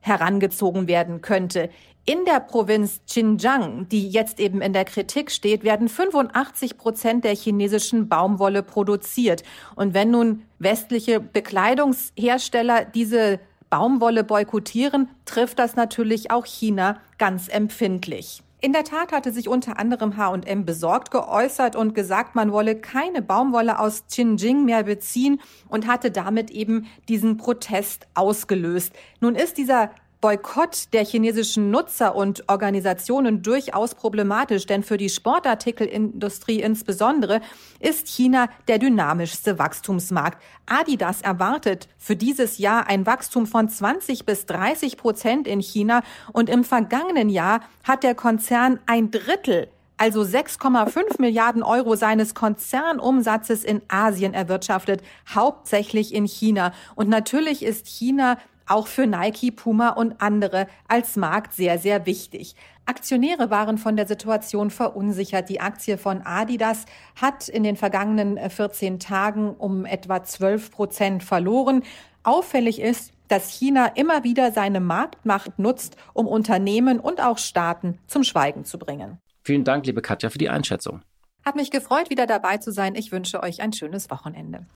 herangezogen 0.00 0.86
werden 0.86 1.22
könnte. 1.22 1.70
In 2.06 2.26
der 2.26 2.40
Provinz 2.40 3.00
Xinjiang, 3.06 3.88
die 3.88 4.08
jetzt 4.08 4.38
eben 4.38 4.60
in 4.60 4.74
der 4.74 4.84
Kritik 4.84 5.30
steht, 5.30 5.64
werden 5.64 5.88
85 5.88 6.76
Prozent 6.76 7.24
der 7.24 7.34
chinesischen 7.34 8.10
Baumwolle 8.10 8.62
produziert. 8.62 9.42
Und 9.74 9.94
wenn 9.94 10.10
nun 10.10 10.42
westliche 10.58 11.20
Bekleidungshersteller 11.20 12.84
diese 12.84 13.40
Baumwolle 13.70 14.22
boykottieren, 14.22 15.08
trifft 15.24 15.58
das 15.58 15.76
natürlich 15.76 16.30
auch 16.30 16.44
China 16.44 17.00
ganz 17.16 17.48
empfindlich. 17.48 18.43
In 18.64 18.72
der 18.72 18.84
Tat 18.84 19.12
hatte 19.12 19.30
sich 19.30 19.46
unter 19.46 19.78
anderem 19.78 20.16
H&M 20.16 20.64
besorgt 20.64 21.10
geäußert 21.10 21.76
und 21.76 21.94
gesagt, 21.94 22.34
man 22.34 22.50
wolle 22.50 22.76
keine 22.76 23.20
Baumwolle 23.20 23.78
aus 23.78 24.04
Xinjiang 24.06 24.64
mehr 24.64 24.84
beziehen 24.84 25.42
und 25.68 25.86
hatte 25.86 26.10
damit 26.10 26.50
eben 26.50 26.86
diesen 27.10 27.36
Protest 27.36 28.06
ausgelöst. 28.14 28.94
Nun 29.20 29.34
ist 29.34 29.58
dieser 29.58 29.90
Boykott 30.24 30.94
der 30.94 31.04
chinesischen 31.04 31.70
Nutzer 31.70 32.14
und 32.16 32.48
Organisationen 32.48 33.42
durchaus 33.42 33.94
problematisch, 33.94 34.64
denn 34.64 34.82
für 34.82 34.96
die 34.96 35.10
Sportartikelindustrie 35.10 36.62
insbesondere 36.62 37.42
ist 37.78 38.08
China 38.08 38.48
der 38.66 38.78
dynamischste 38.78 39.58
Wachstumsmarkt. 39.58 40.42
Adidas 40.64 41.20
erwartet 41.20 41.88
für 41.98 42.16
dieses 42.16 42.56
Jahr 42.56 42.86
ein 42.86 43.04
Wachstum 43.04 43.46
von 43.46 43.68
20 43.68 44.24
bis 44.24 44.46
30 44.46 44.96
Prozent 44.96 45.46
in 45.46 45.60
China 45.60 46.02
und 46.32 46.48
im 46.48 46.64
vergangenen 46.64 47.28
Jahr 47.28 47.60
hat 47.82 48.02
der 48.02 48.14
Konzern 48.14 48.78
ein 48.86 49.10
Drittel 49.10 49.68
also 49.96 50.22
6,5 50.22 51.20
Milliarden 51.20 51.62
Euro 51.62 51.94
seines 51.94 52.34
Konzernumsatzes 52.34 53.62
in 53.62 53.80
Asien 53.86 54.34
erwirtschaftet, 54.34 55.02
hauptsächlich 55.32 56.12
in 56.12 56.26
China. 56.26 56.72
Und 56.96 57.08
natürlich 57.08 57.62
ist 57.62 57.86
China 57.86 58.38
auch 58.66 58.86
für 58.86 59.06
Nike, 59.06 59.50
Puma 59.50 59.90
und 59.90 60.20
andere 60.20 60.66
als 60.88 61.16
Markt 61.16 61.52
sehr, 61.52 61.78
sehr 61.78 62.06
wichtig. 62.06 62.54
Aktionäre 62.86 63.50
waren 63.50 63.78
von 63.78 63.96
der 63.96 64.06
Situation 64.06 64.70
verunsichert. 64.70 65.48
Die 65.48 65.60
Aktie 65.60 65.96
von 65.96 66.22
Adidas 66.22 66.84
hat 67.20 67.48
in 67.48 67.62
den 67.62 67.76
vergangenen 67.76 68.38
14 68.50 68.98
Tagen 68.98 69.54
um 69.54 69.86
etwa 69.86 70.22
12 70.22 70.70
Prozent 70.70 71.24
verloren. 71.24 71.82
Auffällig 72.22 72.80
ist, 72.80 73.12
dass 73.28 73.48
China 73.48 73.86
immer 73.86 74.22
wieder 74.22 74.52
seine 74.52 74.80
Marktmacht 74.80 75.58
nutzt, 75.58 75.96
um 76.12 76.26
Unternehmen 76.26 77.00
und 77.00 77.22
auch 77.22 77.38
Staaten 77.38 77.98
zum 78.06 78.22
Schweigen 78.22 78.64
zu 78.64 78.78
bringen. 78.78 79.18
Vielen 79.42 79.64
Dank, 79.64 79.86
liebe 79.86 80.02
Katja, 80.02 80.30
für 80.30 80.38
die 80.38 80.48
Einschätzung. 80.48 81.02
Hat 81.44 81.56
mich 81.56 81.70
gefreut, 81.70 82.08
wieder 82.08 82.26
dabei 82.26 82.58
zu 82.58 82.72
sein. 82.72 82.94
Ich 82.94 83.12
wünsche 83.12 83.42
euch 83.42 83.60
ein 83.60 83.72
schönes 83.72 84.10
Wochenende. 84.10 84.66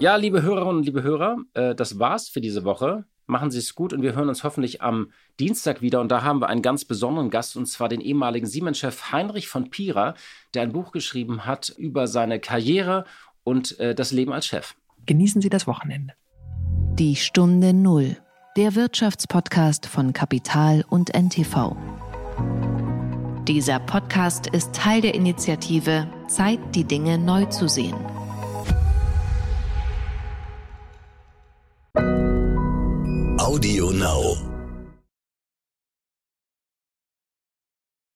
Ja, 0.00 0.16
liebe 0.16 0.40
Hörerinnen 0.40 0.78
und 0.78 0.86
liebe 0.86 1.02
Hörer, 1.02 1.36
äh, 1.52 1.74
das 1.74 1.98
war's 1.98 2.30
für 2.30 2.40
diese 2.40 2.64
Woche. 2.64 3.04
Machen 3.26 3.50
Sie 3.50 3.58
es 3.58 3.74
gut 3.74 3.92
und 3.92 4.00
wir 4.00 4.14
hören 4.14 4.30
uns 4.30 4.44
hoffentlich 4.44 4.80
am 4.80 5.12
Dienstag 5.38 5.82
wieder. 5.82 6.00
Und 6.00 6.10
da 6.10 6.22
haben 6.22 6.40
wir 6.40 6.48
einen 6.48 6.62
ganz 6.62 6.86
besonderen 6.86 7.28
Gast, 7.28 7.54
und 7.54 7.66
zwar 7.66 7.90
den 7.90 8.00
ehemaligen 8.00 8.46
Siemens-Chef 8.46 9.12
Heinrich 9.12 9.48
von 9.48 9.68
Pira, 9.68 10.14
der 10.54 10.62
ein 10.62 10.72
Buch 10.72 10.92
geschrieben 10.92 11.44
hat 11.44 11.68
über 11.76 12.06
seine 12.06 12.40
Karriere 12.40 13.04
und 13.44 13.78
äh, 13.78 13.94
das 13.94 14.10
Leben 14.10 14.32
als 14.32 14.46
Chef. 14.46 14.74
Genießen 15.04 15.42
Sie 15.42 15.50
das 15.50 15.66
Wochenende. 15.66 16.14
Die 16.94 17.14
Stunde 17.14 17.74
Null, 17.74 18.16
der 18.56 18.74
Wirtschaftspodcast 18.74 19.84
von 19.84 20.14
Kapital 20.14 20.82
und 20.88 21.14
NTV. 21.14 21.76
Dieser 23.46 23.78
Podcast 23.80 24.46
ist 24.46 24.74
Teil 24.74 25.02
der 25.02 25.14
Initiative 25.14 26.06
Zeit, 26.26 26.58
die 26.74 26.84
Dinge 26.84 27.18
neu 27.18 27.44
zu 27.46 27.68
sehen 27.68 27.96
Audio 31.96 33.90
Now. 33.90 34.49